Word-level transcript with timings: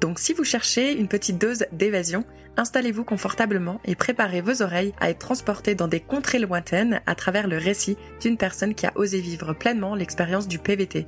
Donc 0.00 0.18
si 0.18 0.32
vous 0.32 0.44
cherchez 0.44 0.92
une 0.92 1.08
petite 1.08 1.38
dose 1.38 1.66
d'évasion, 1.72 2.24
installez-vous 2.56 3.04
confortablement 3.04 3.80
et 3.84 3.96
préparez 3.96 4.40
vos 4.40 4.62
oreilles 4.62 4.94
à 5.00 5.10
être 5.10 5.18
transportés 5.18 5.74
dans 5.74 5.88
des 5.88 6.00
contrées 6.00 6.38
lointaines 6.38 7.00
à 7.06 7.14
travers 7.14 7.48
le 7.48 7.58
récit 7.58 7.96
d'une 8.20 8.36
personne 8.36 8.74
qui 8.74 8.86
a 8.86 8.92
osé 8.94 9.20
vivre 9.20 9.54
pleinement 9.54 9.94
l'expérience 9.94 10.46
du 10.46 10.58
PVT. 10.58 11.06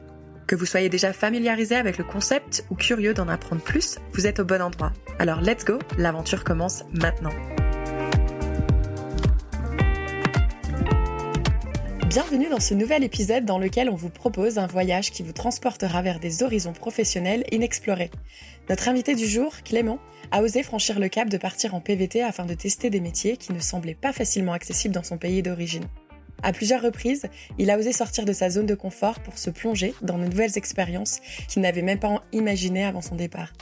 Que 0.48 0.56
vous 0.56 0.66
soyez 0.66 0.88
déjà 0.88 1.12
familiarisé 1.12 1.76
avec 1.76 1.98
le 1.98 2.04
concept 2.04 2.64
ou 2.70 2.74
curieux 2.74 3.14
d'en 3.14 3.28
apprendre 3.28 3.62
plus, 3.62 3.98
vous 4.12 4.26
êtes 4.26 4.40
au 4.40 4.44
bon 4.44 4.60
endroit. 4.60 4.92
Alors 5.20 5.40
let's 5.40 5.64
go, 5.64 5.78
l'aventure 5.96 6.42
commence 6.42 6.82
maintenant. 6.92 7.30
Bienvenue 12.10 12.48
dans 12.48 12.58
ce 12.58 12.74
nouvel 12.74 13.04
épisode 13.04 13.44
dans 13.44 13.60
lequel 13.60 13.88
on 13.88 13.94
vous 13.94 14.10
propose 14.10 14.58
un 14.58 14.66
voyage 14.66 15.12
qui 15.12 15.22
vous 15.22 15.32
transportera 15.32 16.02
vers 16.02 16.18
des 16.18 16.42
horizons 16.42 16.72
professionnels 16.72 17.44
inexplorés. 17.52 18.10
Notre 18.70 18.88
invité 18.88 19.16
du 19.16 19.26
jour, 19.26 19.52
Clément, 19.64 19.98
a 20.30 20.42
osé 20.42 20.62
franchir 20.62 21.00
le 21.00 21.08
cap 21.08 21.28
de 21.28 21.38
partir 21.38 21.74
en 21.74 21.80
PVT 21.80 22.22
afin 22.22 22.46
de 22.46 22.54
tester 22.54 22.88
des 22.88 23.00
métiers 23.00 23.36
qui 23.36 23.52
ne 23.52 23.58
semblaient 23.58 23.96
pas 23.96 24.12
facilement 24.12 24.52
accessibles 24.52 24.94
dans 24.94 25.02
son 25.02 25.18
pays 25.18 25.42
d'origine. 25.42 25.86
À 26.44 26.52
plusieurs 26.52 26.80
reprises, 26.80 27.26
il 27.58 27.68
a 27.72 27.76
osé 27.76 27.92
sortir 27.92 28.24
de 28.24 28.32
sa 28.32 28.48
zone 28.48 28.66
de 28.66 28.76
confort 28.76 29.18
pour 29.18 29.38
se 29.38 29.50
plonger 29.50 29.92
dans 30.02 30.18
de 30.18 30.24
nouvelles 30.24 30.56
expériences 30.56 31.18
qu'il 31.48 31.62
n'avait 31.62 31.82
même 31.82 31.98
pas 31.98 32.22
imaginées 32.32 32.84
avant 32.84 33.02
son 33.02 33.16
départ. 33.16 33.52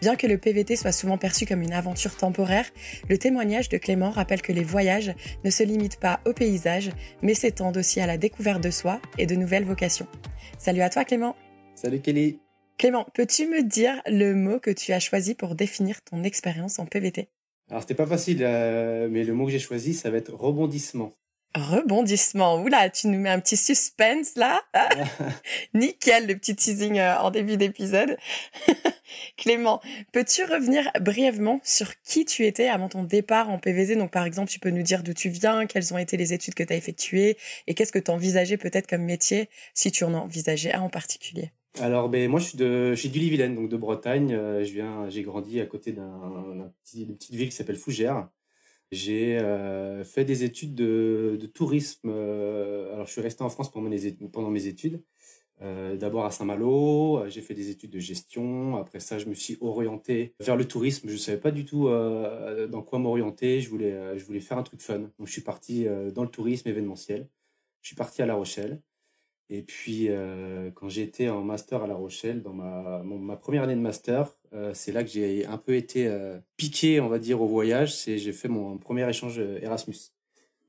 Bien 0.00 0.16
que 0.16 0.26
le 0.26 0.36
PVT 0.36 0.74
soit 0.74 0.90
souvent 0.90 1.16
perçu 1.16 1.46
comme 1.46 1.62
une 1.62 1.72
aventure 1.72 2.16
temporaire, 2.16 2.66
le 3.08 3.18
témoignage 3.18 3.68
de 3.68 3.78
Clément 3.78 4.10
rappelle 4.10 4.42
que 4.42 4.52
les 4.52 4.64
voyages 4.64 5.14
ne 5.44 5.50
se 5.50 5.62
limitent 5.62 6.00
pas 6.00 6.18
au 6.26 6.32
paysage, 6.32 6.90
mais 7.22 7.34
s'étendent 7.34 7.76
aussi 7.76 8.00
à 8.00 8.06
la 8.08 8.18
découverte 8.18 8.64
de 8.64 8.72
soi 8.72 9.00
et 9.16 9.26
de 9.26 9.36
nouvelles 9.36 9.64
vocations. 9.64 10.08
Salut 10.58 10.82
à 10.82 10.90
toi 10.90 11.04
Clément 11.04 11.36
Salut 11.76 12.00
Kelly 12.00 12.40
Clément, 12.78 13.06
peux-tu 13.14 13.46
me 13.46 13.62
dire 13.62 14.02
le 14.06 14.34
mot 14.34 14.60
que 14.60 14.70
tu 14.70 14.92
as 14.92 15.00
choisi 15.00 15.34
pour 15.34 15.54
définir 15.54 16.02
ton 16.02 16.22
expérience 16.24 16.78
en 16.78 16.84
PVT 16.84 17.30
Alors 17.70 17.82
c'était 17.82 17.94
pas 17.94 18.06
facile, 18.06 18.40
euh, 18.42 19.08
mais 19.10 19.24
le 19.24 19.32
mot 19.32 19.46
que 19.46 19.52
j'ai 19.52 19.58
choisi, 19.58 19.94
ça 19.94 20.10
va 20.10 20.18
être 20.18 20.34
rebondissement. 20.34 21.12
Rebondissement. 21.54 22.60
Oula, 22.60 22.90
tu 22.90 23.06
nous 23.06 23.18
mets 23.18 23.30
un 23.30 23.40
petit 23.40 23.56
suspense 23.56 24.34
là. 24.36 24.62
Nickel, 25.74 26.26
le 26.26 26.34
petit 26.34 26.54
teasing 26.54 26.98
euh, 26.98 27.16
en 27.16 27.30
début 27.30 27.56
d'épisode. 27.56 28.18
Clément, 29.38 29.80
peux-tu 30.12 30.44
revenir 30.44 30.90
brièvement 31.00 31.60
sur 31.64 31.98
qui 32.02 32.26
tu 32.26 32.44
étais 32.44 32.68
avant 32.68 32.90
ton 32.90 33.04
départ 33.04 33.48
en 33.48 33.58
PVT 33.58 33.96
Donc 33.96 34.10
par 34.10 34.26
exemple, 34.26 34.50
tu 34.50 34.58
peux 34.58 34.68
nous 34.68 34.82
dire 34.82 35.02
d'où 35.02 35.14
tu 35.14 35.30
viens, 35.30 35.64
quelles 35.64 35.94
ont 35.94 35.98
été 35.98 36.18
les 36.18 36.34
études 36.34 36.54
que 36.54 36.62
tu 36.62 36.74
as 36.74 36.76
effectuées 36.76 37.38
et 37.66 37.72
qu'est-ce 37.72 37.92
que 37.92 37.98
tu 37.98 38.10
envisageais 38.10 38.58
peut-être 38.58 38.86
comme 38.86 39.04
métier 39.04 39.48
si 39.72 39.90
tu 39.90 40.04
en 40.04 40.12
envisageais 40.12 40.74
un 40.74 40.82
en 40.82 40.90
particulier? 40.90 41.52
Alors, 41.80 42.08
ben, 42.08 42.30
moi, 42.30 42.40
je 42.40 42.46
suis 42.46 42.58
de, 42.58 42.94
je 42.94 43.00
suis 43.00 43.10
du 43.10 43.18
Vilaine, 43.20 43.54
donc 43.54 43.68
de 43.68 43.76
Bretagne. 43.76 44.32
Euh, 44.32 44.64
je 44.64 44.72
viens, 44.72 45.10
j'ai 45.10 45.22
grandi 45.22 45.60
à 45.60 45.66
côté 45.66 45.92
d'une 45.92 46.72
petite 46.82 47.34
ville 47.34 47.48
qui 47.48 47.54
s'appelle 47.54 47.76
Fougères. 47.76 48.28
J'ai 48.92 49.38
euh, 49.38 50.04
fait 50.04 50.24
des 50.24 50.44
études 50.44 50.74
de, 50.74 51.38
tourisme. 51.54 52.08
Euh, 52.10 52.94
alors, 52.94 53.06
je 53.06 53.12
suis 53.12 53.20
resté 53.20 53.42
en 53.42 53.50
France 53.50 53.70
pendant 53.70 53.90
mes, 53.90 54.66
études. 54.66 55.02
D'abord 55.60 56.24
à 56.26 56.30
Saint-Malo, 56.30 57.24
j'ai 57.28 57.40
fait 57.42 57.54
des 57.54 57.70
études 57.70 57.90
de 57.90 57.98
gestion. 57.98 58.76
Après 58.76 59.00
ça, 59.00 59.18
je 59.18 59.26
me 59.26 59.34
suis 59.34 59.58
orienté 59.60 60.34
vers 60.40 60.56
le 60.56 60.66
tourisme. 60.66 61.08
Je 61.08 61.14
ne 61.14 61.18
savais 61.18 61.38
pas 61.40 61.50
du 61.50 61.64
tout 61.64 61.88
dans 61.88 62.82
quoi 62.82 62.98
m'orienter. 62.98 63.60
Je 63.60 63.68
voulais, 63.68 64.18
je 64.18 64.24
voulais 64.24 64.40
faire 64.40 64.58
un 64.58 64.62
truc 64.62 64.80
fun. 64.82 64.98
Donc, 65.18 65.26
je 65.26 65.32
suis 65.32 65.42
parti 65.42 65.86
dans 66.14 66.22
le 66.22 66.30
tourisme 66.30 66.68
événementiel. 66.68 67.28
Je 67.82 67.88
suis 67.88 67.96
parti 67.96 68.22
à 68.22 68.26
La 68.26 68.34
Rochelle. 68.34 68.80
Et 69.48 69.62
puis, 69.62 70.08
euh, 70.08 70.70
quand 70.72 70.88
j'étais 70.88 71.28
en 71.28 71.42
master 71.42 71.82
à 71.82 71.86
La 71.86 71.94
Rochelle, 71.94 72.42
dans 72.42 72.52
ma, 72.52 73.36
première 73.36 73.62
année 73.62 73.76
de 73.76 73.80
master, 73.80 74.32
euh, 74.52 74.72
c'est 74.74 74.90
là 74.90 75.04
que 75.04 75.10
j'ai 75.10 75.46
un 75.46 75.58
peu 75.58 75.76
été 75.76 76.08
euh, 76.08 76.38
piqué, 76.56 77.00
on 77.00 77.08
va 77.08 77.18
dire, 77.18 77.40
au 77.40 77.46
voyage. 77.46 77.94
C'est 77.94 78.18
j'ai 78.18 78.32
fait 78.32 78.48
mon 78.48 78.76
premier 78.78 79.08
échange 79.08 79.38
Erasmus. 79.38 80.10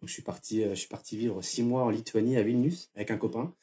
Donc, 0.02 0.10
je 0.10 0.14
suis 0.14 0.22
parti, 0.22 0.64
je 0.64 0.76
suis 0.76 0.88
parti 0.88 1.18
vivre 1.18 1.42
six 1.42 1.64
mois 1.64 1.84
en 1.84 1.90
Lituanie, 1.90 2.38
à 2.38 2.44
Vilnius, 2.44 2.92
avec 2.96 3.10
un 3.10 3.18
copain. 3.18 3.54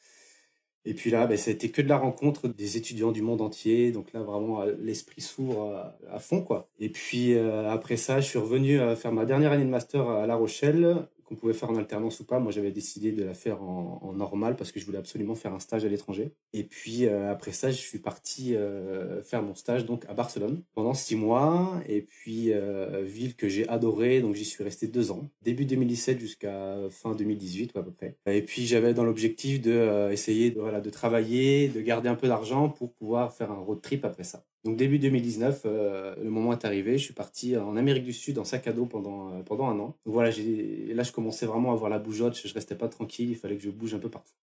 Et 0.87 0.93
puis 0.93 1.09
là, 1.09 1.25
ben, 1.27 1.37
ça 1.37 1.49
a 1.49 1.53
été 1.53 1.71
que 1.71 1.81
de 1.81 1.87
la 1.87 1.97
rencontre 1.97 2.47
des 2.47 2.77
étudiants 2.77 3.11
du 3.11 3.21
monde 3.21 3.41
entier. 3.41 3.91
Donc 3.91 4.11
là, 4.13 4.21
vraiment, 4.21 4.65
l'esprit 4.65 5.21
s'ouvre 5.21 5.95
à, 6.11 6.19
fond, 6.19 6.41
quoi. 6.41 6.67
Et 6.79 6.89
puis 6.89 7.37
après 7.37 7.97
ça, 7.97 8.19
je 8.19 8.27
suis 8.27 8.37
revenu 8.37 8.77
faire 8.95 9.13
ma 9.13 9.25
dernière 9.25 9.53
année 9.53 9.63
de 9.63 9.69
master 9.69 10.07
à 10.07 10.27
La 10.27 10.35
Rochelle 10.35 11.07
qu'on 11.25 11.35
pouvait 11.35 11.53
faire 11.53 11.69
en 11.69 11.75
alternance 11.75 12.19
ou 12.19 12.25
pas. 12.25 12.39
Moi, 12.39 12.51
j'avais 12.51 12.71
décidé 12.71 13.11
de 13.11 13.23
la 13.23 13.33
faire 13.33 13.61
en, 13.61 14.13
normal 14.13 14.55
parce 14.55 14.71
que 14.71 14.79
je 14.79 14.85
voulais 14.85 14.97
absolument 14.97 15.35
faire 15.35 15.53
un 15.53 15.59
stage 15.59 15.83
à 15.83 15.89
l'étranger. 15.89 16.33
Et 16.53 16.63
puis 16.63 17.05
euh, 17.05 17.31
après 17.31 17.51
ça, 17.51 17.71
je 17.71 17.77
suis 17.77 17.99
parti 17.99 18.55
euh, 18.55 19.21
faire 19.23 19.41
mon 19.41 19.55
stage 19.55 19.85
donc 19.85 20.05
à 20.07 20.13
Barcelone 20.13 20.63
pendant 20.73 20.93
six 20.93 21.15
mois. 21.15 21.81
Et 21.87 22.01
puis 22.01 22.53
euh, 22.53 23.03
ville 23.03 23.35
que 23.35 23.49
j'ai 23.49 23.67
adorée, 23.67 24.21
donc 24.21 24.35
j'y 24.35 24.45
suis 24.45 24.63
resté 24.63 24.87
deux 24.87 25.11
ans, 25.11 25.27
début 25.41 25.65
2017 25.65 26.19
jusqu'à 26.19 26.77
fin 26.89 27.13
2018 27.13 27.75
à 27.75 27.83
peu 27.83 27.91
près. 27.91 28.17
Et 28.27 28.41
puis 28.41 28.65
j'avais 28.65 28.93
dans 28.93 29.03
l'objectif 29.03 29.61
de 29.61 30.09
essayer 30.11 30.51
de, 30.51 30.89
travailler, 30.89 31.67
de 31.67 31.81
garder 31.81 32.09
un 32.09 32.15
peu 32.15 32.27
d'argent 32.27 32.69
pour 32.69 32.93
pouvoir 32.93 33.33
faire 33.33 33.51
un 33.51 33.59
road 33.59 33.81
trip 33.81 34.05
après 34.05 34.23
ça. 34.23 34.45
Donc 34.65 34.77
début 34.77 34.97
2019, 34.97 35.61
euh, 35.65 36.15
le 36.21 36.29
moment 36.31 36.51
est 36.51 36.65
arrivé. 36.65 36.97
Je 36.97 37.03
suis 37.03 37.13
parti 37.13 37.55
en 37.55 37.77
Amérique 37.77 38.03
du 38.03 38.13
Sud 38.13 38.39
en 38.39 38.43
sac 38.43 38.65
à 38.65 38.73
dos 38.73 38.87
pendant 38.87 39.31
euh, 39.31 39.43
pendant 39.43 39.67
un 39.67 39.79
an. 39.79 39.95
Voilà, 40.05 40.31
là 40.31 41.03
je 41.03 41.11
commençais 41.11 41.45
vraiment 41.45 41.69
à 41.69 41.73
avoir 41.73 41.91
la 41.91 41.99
bougeotte. 41.99 42.35
Je 42.35 42.51
restais 42.51 42.73
pas 42.73 42.87
tranquille. 42.87 43.29
Il 43.29 43.35
fallait 43.35 43.57
que 43.57 43.63
je 43.63 43.69
bouge 43.69 43.93
un 43.93 43.99
peu 43.99 44.09
partout. 44.09 44.33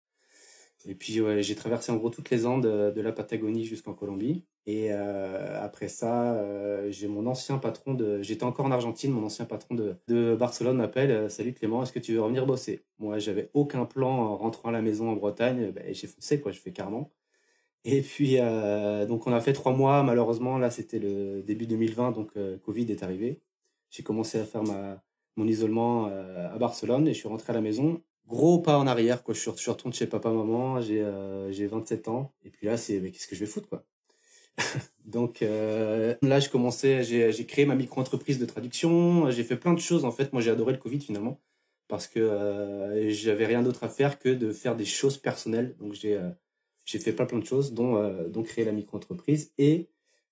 Et 0.87 0.94
puis 0.94 1.21
j'ai 1.41 1.55
traversé 1.55 1.93
en 1.93 1.97
gros 1.97 2.10
toutes 2.10 2.31
les 2.31 2.47
Andes 2.47 2.62
de, 2.65 3.00
la 3.00 3.12
Patagonie 3.12 3.65
jusqu'en 3.65 3.94
Colombie. 3.94 4.44
Et 4.66 4.88
euh, 4.93 5.60
après 5.60 5.88
ça, 5.88 6.41
j'ai 6.91 7.09
mon 7.09 7.27
ancien 7.27 7.59
patron 7.59 7.94
de. 7.94 8.22
J'étais 8.22 8.44
encore 8.44 8.66
en 8.66 8.71
Argentine. 8.71 9.10
Mon 9.10 9.25
ancien 9.25 9.44
patron 9.44 9.75
de, 9.75 9.97
de 10.06 10.37
Barcelone 10.37 10.77
m'appelle. 10.77 11.31
Salut 11.31 11.53
Clément, 11.53 11.83
est-ce 11.83 11.93
que 11.93 11.99
tu 11.99 12.15
veux 12.15 12.22
revenir 12.22 12.47
bosser? 12.47 12.84
Moi, 12.99 13.19
j'avais 13.19 13.50
aucun 13.54 13.87
plan 13.87 14.10
en 14.10 14.37
rentrant 14.37 14.69
à 14.69 14.72
la 14.72 14.83
maison 14.83 15.09
en 15.10 15.16
Bretagne. 15.16 15.72
Ben, 15.72 15.93
j'ai 15.93 16.06
foncé 16.06 16.41
quoi. 16.41 16.53
Je 16.53 16.60
fais 16.60 16.72
carrément. 16.72 17.10
Et 17.84 18.03
puis, 18.03 18.37
euh, 18.38 19.06
donc, 19.06 19.26
on 19.26 19.32
a 19.32 19.41
fait 19.41 19.53
trois 19.53 19.72
mois. 19.72 20.03
Malheureusement, 20.03 20.59
là, 20.59 20.70
c'était 20.70 20.98
le 20.98 21.43
début 21.43 21.66
2020, 21.66 22.12
donc 22.12 22.31
euh, 22.37 22.56
Covid 22.59 22.91
est 22.93 23.03
arrivé. 23.03 23.41
J'ai 23.91 24.03
commencé 24.03 24.38
à 24.38 24.44
faire 24.44 24.62
ma, 24.62 25.03
mon 25.37 25.47
isolement 25.47 26.09
euh, 26.09 26.54
à 26.54 26.59
Barcelone 26.59 27.09
et 27.09 27.15
je 27.15 27.19
suis 27.19 27.28
rentré 27.28 27.50
à 27.50 27.54
la 27.54 27.60
maison. 27.60 28.00
Gros 28.28 28.60
pas 28.60 28.78
en 28.78 28.87
arrière, 28.87 29.22
quoi. 29.25 29.34
Je 29.34 29.41
suis, 29.41 29.50
je 29.50 29.60
suis 29.60 29.71
retourné 29.71 29.94
chez 29.97 30.06
papa, 30.06 30.31
maman. 30.31 30.81
J'ai 30.81 31.04
j'ai 31.50 31.66
27 31.66 32.09
ans. 32.09 32.32
Et 32.44 32.50
puis 32.50 32.66
là, 32.66 32.76
c'est, 32.76 33.00
mais 33.00 33.10
qu'est-ce 33.10 33.26
que 33.26 33.34
je 33.34 33.41
vais 33.41 33.50
foutre, 33.50 33.69
quoi? 33.69 33.84
donc 35.06 35.41
là, 35.41 36.41
je 36.41 36.48
commençais, 36.48 37.03
j'ai 37.04 37.47
créé 37.47 37.66
ma 37.66 37.75
micro-entreprise 37.75 38.38
de 38.38 38.47
traduction. 38.47 39.31
J'ai 39.31 39.44
fait 39.44 39.56
plein 39.56 39.75
de 39.75 39.81
choses, 39.81 40.04
en 40.04 40.12
fait. 40.12 40.32
Moi, 40.32 40.41
j'ai 40.42 40.50
adoré 40.50 40.72
le 40.72 40.78
Covid, 40.78 41.00
finalement. 41.00 41.41
Parce 41.88 42.06
que 42.06 43.09
j'avais 43.09 43.47
rien 43.47 43.62
d'autre 43.62 43.84
à 43.84 43.88
faire 43.88 44.19
que 44.19 44.28
de 44.28 44.53
faire 44.53 44.76
des 44.76 44.84
choses 44.84 45.19
personnelles. 45.19 45.75
Donc, 45.81 45.94
j'ai 45.94 46.19
j'ai 46.84 46.98
fait 46.98 47.12
plein 47.12 47.26
plein 47.26 47.38
de 47.38 47.47
choses, 47.47 47.72
dont, 47.72 47.97
euh, 47.97 48.28
dont 48.28 48.43
créer 48.43 48.65
la 48.65 48.72
micro-entreprise 48.72 49.53
et 49.59 49.88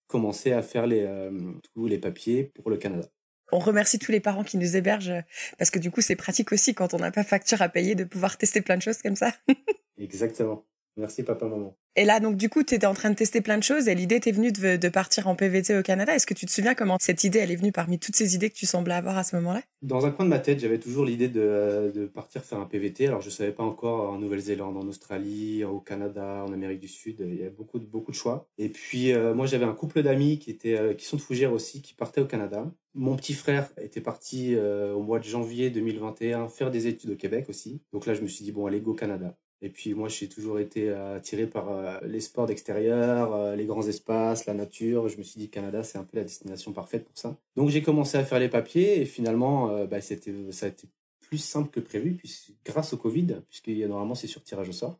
commencer 0.06 0.53
à 0.53 0.62
faire 0.62 0.87
les, 0.87 1.03
euh, 1.03 1.53
tous 1.74 1.86
les 1.86 1.98
papiers 1.98 2.45
pour 2.45 2.71
le 2.71 2.77
Canada. 2.77 3.09
On 3.53 3.59
remercie 3.59 3.98
tous 3.98 4.13
les 4.13 4.21
parents 4.21 4.45
qui 4.45 4.59
nous 4.59 4.77
hébergent 4.77 5.24
parce 5.59 5.71
que 5.71 5.78
du 5.78 5.91
coup 5.91 6.01
c'est 6.01 6.16
pratique 6.16 6.53
aussi 6.53 6.74
quand 6.74 6.95
on 6.95 6.98
n'a 6.98 7.10
pas 7.10 7.24
facture 7.24 7.63
à 7.63 7.69
payer 7.69 7.95
de 7.95 8.04
pouvoir 8.04 8.39
tester 8.39 8.60
plein 8.60 8.77
de 8.77 8.83
choses 8.83 9.03
comme 9.03 9.16
ça. 9.16 9.33
Exactement. 9.98 10.65
Merci 10.97 11.22
papa, 11.22 11.47
maman. 11.47 11.77
Et 11.97 12.04
là, 12.04 12.21
donc, 12.21 12.37
du 12.37 12.48
coup, 12.48 12.63
tu 12.63 12.75
étais 12.77 12.87
en 12.87 12.95
train 12.95 13.10
de 13.10 13.16
tester 13.16 13.41
plein 13.41 13.59
de 13.59 13.65
choses 13.65 13.89
et 13.89 13.97
l'idée 13.97 14.21
t'est 14.21 14.31
venue 14.31 14.53
de, 14.53 14.89
partir 14.89 15.27
en 15.27 15.34
PVT 15.34 15.77
au 15.77 15.83
Canada. 15.83 16.15
Est-ce 16.15 16.27
que 16.27 16.34
tu 16.34 16.47
te 16.47 16.51
souviens 16.51 16.75
comment 16.75 16.97
cette 17.01 17.25
idée, 17.25 17.41
elle 17.41 17.51
est 17.51 17.57
venue 17.57 17.72
parmi 17.72 17.98
toutes 17.98 18.15
ces 18.15 18.37
idées 18.37 18.48
que 18.48 18.54
tu 18.54 18.66
semblais 18.66 18.95
avoir 18.95 19.19
à 19.19 19.25
ce 19.25 19.34
moment-là? 19.37 19.63
Dans 19.83 20.07
un 20.07 20.13
coin 20.13 20.25
de 20.25 20.31
ma 20.31 20.39
tête, 20.39 20.60
j'avais 20.60 20.78
toujours 20.78 21.04
l'idée 21.04 21.28
de, 21.28 22.10
partir 22.15 22.45
faire 22.45 22.60
un 22.60 22.66
PVT. 22.66 23.09
Alors, 23.09 23.21
je 23.21 23.31
savais 23.31 23.51
pas 23.51 23.65
encore 23.65 24.13
en 24.13 24.19
Nouvelle-Zélande, 24.19 24.77
en 24.77 24.87
Australie, 24.87 25.65
au 25.65 25.81
Canada, 25.81 26.45
en 26.47 26.53
Amérique 26.53 26.81
du 26.81 26.89
Sud. 26.89 27.16
Il 27.21 27.34
y 27.34 27.41
avait 27.41 27.51
beaucoup 27.51 27.81
de, 27.81 27.87
beaucoup 27.87 28.13
de 28.13 28.16
choix. 28.16 28.48
Et 28.57 28.69
puis, 28.69 29.13
euh, 29.13 29.34
moi, 29.34 29.47
j'avais 29.47 29.65
un 29.65 29.75
couple 29.75 30.03
d'amis 30.03 30.39
qui, 30.39 30.51
étaient, 30.51 30.78
euh, 30.78 30.95
qui 30.95 31.07
sont 31.07 31.16
de 31.16 31.22
Fougères 31.22 31.53
aussi, 31.53 31.83
qui 31.83 31.95
partaient 31.95 32.21
au 32.21 32.27
Canada. 32.27 32.71
Mon 32.95 33.16
petit 33.16 33.34
frère 33.34 33.69
était 33.81 34.01
parti 34.01 34.54
euh, 34.54 34.93
au 34.93 35.03
mois 35.03 35.19
de 35.19 35.25
janvier 35.25 35.71
2021 35.71 36.48
faire 36.48 36.71
des 36.71 36.86
études 36.86 37.10
au 37.10 37.16
Québec 37.16 37.47
aussi. 37.48 37.83
Donc 37.93 38.07
là, 38.07 38.15
je 38.15 38.22
me 38.22 38.28
suis 38.28 38.45
dit, 38.45 38.53
bon, 38.53 38.66
allez, 38.66 38.81
go 38.81 38.95
Canada. 38.95 39.36
Et 39.62 39.71
puis 39.71 39.95
moi, 39.95 40.09
j'ai 40.09 40.28
toujours 40.28 40.59
été 40.59 40.91
attiré 40.91 41.47
par 41.47 42.01
les 42.03 42.21
sports 42.21 42.47
d'extérieur, 42.47 43.54
les 43.57 43.66
grands 43.66 43.86
espaces, 43.86 44.47
la 44.47 44.54
nature. 44.54 45.09
Je 45.09 45.18
me 45.18 45.22
suis 45.22 45.39
dit 45.39 45.51
Canada, 45.51 45.84
c'est 45.84 45.98
un 45.98 46.04
peu 46.04 46.16
la 46.16 46.24
destination 46.24 46.72
parfaite 46.72 47.04
pour 47.04 47.18
ça. 47.18 47.36
Donc 47.57 47.68
j'ai 47.68 47.83
commencé 47.83 48.16
à 48.16 48.24
faire 48.24 48.39
les 48.39 48.48
papiers 48.48 49.01
et 49.01 49.04
finalement, 49.04 49.84
bah, 49.86 50.01
ça 50.01 50.15
a 50.15 50.68
été 50.68 50.89
plus 51.21 51.39
simple 51.39 51.71
que 51.71 51.80
prévu, 51.80 52.18
grâce 52.65 52.92
au 52.92 52.97
Covid, 52.97 53.36
puisque 53.48 53.68
normalement 53.68 54.15
c'est 54.15 54.27
sur 54.27 54.42
tirage 54.42 54.68
au 54.68 54.72
sort. 54.72 54.98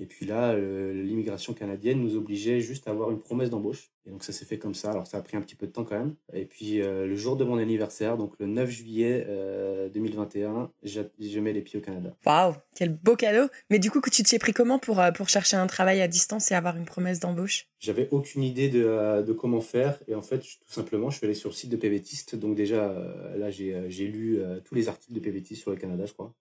Et 0.00 0.06
puis 0.06 0.24
là, 0.24 0.56
l'immigration 0.56 1.52
canadienne 1.52 2.00
nous 2.00 2.16
obligeait 2.16 2.60
juste 2.60 2.88
à 2.88 2.90
avoir 2.90 3.10
une 3.10 3.18
promesse 3.18 3.50
d'embauche. 3.50 3.90
Et 4.06 4.10
donc 4.10 4.24
ça 4.24 4.32
s'est 4.32 4.44
fait 4.44 4.58
comme 4.58 4.74
ça. 4.74 4.90
Alors 4.90 5.06
ça 5.06 5.18
a 5.18 5.22
pris 5.22 5.36
un 5.36 5.42
petit 5.42 5.54
peu 5.54 5.66
de 5.66 5.72
temps 5.72 5.84
quand 5.84 5.98
même. 5.98 6.14
Et 6.32 6.46
puis 6.46 6.80
euh, 6.80 7.06
le 7.06 7.16
jour 7.16 7.36
de 7.36 7.44
mon 7.44 7.58
anniversaire, 7.58 8.16
donc 8.16 8.32
le 8.38 8.46
9 8.46 8.70
juillet 8.70 9.26
2021, 9.92 10.56
euh, 10.56 11.02
je 11.20 11.40
mets 11.40 11.52
les 11.52 11.60
pieds 11.60 11.78
au 11.78 11.82
Canada. 11.82 12.16
Waouh, 12.24 12.54
quel 12.74 12.94
beau 12.94 13.14
cadeau. 13.14 13.48
Mais 13.68 13.78
du 13.78 13.90
coup, 13.90 14.00
tu 14.00 14.22
t'y 14.22 14.34
es 14.34 14.38
pris 14.38 14.52
comment 14.52 14.78
pour, 14.78 15.00
euh, 15.00 15.10
pour 15.12 15.28
chercher 15.28 15.56
un 15.56 15.66
travail 15.66 16.00
à 16.00 16.08
distance 16.08 16.50
et 16.50 16.54
avoir 16.54 16.76
une 16.76 16.86
promesse 16.86 17.20
d'embauche? 17.20 17.68
J'avais 17.78 18.08
aucune 18.10 18.42
idée 18.42 18.68
de, 18.68 19.22
de, 19.22 19.32
comment 19.32 19.60
faire. 19.60 19.98
Et 20.08 20.14
en 20.14 20.22
fait, 20.22 20.38
tout 20.38 20.46
simplement, 20.66 21.10
je 21.10 21.18
suis 21.18 21.26
allé 21.26 21.34
sur 21.34 21.50
le 21.50 21.54
site 21.54 21.70
de 21.70 21.76
PVTiste. 21.76 22.36
Donc 22.36 22.54
déjà, 22.54 22.94
là, 23.36 23.50
j'ai 23.50 24.06
lu 24.06 24.38
tous 24.64 24.74
les 24.74 24.88
articles 24.88 25.14
de 25.14 25.20
PVTiste 25.20 25.62
sur 25.62 25.70
le 25.70 25.76
Canada, 25.76 26.04
je 26.04 26.12
crois. 26.12 26.34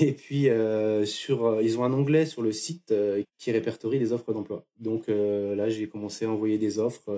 Et 0.00 0.12
puis, 0.12 0.50
euh, 0.50 1.06
sur, 1.06 1.46
euh, 1.46 1.62
ils 1.62 1.78
ont 1.78 1.84
un 1.84 1.92
onglet 1.92 2.26
sur 2.26 2.42
le 2.42 2.52
site 2.52 2.92
euh, 2.92 3.22
qui 3.38 3.50
répertorie 3.52 3.98
les 3.98 4.12
offres 4.12 4.32
d'emploi. 4.34 4.66
Donc 4.78 5.08
là, 5.08 5.68
j'ai 5.70 5.88
commencé 5.88 6.26
à 6.26 6.30
envoyer 6.30 6.58
des 6.58 6.78
offres. 6.78 7.10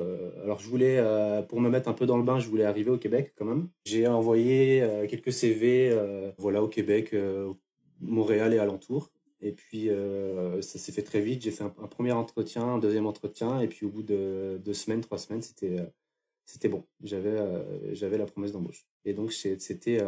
alors, 0.45 0.61
je 0.61 0.69
voulais, 0.69 1.03
pour 1.49 1.61
me 1.61 1.69
mettre 1.69 1.89
un 1.89 1.93
peu 1.93 2.07
dans 2.07 2.17
le 2.17 2.23
bain, 2.23 2.39
je 2.39 2.49
voulais 2.49 2.65
arriver 2.65 2.91
au 2.91 2.99
Québec 2.99 3.33
quand 3.37 3.45
même. 3.45 3.69
J'ai 3.85 4.07
envoyé 4.07 4.87
quelques 5.09 5.33
CV 5.33 5.97
voilà, 6.39 6.63
au 6.63 6.69
Québec, 6.69 7.15
Montréal 8.01 8.55
et 8.55 8.59
alentour. 8.59 9.11
Et 9.41 9.53
puis, 9.53 9.89
ça 10.61 10.79
s'est 10.79 10.93
fait 10.93 11.03
très 11.03 11.21
vite. 11.21 11.43
J'ai 11.43 11.51
fait 11.51 11.65
un, 11.65 11.71
premier 11.71 12.13
entretien, 12.13 12.63
un 12.65 12.79
deuxième 12.79 13.07
entretien. 13.07 13.61
Et 13.61 13.69
puis, 13.69 13.87
au 13.87 13.91
bout 13.91 14.03
de 14.03 14.61
deux 14.63 14.75
semaines, 14.75 15.01
trois 15.01 15.19
semaines, 15.19 15.43
c'était 15.43 15.79
c'était 16.45 16.69
bon. 16.69 16.85
J'avais 17.03 17.39
j'avais 17.93 18.19
la 18.19 18.27
promesse 18.27 18.53
d'embauche. 18.53 18.87
Et 19.05 19.15
donc, 19.15 19.33
c'était 19.33 20.03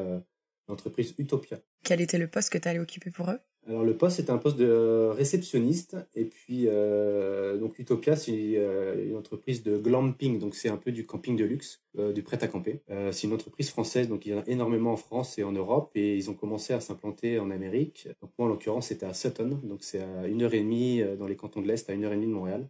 l'entreprise 0.68 1.14
Utopia. 1.18 1.58
Quel 1.84 2.00
était 2.00 2.18
le 2.18 2.28
poste 2.28 2.50
que 2.50 2.58
tu 2.58 2.68
allais 2.68 2.78
occuper 2.78 3.10
pour 3.10 3.30
eux? 3.30 3.38
Alors 3.68 3.84
le 3.84 3.96
poste 3.96 4.16
c'était 4.16 4.32
un 4.32 4.38
poste 4.38 4.56
de 4.56 5.10
réceptionniste 5.12 5.96
et 6.16 6.24
puis 6.24 6.64
euh, 6.66 7.56
donc 7.58 7.78
Utopia 7.78 8.16
c'est 8.16 8.54
euh, 8.56 9.08
une 9.08 9.14
entreprise 9.14 9.62
de 9.62 9.78
glamping 9.78 10.40
donc 10.40 10.56
c'est 10.56 10.68
un 10.68 10.76
peu 10.76 10.90
du 10.90 11.06
camping 11.06 11.36
de 11.36 11.44
luxe, 11.44 11.80
euh, 11.96 12.12
du 12.12 12.24
prêt 12.24 12.42
à 12.42 12.48
camper. 12.48 12.82
c'est 13.12 13.28
une 13.28 13.32
entreprise 13.32 13.70
française 13.70 14.08
donc 14.08 14.26
il 14.26 14.32
y 14.32 14.34
en 14.34 14.40
a 14.40 14.44
énormément 14.48 14.92
en 14.92 14.96
France 14.96 15.38
et 15.38 15.44
en 15.44 15.52
Europe 15.52 15.92
et 15.94 16.16
ils 16.16 16.28
ont 16.28 16.34
commencé 16.34 16.72
à 16.72 16.80
s'implanter 16.80 17.38
en 17.38 17.50
Amérique. 17.50 18.08
Donc 18.20 18.32
moi 18.36 18.48
en 18.48 18.50
l'occurrence 18.50 18.88
c'était 18.88 19.06
à 19.06 19.14
Sutton 19.14 19.60
donc 19.62 19.84
c'est 19.84 20.02
à 20.02 20.26
une 20.26 20.42
heure 20.42 20.54
et 20.54 20.60
demie 20.60 21.00
dans 21.16 21.28
les 21.28 21.36
cantons 21.36 21.62
de 21.62 21.68
l'Est 21.68 21.88
à 21.88 21.92
une 21.92 22.04
heure 22.04 22.12
et 22.12 22.16
demie 22.16 22.26
de 22.26 22.32
Montréal. 22.32 22.68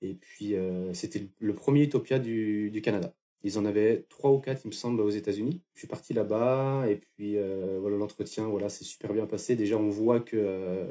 Et 0.00 0.14
puis 0.14 0.54
c'était 0.94 1.28
le 1.38 1.54
premier 1.54 1.82
Utopia 1.82 2.18
du, 2.18 2.70
du 2.70 2.80
Canada. 2.80 3.12
Ils 3.44 3.58
en 3.58 3.64
avaient 3.64 4.04
trois 4.08 4.32
ou 4.32 4.38
quatre, 4.38 4.62
il 4.64 4.68
me 4.68 4.72
semble, 4.72 5.00
aux 5.00 5.10
États-Unis. 5.10 5.60
Je 5.74 5.80
suis 5.80 5.88
parti 5.88 6.12
là-bas 6.12 6.86
et 6.88 6.96
puis 6.96 7.36
euh, 7.38 7.78
voilà 7.80 7.96
l'entretien, 7.96 8.46
voilà, 8.48 8.68
c'est 8.68 8.84
super 8.84 9.12
bien 9.12 9.26
passé. 9.26 9.54
Déjà, 9.54 9.76
on 9.76 9.90
voit 9.90 10.20
que 10.20 10.36
euh, 10.36 10.86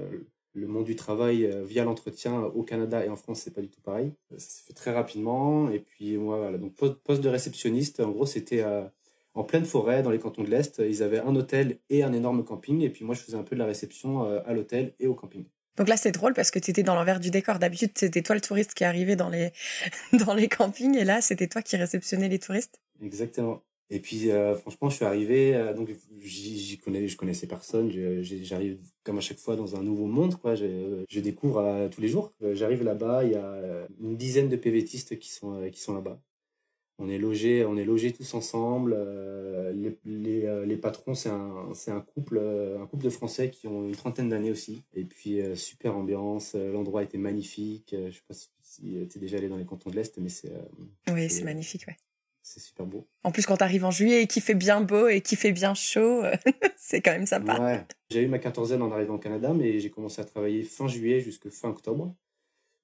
le 0.54 0.68
monde 0.68 0.86
du 0.86 0.96
travail 0.96 1.46
euh, 1.46 1.64
via 1.66 1.84
l'entretien 1.84 2.44
au 2.44 2.64
Canada 2.64 3.06
et 3.06 3.10
en 3.10 3.18
France, 3.18 3.42
c'est 3.42 3.54
pas 3.54 3.62
du 3.62 3.70
tout 3.70 3.82
pareil. 3.82 4.14
Ça 4.32 4.40
s'est 4.40 4.64
fait 4.68 4.74
très 4.74 4.94
rapidement 4.94 5.70
et 5.70 5.80
puis 5.80 6.16
voilà, 6.16 6.58
donc 6.58 6.74
poste 6.76 7.22
de 7.22 7.30
réceptionniste. 7.30 8.00
En 8.00 8.12
gros, 8.12 8.26
c'était 8.26 8.64
en 9.34 9.44
pleine 9.44 9.66
forêt, 9.66 10.02
dans 10.04 10.10
les 10.12 10.20
cantons 10.20 10.44
de 10.44 10.50
l'Est. 10.50 10.80
Ils 10.80 11.04
avaient 11.04 11.20
un 11.20 11.36
hôtel 11.36 11.80
et 11.90 12.04
un 12.04 12.14
énorme 12.14 12.44
camping 12.46 12.82
et 12.82 12.90
puis 12.90 13.06
moi, 13.06 13.16
je 13.16 13.22
faisais 13.22 13.38
un 13.38 13.44
peu 13.44 13.56
de 13.56 13.60
la 13.60 13.66
réception 13.66 14.24
à 14.24 14.54
l'hôtel 14.54 14.94
et 15.00 15.08
au 15.08 15.16
camping. 15.16 15.46
Donc 15.78 15.88
là, 15.88 15.98
c'est 15.98 16.12
drôle 16.12 16.34
parce 16.34 16.52
que 16.52 16.60
tu 16.60 16.72
étais 16.72 16.84
dans 16.84 16.96
l'envers 16.96 17.20
du 17.20 17.32
décor. 17.32 17.60
D'habitude, 17.60 17.92
c'était 17.96 18.22
toi 18.22 18.36
le 18.36 18.42
touriste 18.42 18.74
qui 18.74 18.84
arrivait 18.84 19.16
dans 19.16 19.30
les, 19.30 19.52
dans 20.14 20.34
les 20.34 20.48
campings 20.48 20.98
et 20.98 21.06
là, 21.06 21.22
c'était 21.22 21.48
toi 21.48 21.62
qui 21.62 21.78
réceptionnais 21.78 22.30
les 22.30 22.40
touristes. 22.40 22.82
Exactement. 23.02 23.62
Et 23.90 24.00
puis, 24.00 24.32
euh, 24.32 24.56
franchement, 24.56 24.90
je 24.90 24.98
suis 24.98 25.06
arrivé, 25.06 25.56
euh, 25.56 25.74
donc 25.74 25.90
j'y 26.22 26.78
connais, 26.78 27.08
je 27.08 27.16
connaissais 27.16 27.48
personne. 27.48 27.90
J'arrive 28.22 28.80
comme 29.04 29.18
à 29.18 29.22
chaque 29.22 29.40
fois 29.40 29.56
dans 29.56 29.78
un 29.78 29.84
nouveau 29.84 30.08
monde, 30.08 30.36
quoi. 30.36 30.56
Je, 30.56 31.20
découvre 31.22 31.60
euh, 31.60 31.88
tous 31.88 32.02
les 32.02 32.10
jours. 32.10 32.34
J'arrive 32.54 32.84
là-bas, 32.84 33.24
il 33.24 33.32
y 33.32 33.36
a 33.36 33.88
une 34.02 34.18
dizaine 34.18 34.50
de 34.50 34.58
PVTistes 34.58 35.18
qui 35.20 35.32
sont 35.32 35.70
qui 35.72 35.80
sont 35.80 35.94
là-bas. 35.94 36.20
On 37.00 37.10
est 37.10 37.20
logés, 37.20 37.64
on 37.64 37.78
est 37.78 37.86
logés 37.86 38.12
tous 38.12 38.34
ensemble. 38.34 38.96
Euh, 38.98 39.72
les, 39.72 39.98
les, 40.06 40.46
euh, 40.46 40.66
les, 40.66 40.78
patrons, 40.78 41.14
c'est 41.14 41.30
un, 41.30 41.70
c'est 41.76 41.92
un 41.92 42.02
couple, 42.02 42.40
euh, 42.42 42.82
un 42.82 42.88
couple 42.88 43.04
de 43.04 43.12
Français 43.12 43.52
qui 43.52 43.68
ont 43.68 43.88
une 43.88 43.96
trentaine 43.96 44.30
d'années 44.30 44.50
aussi. 44.50 44.84
Et 44.96 45.04
puis 45.04 45.40
super 45.56 45.96
ambiance, 45.96 46.56
l'endroit 46.56 47.04
était 47.04 47.20
magnifique. 47.20 47.94
je 47.94 48.12
sais 48.12 48.24
pas 48.28 48.34
si 48.34 48.82
tu 48.82 49.18
es 49.18 49.20
déjà 49.20 49.38
allé 49.38 49.48
dans 49.48 49.58
les 49.58 49.66
cantons 49.66 49.92
de 49.92 49.96
l'est, 49.96 50.18
mais 50.18 50.30
c'est. 50.30 50.52
oui, 51.12 51.30
c'est 51.30 51.44
magnifique, 51.44 51.86
ouais. 51.88 51.98
C'est 52.42 52.62
super 52.62 52.86
beau. 52.86 53.06
En 53.24 53.32
plus, 53.32 53.46
quand 53.46 53.58
tu 53.58 53.64
arrives 53.64 53.84
en 53.84 53.92
juillet 53.92 54.24
et 54.24 54.28
qu'il 54.28 54.42
fait 54.42 54.56
bien 54.56 54.80
beau 54.80 55.10
et 55.10 55.20
qu'il 55.20 55.38
fait 55.38 55.52
bien 55.52 55.74
chaud, 55.74 56.24
c'est 56.78 57.02
quand 57.02 57.12
même 57.12 57.26
sympa. 57.26 57.62
Ouais. 57.62 57.86
J'ai 58.10 58.24
eu 58.24 58.28
ma 58.28 58.40
quatorzaine 58.40 58.82
en 58.82 58.92
arrivant 58.92 59.16
au 59.16 59.20
Canada, 59.20 59.54
mais 59.54 59.80
j'ai 59.82 59.90
commencé 59.90 60.22
à 60.22 60.24
travailler 60.24 60.64
fin 60.64 60.88
juillet 60.88 61.20
jusqu'à 61.20 61.50
fin 61.50 61.70
octobre. 61.70 62.16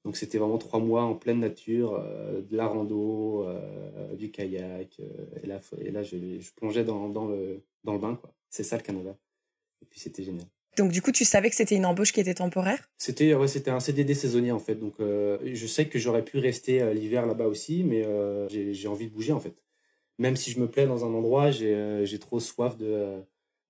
Donc 0.03 0.17
c'était 0.17 0.37
vraiment 0.37 0.57
trois 0.57 0.79
mois 0.79 1.03
en 1.03 1.15
pleine 1.15 1.39
nature, 1.39 1.95
euh, 1.95 2.41
de 2.41 2.57
la 2.57 2.67
rando, 2.67 3.45
euh, 3.47 4.13
du 4.15 4.31
kayak. 4.31 4.97
Euh, 4.99 5.05
et 5.41 5.47
là, 5.47 5.61
et 5.79 5.91
là 5.91 6.03
je, 6.03 6.17
je 6.39 6.51
plongeais 6.53 6.83
dans, 6.83 7.07
dans, 7.09 7.25
le, 7.27 7.63
dans 7.83 7.93
le 7.93 7.99
bain. 7.99 8.15
quoi. 8.15 8.33
C'est 8.49 8.63
ça 8.63 8.75
le 8.75 8.83
Canada. 8.83 9.15
Et 9.81 9.85
puis 9.85 9.99
c'était 9.99 10.23
génial. 10.23 10.45
Donc 10.75 10.91
du 10.91 11.01
coup, 11.01 11.11
tu 11.11 11.23
savais 11.23 11.49
que 11.49 11.55
c'était 11.55 11.75
une 11.75 11.85
embauche 11.85 12.11
qui 12.11 12.19
était 12.19 12.33
temporaire? 12.33 12.89
C'était 12.97 13.33
ouais, 13.35 13.47
c'était 13.47 13.69
un 13.71 13.79
CDD 13.79 14.13
saisonnier 14.15 14.51
en 14.51 14.59
fait. 14.59 14.75
Donc 14.75 14.95
je 14.99 15.67
sais 15.67 15.87
que 15.87 15.99
j'aurais 15.99 16.25
pu 16.25 16.39
rester 16.39 16.93
l'hiver 16.95 17.27
là-bas 17.27 17.45
aussi, 17.45 17.83
mais 17.83 18.03
j'ai 18.49 18.87
envie 18.87 19.07
de 19.07 19.13
bouger 19.13 19.33
en 19.33 19.39
fait. 19.39 19.63
Même 20.17 20.35
si 20.35 20.49
je 20.49 20.59
me 20.59 20.67
plais 20.67 20.87
dans 20.87 21.05
un 21.05 21.13
endroit, 21.13 21.51
j'ai 21.51 22.17
trop 22.19 22.39
soif 22.39 22.75
de 22.77 23.21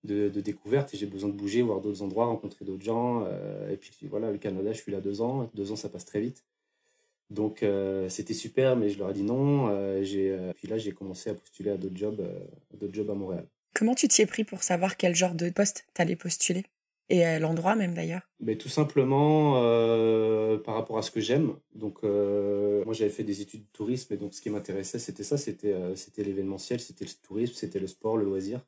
de, 0.03 0.29
de 0.29 0.41
découverte 0.41 0.93
et 0.93 0.97
j'ai 0.97 1.05
besoin 1.05 1.29
de 1.29 1.35
bouger, 1.35 1.61
voir 1.61 1.81
d'autres 1.81 2.01
endroits, 2.01 2.25
rencontrer 2.25 2.65
d'autres 2.65 2.83
gens. 2.83 3.25
Euh, 3.25 3.69
et 3.69 3.77
puis 3.77 3.91
voilà, 4.03 4.31
le 4.31 4.37
Canada, 4.37 4.71
je 4.71 4.81
suis 4.81 4.91
là 4.91 4.99
deux 4.99 5.21
ans. 5.21 5.49
Deux 5.53 5.71
ans, 5.71 5.75
ça 5.75 5.89
passe 5.89 6.05
très 6.05 6.21
vite. 6.21 6.43
Donc 7.29 7.63
euh, 7.63 8.09
c'était 8.09 8.33
super, 8.33 8.75
mais 8.75 8.89
je 8.89 8.99
leur 8.99 9.09
ai 9.09 9.13
dit 9.13 9.23
non. 9.23 9.69
Euh, 9.69 10.03
j'ai, 10.03 10.37
puis 10.55 10.67
là, 10.67 10.77
j'ai 10.77 10.91
commencé 10.91 11.29
à 11.29 11.33
postuler 11.33 11.71
à 11.71 11.77
d'autres 11.77 11.97
jobs, 11.97 12.21
d'autres 12.73 12.93
jobs 12.93 13.09
à 13.09 13.15
Montréal. 13.15 13.47
Comment 13.73 13.95
tu 13.95 14.07
t'y 14.07 14.21
es 14.21 14.25
pris 14.25 14.43
pour 14.43 14.61
savoir 14.61 14.97
quel 14.97 15.15
genre 15.15 15.33
de 15.33 15.49
poste 15.49 15.87
tu 15.95 16.01
allais 16.01 16.15
postuler? 16.15 16.63
Et 17.09 17.25
à 17.25 17.37
l'endroit 17.37 17.75
même 17.75 17.93
d'ailleurs? 17.93 18.21
Mais 18.39 18.55
Tout 18.55 18.69
simplement 18.69 19.53
par 20.59 20.75
rapport 20.75 20.97
à 20.97 21.01
ce 21.01 21.11
que 21.11 21.19
j'aime. 21.19 21.55
Donc 21.73 22.03
moi 22.03 22.93
j'avais 22.93 23.09
fait 23.09 23.23
des 23.23 23.41
études 23.41 23.61
de 23.61 23.71
tourisme 23.73 24.13
et 24.13 24.17
donc 24.17 24.33
ce 24.33 24.41
qui 24.41 24.49
m'intéressait 24.49 24.99
c'était 24.99 25.23
ça, 25.23 25.37
c'était, 25.37 25.75
c'était 25.95 26.23
l'événementiel, 26.23 26.79
c'était 26.79 27.05
le 27.05 27.11
tourisme, 27.25 27.53
c'était 27.55 27.79
le 27.79 27.87
sport, 27.87 28.15
le 28.15 28.25
loisir. 28.25 28.61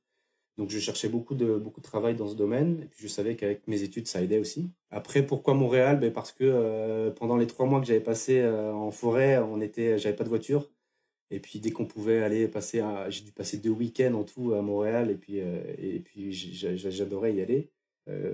Donc 0.58 0.70
je 0.70 0.80
cherchais 0.80 1.10
beaucoup 1.10 1.36
de, 1.36 1.58
beaucoup 1.58 1.82
de 1.82 1.86
travail 1.86 2.16
dans 2.16 2.28
ce 2.28 2.36
domaine 2.36 2.80
et 2.84 2.86
puis 2.86 3.00
je 3.02 3.08
savais 3.08 3.36
qu'avec 3.36 3.68
mes 3.68 3.84
études 3.84 4.08
ça 4.08 4.22
aidait 4.22 4.40
aussi. 4.40 4.70
Après 4.90 5.26
pourquoi 5.26 5.54
Montréal? 5.54 6.00
Ben 6.00 6.14
Parce 6.14 6.32
que 6.32 6.44
euh, 6.46 7.12
pendant 7.12 7.36
les 7.36 7.48
trois 7.48 7.66
mois 7.66 7.82
que 7.82 7.88
j'avais 7.88 8.00
passé 8.00 8.40
euh, 8.40 8.74
en 8.74 8.92
forêt, 8.92 9.38
on 9.40 9.60
était, 9.60 9.98
j'avais 10.00 10.16
pas 10.16 10.24
de 10.24 10.30
voiture. 10.30 10.70
Et 11.32 11.40
puis 11.40 11.60
dès 11.60 11.72
qu'on 11.72 11.86
pouvait 11.86 12.24
aller 12.24 12.48
passer, 12.48 12.84
j'ai 13.10 13.24
dû 13.24 13.32
passer 13.32 13.58
deux 13.58 13.72
week-ends 13.72 14.14
en 14.14 14.24
tout 14.24 14.54
à 14.54 14.62
Montréal 14.62 15.12
et 15.12 15.16
puis, 15.16 15.42
euh, 15.42 15.62
et 15.78 16.00
puis 16.00 16.32
j'adorais 16.34 17.34
y 17.34 17.42
aller. 17.42 17.72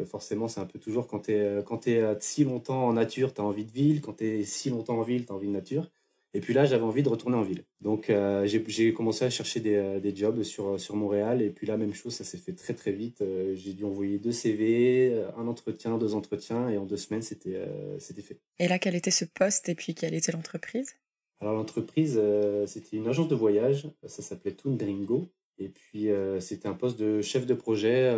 forcément 0.06 0.48
c'est 0.48 0.60
un 0.60 0.66
peu 0.66 0.80
toujours 0.80 1.08
quand 1.08 1.22
tu 1.22 1.34
quand 1.66 1.88
es 1.88 2.04
si 2.20 2.44
longtemps 2.44 2.88
en 2.88 2.94
nature, 2.94 3.34
tu 3.34 3.42
as 3.42 3.44
envie 3.46 3.66
de 3.66 3.72
ville. 3.72 4.02
Quand 4.02 4.14
tu 4.16 4.26
es 4.26 4.44
si 4.46 4.70
longtemps 4.70 5.00
en 5.00 5.04
ville, 5.04 5.26
tu 5.26 5.32
as 5.32 5.36
envie 5.36 5.48
de 5.48 5.54
nature. 5.54 5.90
Et 6.34 6.40
puis 6.40 6.54
là, 6.54 6.66
j'avais 6.66 6.84
envie 6.84 7.04
de 7.04 7.10
retourner 7.10 7.36
en 7.36 7.44
ville. 7.44 7.64
Donc, 7.82 8.10
euh, 8.10 8.48
j'ai 8.48 8.94
commencé 8.94 9.26
à 9.26 9.30
chercher 9.30 9.60
des, 9.60 9.76
euh, 9.76 10.00
des, 10.00 10.16
jobs 10.16 10.44
sur, 10.44 10.80
sur 10.80 10.96
Montréal. 10.96 11.42
Et 11.42 11.50
puis 11.50 11.68
là, 11.68 11.76
même 11.76 11.94
chose, 11.94 12.14
ça 12.14 12.24
s'est 12.24 12.38
fait 12.38 12.54
très, 12.54 12.74
très 12.74 12.94
vite. 12.94 13.22
Euh, 13.22 13.54
j'ai 13.56 13.74
dû 13.74 13.84
envoyer 13.84 14.18
deux 14.18 14.32
CV, 14.32 15.26
un 15.38 15.48
entretien, 15.48 15.98
deux 15.98 16.16
entretiens. 16.16 16.70
Et 16.70 16.78
en 16.78 16.86
deux 16.86 16.98
semaines, 16.98 17.22
c'était 17.22 17.62
c'était 18.00 18.22
fait. 18.22 18.40
Et 18.60 18.68
là, 18.68 18.80
quel 18.80 18.96
était 18.96 19.12
ce 19.12 19.26
poste 19.26 19.68
et 19.68 19.76
puis 19.76 19.94
quelle 19.94 20.14
était 20.14 20.32
l'entreprise? 20.32 20.96
Alors, 21.42 21.54
l'entreprise, 21.54 22.22
c'était 22.68 22.98
une 22.98 23.08
agence 23.08 23.28
de 23.28 23.36
voyage. 23.36 23.88
Ça 24.06 24.22
s'appelait 24.22 24.54
Tundringo. 24.54 25.30
Et 25.58 25.70
puis, 25.70 26.08
c'était 26.40 26.68
un 26.68 26.74
poste 26.74 26.98
de 27.00 27.22
chef 27.22 27.46
de 27.46 27.54
projet. 27.56 28.10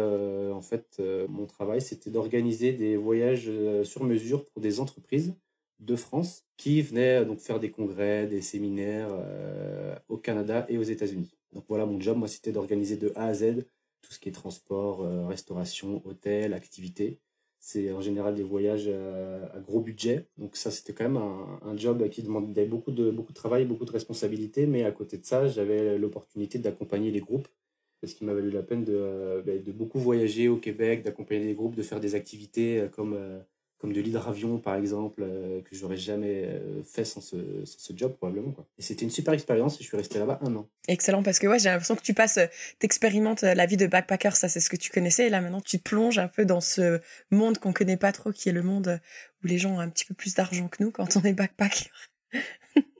en 0.51 0.61
fait, 0.61 1.01
mon 1.29 1.47
travail, 1.47 1.81
c'était 1.81 2.11
d'organiser 2.11 2.73
des 2.73 2.95
voyages 2.95 3.49
sur 3.83 4.03
mesure 4.03 4.45
pour 4.45 4.61
des 4.61 4.79
entreprises 4.79 5.33
de 5.83 5.95
France 5.95 6.43
qui 6.57 6.81
venaient 6.81 7.25
donc 7.25 7.39
faire 7.39 7.59
des 7.59 7.71
congrès, 7.71 8.27
des 8.27 8.41
séminaires 8.41 9.09
euh, 9.11 9.95
au 10.07 10.17
Canada 10.17 10.65
et 10.69 10.77
aux 10.77 10.83
États-Unis. 10.83 11.35
Donc 11.51 11.65
voilà, 11.67 11.85
mon 11.85 11.99
job, 11.99 12.17
moi, 12.17 12.27
c'était 12.27 12.51
d'organiser 12.51 12.97
de 12.97 13.11
A 13.15 13.25
à 13.25 13.33
Z 13.33 13.65
tout 14.01 14.11
ce 14.11 14.19
qui 14.19 14.29
est 14.29 14.33
transport, 14.33 15.01
euh, 15.01 15.25
restauration, 15.27 16.01
hôtel, 16.05 16.53
activités. 16.53 17.19
C'est 17.59 17.93
en 17.93 18.01
général 18.01 18.35
des 18.35 18.43
voyages 18.43 18.89
à, 18.89 19.59
gros 19.61 19.79
budget. 19.79 20.27
Donc 20.37 20.57
ça, 20.57 20.69
c'était 20.69 20.91
quand 20.93 21.05
même 21.05 21.15
un, 21.17 21.77
job 21.77 22.09
qui 22.09 22.21
demandait 22.21 22.65
beaucoup 22.65 22.91
de, 22.91 23.09
beaucoup 23.09 23.31
de 23.31 23.37
travail, 23.37 23.63
beaucoup 23.63 23.85
de 23.85 23.91
responsabilités. 23.91 24.65
Mais 24.65 24.83
à 24.83 24.91
côté 24.91 25.17
de 25.17 25.25
ça, 25.25 25.47
j'avais 25.47 25.97
l'opportunité 25.97 26.59
d'accompagner 26.59 27.11
les 27.11 27.21
groupes 27.21 27.47
ce 28.05 28.15
qui 28.15 28.25
m'a 28.25 28.33
valu 28.33 28.51
la 28.51 28.63
peine 28.63 28.83
de, 28.83 29.41
bah, 29.45 29.57
de 29.57 29.71
beaucoup 29.71 29.97
voyager 29.97 30.49
au 30.49 30.57
Québec, 30.57 31.03
d'accompagner 31.03 31.45
des 31.45 31.53
groupes, 31.53 31.75
de 31.75 31.83
faire 31.83 32.01
des 32.01 32.15
activités 32.15 32.89
comme 32.91 33.17
comme 33.83 33.91
de 33.91 33.99
l'hydravion 33.99 34.59
par 34.59 34.75
exemple, 34.75 35.23
euh, 35.23 35.61
que 35.61 35.75
j'aurais 35.75 35.97
jamais 35.97 36.45
euh, 36.45 36.81
fait 36.83 37.03
sans 37.03 37.19
ce, 37.19 37.35
job 37.93 38.13
probablement. 38.13 38.53
Quoi. 38.53 38.65
Et 38.77 38.81
c'était 38.81 39.03
une 39.03 39.11
super 39.11 39.33
expérience 39.33 39.75
et 39.75 39.83
je 39.83 39.89
suis 39.89 39.97
resté 39.97 40.19
là-bas 40.19 40.39
un 40.41 40.55
an. 40.55 40.69
Excellent 40.87 41.21
parce 41.21 41.37
que 41.37 41.47
ouais, 41.47 41.59
j'ai 41.59 41.67
l'impression 41.67 41.97
que 41.97 42.01
tu 42.01 42.13
passes, 42.13 42.37
euh, 42.37 42.45
t'expérimentes 42.79 43.41
la 43.41 43.65
vie 43.65 43.75
de 43.75 43.85
backpacker, 43.85 44.37
ça 44.37 44.47
c'est 44.47 44.61
ce 44.61 44.69
que 44.69 44.77
tu 44.77 44.89
connaissais 44.89 45.27
et 45.27 45.29
là 45.29 45.41
maintenant 45.41 45.59
tu 45.59 45.79
te 45.79 45.83
plonges 45.83 46.17
un 46.17 46.29
peu 46.29 46.45
dans 46.45 46.61
ce 46.61 47.01
monde 47.29 47.57
qu'on 47.57 47.73
connaît 47.73 47.97
pas 47.97 48.13
trop, 48.13 48.31
qui 48.31 48.47
est 48.47 48.53
le 48.53 48.63
monde 48.63 49.01
où 49.43 49.47
les 49.47 49.57
gens 49.57 49.75
ont 49.75 49.79
un 49.81 49.89
petit 49.89 50.05
peu 50.05 50.13
plus 50.13 50.33
d'argent 50.33 50.69
que 50.69 50.81
nous 50.81 50.91
quand 50.91 51.17
on 51.17 51.21
est 51.23 51.33
backpacker. 51.33 51.89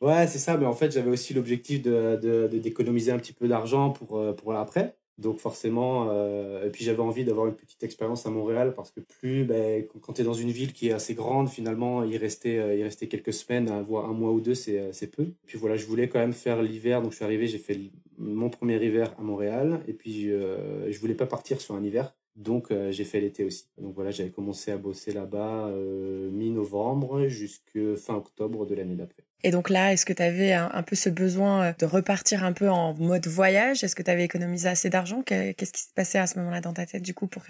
ouais, 0.02 0.28
c'est 0.28 0.38
ça, 0.38 0.58
mais 0.58 0.66
en 0.66 0.76
fait 0.76 0.92
j'avais 0.92 1.12
aussi 1.12 1.34
l'objectif 1.34 1.82
de, 1.82 2.50
d'économiser 2.52 3.14
un 3.14 3.20
petit 3.20 3.32
peu 3.32 3.48
d'argent 3.48 3.92
pour, 3.92 4.36
pour 4.36 4.52
l'après. 4.52 4.98
Donc 5.18 5.40
forcément, 5.40 6.08
euh, 6.10 6.66
et 6.66 6.70
puis 6.72 6.84
j'avais 6.84 7.02
envie 7.02 7.24
d'avoir 7.24 7.48
une 7.48 7.56
petite 7.56 7.84
expérience 7.84 8.26
à 8.26 8.32
Montréal 8.32 8.74
parce 8.76 8.92
que 8.92 9.00
plus, 9.00 9.44
ben, 9.44 9.86
quand 10.02 10.14
tu 10.14 10.22
es 10.22 10.24
dans 10.24 10.34
une 10.34 10.50
ville 10.50 10.74
qui 10.74 10.90
est 10.90 10.92
assez 10.94 11.14
grande, 11.14 11.50
finalement, 11.50 12.04
y 12.04 12.18
rester, 12.18 12.60
euh, 12.60 12.76
y 12.76 12.84
rester 12.84 13.08
quelques 13.08 13.34
semaines, 13.34 13.70
voire 13.84 14.10
un 14.10 14.14
mois 14.14 14.32
ou 14.32 14.42
deux, 14.42 14.56
c'est, 14.56 14.92
c'est 14.92 15.08
peu. 15.08 15.28
Puis 15.46 15.58
voilà, 15.58 15.78
je 15.78 15.86
voulais 15.86 16.10
quand 16.10 16.20
même 16.20 16.34
faire 16.34 16.64
l'hiver, 16.64 17.02
donc 17.02 17.12
je 17.12 17.18
suis 17.18 17.26
arrivé, 17.26 17.48
j'ai 17.48 17.60
fait 17.60 17.80
mon 18.18 18.50
premier 18.50 18.84
hiver 18.84 19.14
à 19.18 19.22
Montréal, 19.22 19.82
et 19.88 19.94
puis 19.94 20.32
euh, 20.32 20.92
je 20.92 21.00
voulais 21.00 21.16
pas 21.16 21.28
partir 21.28 21.62
sur 21.62 21.76
un 21.76 21.84
hiver, 21.84 22.14
donc 22.36 22.72
euh, 22.72 22.92
j'ai 22.92 23.04
fait 23.04 23.20
l'été 23.20 23.44
aussi. 23.44 23.68
Donc 23.78 23.94
voilà, 23.96 24.12
j'avais 24.12 24.32
commencé 24.32 24.72
à 24.72 24.78
bosser 24.78 25.14
là-bas 25.14 25.68
euh, 25.68 26.30
mi-novembre 26.32 27.28
jusqu'à 27.28 27.96
fin 27.96 28.16
octobre 28.16 28.66
de 28.66 28.76
l'année 28.76 28.96
d'après. 28.96 29.23
Et 29.44 29.52
donc 29.52 29.70
là, 29.70 29.94
est-ce 29.94 30.06
que 30.06 30.14
tu 30.14 30.24
avais 30.24 30.54
un, 30.54 30.84
peu 30.84 30.96
ce 30.96 31.10
besoin 31.10 31.64
euh, 31.64 31.74
de 31.78 31.86
repartir 31.86 32.44
un 32.44 32.54
peu 32.54 32.70
en 32.70 32.94
mode 32.94 33.28
voyage? 33.28 33.84
Est-ce 33.84 33.96
que 33.96 34.04
tu 34.04 34.10
avais 34.10 34.24
économisé 34.24 34.70
assez 34.70 34.90
d'argent? 34.90 35.22
Qu'est-ce 35.22 35.74
qui 35.74 35.82
se 35.82 35.94
passait 35.94 36.20
à 36.20 36.28
ce 36.28 36.40
moment-là 36.40 36.62
dans 36.62 36.74
ta 36.74 36.86
tête 36.86 37.04
du 37.04 37.14
coup 37.14 37.28
pour 37.28 37.44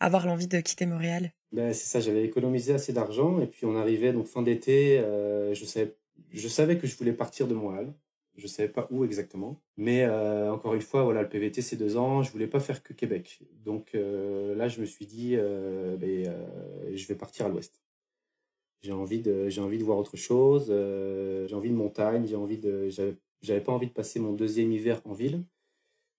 avoir 0.00 0.26
l'envie 0.26 0.48
de 0.48 0.60
quitter 0.60 0.86
Montréal? 0.86 1.32
Ben, 1.52 1.72
C'est 1.72 1.86
ça, 1.86 2.00
j'avais 2.00 2.24
économisé 2.24 2.74
assez 2.74 2.92
d'argent 2.92 3.40
et 3.40 3.46
puis 3.46 3.66
on 3.66 3.76
arrivait 3.76 4.12
donc 4.12 4.26
fin 4.26 4.42
d'été, 4.42 4.98
je, 4.98 5.64
savais, 5.64 5.94
je 6.32 6.48
savais 6.48 6.76
que 6.76 6.86
je 6.86 6.96
voulais 6.96 7.12
partir 7.12 7.46
de 7.46 7.54
Montréal. 7.54 7.92
Je 8.38 8.44
ne 8.44 8.48
savais 8.48 8.68
pas 8.68 8.86
où 8.90 9.04
exactement. 9.04 9.60
Mais 9.76 10.04
euh, 10.04 10.52
encore 10.52 10.74
une 10.74 10.80
fois, 10.80 11.02
voilà, 11.02 11.22
le 11.22 11.28
PVT, 11.28 11.60
c'est 11.60 11.74
deux 11.74 11.96
ans. 11.96 12.22
Je 12.22 12.30
voulais 12.30 12.46
pas 12.46 12.60
faire 12.60 12.84
que 12.84 12.92
Québec. 12.92 13.40
Donc 13.64 13.96
euh, 13.96 14.54
là, 14.54 14.68
je 14.68 14.80
me 14.80 14.86
suis 14.86 15.06
dit, 15.06 15.32
euh, 15.36 15.96
ben, 15.96 16.32
je 16.94 17.06
vais 17.08 17.16
partir 17.16 17.46
à 17.46 17.48
l'ouest. 17.48 17.82
J'ai 18.82 18.92
envie 18.92 19.20
de, 19.20 19.48
j'ai 19.48 19.60
envie 19.60 19.78
de 19.78 19.84
voir 19.84 19.98
autre 19.98 20.16
chose. 20.16 20.66
j'ai 20.68 21.54
envie 21.54 21.70
de 21.70 21.74
montagne. 21.74 22.26
J'ai 22.26 22.36
envie 22.36 22.58
de, 22.58 22.88
j'avais 23.42 23.60
pas 23.60 23.72
envie 23.72 23.88
de 23.88 23.92
passer 23.92 24.20
mon 24.20 24.32
deuxième 24.32 24.70
hiver 24.72 25.00
en 25.04 25.12
ville. 25.12 25.44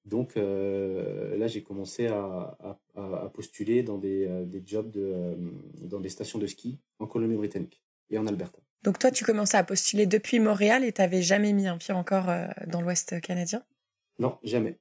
Donc 0.06 0.36
là, 0.36 1.48
j'ai 1.48 1.64
commencé 1.64 2.08
à, 2.08 2.58
à, 2.96 3.32
postuler 3.34 3.84
dans 3.84 3.98
des, 3.98 4.28
des 4.46 4.62
jobs 4.66 4.92
de, 4.92 5.38
dans 5.84 6.00
des 6.00 6.10
stations 6.10 6.40
de 6.40 6.48
ski 6.48 6.80
en 7.00 7.08
Colombie-Britannique 7.08 7.82
et 8.10 8.18
en 8.18 8.28
Alberta. 8.28 8.60
Donc 8.84 8.98
toi, 8.98 9.12
tu 9.12 9.26
commençais 9.26 9.58
à 9.58 9.64
postuler 9.64 10.06
depuis 10.06 10.40
Montréal 10.40 10.84
et 10.84 10.94
tu 10.94 11.02
n'avais 11.02 11.22
jamais 11.22 11.52
mis 11.54 11.68
un 11.68 11.78
pied 11.78 11.94
encore 11.94 12.30
euh, 12.30 12.48
dans 12.68 12.82
l'Ouest 12.82 13.20
canadien? 13.22 13.64
Non, 14.20 14.38
jamais. 14.44 14.80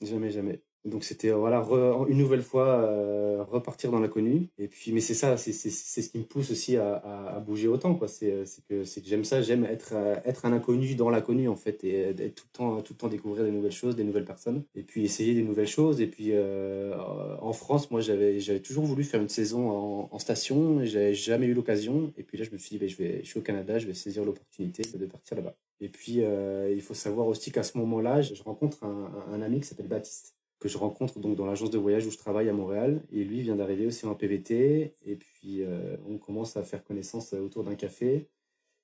Jamais, 0.00 0.30
jamais. 0.30 0.62
Donc 0.84 1.02
c'était 1.02 1.30
euh, 1.30 1.36
voilà 1.36 1.66
une 2.08 2.18
nouvelle 2.18 2.42
fois 2.42 2.66
euh, 2.66 3.42
repartir 3.44 3.90
dans 3.90 4.00
l'inconnu. 4.00 4.48
Et 4.58 4.68
puis 4.68 4.92
mais 4.92 5.00
c'est 5.00 5.14
ça 5.14 5.36
c'est 5.38 5.52
ce 5.52 6.08
qui 6.10 6.18
me 6.18 6.24
pousse 6.24 6.50
aussi 6.50 6.76
à, 6.76 7.42
bouger 7.46 7.68
autant 7.68 7.94
quoi. 7.94 8.06
C'est 8.06 8.44
que 8.68 8.84
c'est 8.84 9.00
que 9.00 9.08
j'aime 9.08 9.24
ça 9.24 9.40
j'aime 9.40 9.64
être 9.64 9.94
être 10.26 10.44
un 10.44 10.52
inconnu 10.52 10.94
dans 10.94 11.08
l'inconnu 11.08 11.48
en 11.48 11.56
fait 11.56 11.82
et 11.84 12.00
être 12.10 12.34
tout 12.34 12.44
le 12.52 12.58
temps 12.58 12.82
tout 12.82 12.92
le 12.92 12.98
temps 12.98 13.08
découvrir 13.08 13.44
des 13.44 13.50
nouvelles 13.50 13.72
choses 13.72 13.96
des 13.96 14.04
nouvelles 14.04 14.26
personnes. 14.26 14.64
Et 14.74 14.82
puis 14.82 15.04
essayer 15.04 15.34
des 15.34 15.42
nouvelles 15.42 15.66
choses. 15.68 16.00
Et 16.02 16.06
puis 16.06 16.32
en 16.36 17.52
France 17.54 17.90
moi 17.90 18.00
j'avais 18.02 18.40
j'avais 18.40 18.60
toujours 18.60 18.84
voulu 18.84 19.04
faire 19.04 19.22
une 19.22 19.28
saison 19.30 19.70
en, 19.70 20.08
en 20.12 20.18
station 20.18 20.82
et 20.82 20.86
j'avais 20.86 21.14
jamais 21.14 21.46
eu 21.46 21.54
l'occasion. 21.54 22.12
Et 22.18 22.22
puis 22.24 22.36
là 22.36 22.44
je 22.44 22.50
me 22.50 22.58
suis 22.58 22.70
dit 22.70 22.78
ben, 22.78 22.88
je 22.88 22.96
vais 22.96 23.20
je 23.24 23.28
suis 23.28 23.38
au 23.38 23.42
Canada 23.42 23.78
je 23.78 23.86
vais 23.86 23.94
saisir 23.94 24.24
l'opportunité 24.24 24.82
de 24.98 25.06
partir 25.06 25.36
là-bas. 25.38 25.56
Et 25.80 25.88
puis 25.88 26.20
il 26.20 26.82
faut 26.82 26.94
savoir 26.94 27.26
aussi 27.26 27.52
qu'à 27.52 27.62
ce 27.62 27.78
moment-là 27.78 28.20
je 28.20 28.42
rencontre 28.42 28.84
un 28.84 29.40
ami 29.40 29.60
qui 29.60 29.66
s'appelle 29.66 29.88
Baptiste 29.88 30.34
que 30.64 30.70
je 30.70 30.78
rencontre 30.78 31.18
donc 31.18 31.36
dans 31.36 31.44
l'agence 31.44 31.70
de 31.70 31.76
voyage 31.76 32.06
où 32.06 32.10
je 32.10 32.16
travaille 32.16 32.48
à 32.48 32.54
Montréal. 32.54 33.02
Et 33.12 33.22
lui 33.22 33.42
vient 33.42 33.54
d'arriver 33.54 33.84
aussi 33.86 34.06
en 34.06 34.14
PVT. 34.14 34.94
Et 35.04 35.16
puis, 35.16 35.62
euh, 35.62 35.98
on 36.08 36.16
commence 36.16 36.56
à 36.56 36.62
faire 36.62 36.82
connaissance 36.82 37.34
autour 37.34 37.64
d'un 37.64 37.74
café. 37.74 38.30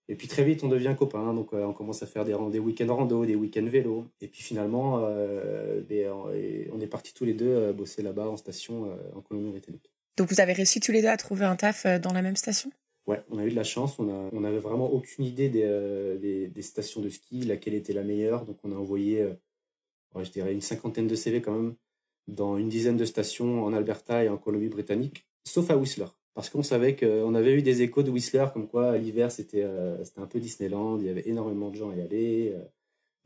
Et 0.06 0.14
puis 0.14 0.28
très 0.28 0.44
vite, 0.44 0.62
on 0.62 0.68
devient 0.68 0.94
copains. 0.98 1.32
Donc, 1.32 1.54
euh, 1.54 1.64
on 1.64 1.72
commence 1.72 2.02
à 2.02 2.06
faire 2.06 2.26
des, 2.26 2.36
des 2.52 2.58
week-ends 2.58 2.94
rando, 2.94 3.24
des 3.24 3.34
week-ends 3.34 3.64
vélo. 3.64 4.04
Et 4.20 4.28
puis 4.28 4.42
finalement, 4.42 4.98
euh, 5.06 5.80
on 6.70 6.80
est 6.82 6.86
partis 6.86 7.14
tous 7.14 7.24
les 7.24 7.32
deux 7.32 7.72
bosser 7.72 8.02
là-bas 8.02 8.28
en 8.28 8.36
station 8.36 8.94
en 9.16 9.22
Colombie-Britannique. 9.22 9.90
Donc, 10.18 10.28
vous 10.30 10.42
avez 10.42 10.52
réussi 10.52 10.80
tous 10.80 10.92
les 10.92 11.00
deux 11.00 11.08
à 11.08 11.16
trouver 11.16 11.46
un 11.46 11.56
taf 11.56 11.86
dans 12.02 12.12
la 12.12 12.20
même 12.20 12.36
station? 12.36 12.70
Ouais, 13.06 13.22
on 13.30 13.38
a 13.38 13.46
eu 13.46 13.50
de 13.50 13.56
la 13.56 13.64
chance. 13.64 13.98
On 13.98 14.04
n'avait 14.04 14.28
on 14.34 14.44
avait 14.44 14.58
vraiment 14.58 14.92
aucune 14.92 15.24
idée 15.24 15.48
des, 15.48 16.18
des, 16.20 16.48
des, 16.48 16.62
stations 16.62 17.00
de 17.00 17.08
ski, 17.08 17.40
laquelle 17.40 17.72
était 17.72 17.94
la 17.94 18.04
meilleure. 18.04 18.44
Donc, 18.44 18.58
on 18.64 18.72
a 18.72 18.76
envoyé 18.76 19.26
je 20.16 20.30
dirais 20.30 20.52
une 20.52 20.60
cinquantaine 20.60 21.06
de 21.06 21.14
CV 21.14 21.40
quand 21.40 21.52
même, 21.52 21.74
dans 22.28 22.56
une 22.56 22.68
dizaine 22.68 22.96
de 22.96 23.04
stations 23.04 23.64
en 23.64 23.72
Alberta 23.72 24.24
et 24.24 24.28
en 24.28 24.36
Colombie-Britannique, 24.36 25.26
sauf 25.44 25.70
à 25.70 25.76
Whistler. 25.76 26.06
Parce 26.34 26.48
qu'on 26.48 26.62
savait 26.62 26.96
qu'on 26.96 27.34
avait 27.34 27.54
eu 27.54 27.62
des 27.62 27.82
échos 27.82 28.02
de 28.02 28.10
Whistler, 28.10 28.46
comme 28.52 28.68
quoi 28.68 28.96
l'hiver 28.98 29.32
c'était 29.32 29.64
euh, 29.64 30.02
c'était 30.04 30.20
un 30.20 30.26
peu 30.26 30.38
Disneyland, 30.40 30.98
il 31.00 31.06
y 31.06 31.08
avait 31.08 31.28
énormément 31.28 31.70
de 31.70 31.76
gens 31.76 31.90
à 31.90 31.96
y 31.96 32.00
aller. 32.00 32.52
Euh, 32.54 32.64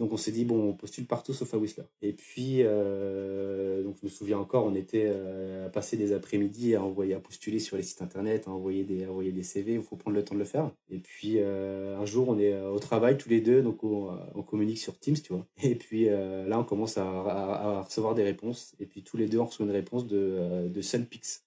donc 0.01 0.13
on 0.13 0.17
s'est 0.17 0.33
dit, 0.33 0.45
bon, 0.45 0.71
on 0.71 0.73
postule 0.73 1.07
partout 1.07 1.33
sauf 1.33 1.55
à 1.55 1.59
Whistler. 1.59 1.85
Et 2.03 2.13
puis, 2.13 2.63
euh, 2.63 3.83
donc 3.85 3.97
je 4.01 4.07
me 4.07 4.11
souviens 4.11 4.39
encore, 4.39 4.65
on 4.65 4.75
était 4.75 5.07
euh, 5.07 5.67
à 5.67 5.69
passer 5.69 5.97
des 5.97 6.13
après-midi 6.13 6.75
à 6.75 6.83
envoyer, 6.83 7.15
à 7.15 7.21
postuler 7.21 7.61
sur 7.61 7.77
les 7.77 7.85
sites 7.85 8.03
internet, 8.03 8.49
à 8.49 8.51
envoyer 8.51 8.83
des, 8.83 9.07
envoyer 9.07 9.31
des 9.31 9.45
CV, 9.45 9.75
il 9.75 9.83
faut 9.83 9.95
prendre 9.97 10.17
le 10.17 10.25
temps 10.25 10.35
de 10.35 10.41
le 10.41 10.45
faire. 10.45 10.71
Et 10.91 10.99
puis 10.99 11.35
euh, 11.39 11.97
un 11.97 12.07
jour, 12.07 12.29
on 12.29 12.39
est 12.39 12.61
au 12.61 12.81
travail 12.81 13.17
tous 13.17 13.29
les 13.29 13.41
deux, 13.41 13.63
donc 13.63 13.85
on, 13.85 14.43
communique 14.43 14.79
sur 14.79 14.99
Teams, 14.99 15.17
tu 15.17 15.33
vois. 15.33 15.47
Et 15.63 15.75
puis 15.77 16.07
là, 16.07 16.59
on 16.59 16.65
commence 16.65 16.99
à, 16.99 17.05
à, 17.07 17.83
recevoir 17.83 18.15
des 18.15 18.25
réponses. 18.25 18.75
Et 18.81 18.87
puis 18.87 19.03
tous 19.03 19.17
les 19.17 19.27
deux, 19.27 19.39
on 19.39 19.47
reçoit 19.47 19.65
une 19.65 19.73
réponse 19.73 20.07
de, 20.07 20.69
de 20.69 20.83
Sunpix. 20.83 21.44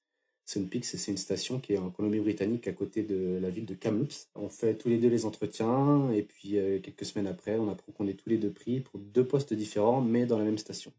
Sunpeaks, 0.47 0.85
c'est 0.85 1.11
une 1.11 1.17
station 1.17 1.59
qui 1.59 1.73
est 1.73 1.77
en 1.77 1.89
Colombie-Britannique 1.89 2.69
à 2.69 2.73
côté 2.73 3.03
de 3.03 3.37
la 3.41 3.49
ville 3.49 3.65
de 3.65 3.73
Kamloops. 3.73 4.29
On 4.33 4.47
fait 4.47 4.75
tous 4.77 4.87
les 4.87 4.97
deux 4.97 5.09
les 5.09 5.25
entretiens 5.25 6.09
et 6.11 6.23
puis 6.23 6.57
euh, 6.57 6.79
quelques 6.79 7.03
semaines 7.03 7.27
après, 7.27 7.57
on 7.57 7.69
apprend 7.69 7.91
qu'on 7.91 8.07
est 8.07 8.13
tous 8.13 8.29
les 8.29 8.37
deux 8.37 8.51
pris 8.51 8.79
pour 8.79 8.97
deux 8.97 9.27
postes 9.27 9.53
différents 9.53 9.99
mais 9.99 10.25
dans 10.25 10.37
la 10.39 10.45
même 10.45 10.57
station. 10.57 10.93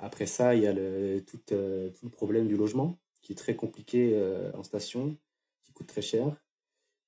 Après 0.00 0.26
ça, 0.26 0.56
il 0.56 0.64
y 0.64 0.66
a 0.66 0.72
le, 0.72 1.22
tout, 1.24 1.40
euh, 1.52 1.90
tout 1.90 2.06
le 2.06 2.10
problème 2.10 2.48
du 2.48 2.56
logement 2.56 2.98
qui 3.22 3.32
est 3.32 3.36
très 3.36 3.54
compliqué 3.54 4.10
euh, 4.14 4.50
en 4.54 4.64
station, 4.64 5.16
qui 5.62 5.72
coûte 5.72 5.86
très 5.86 6.02
cher. 6.02 6.34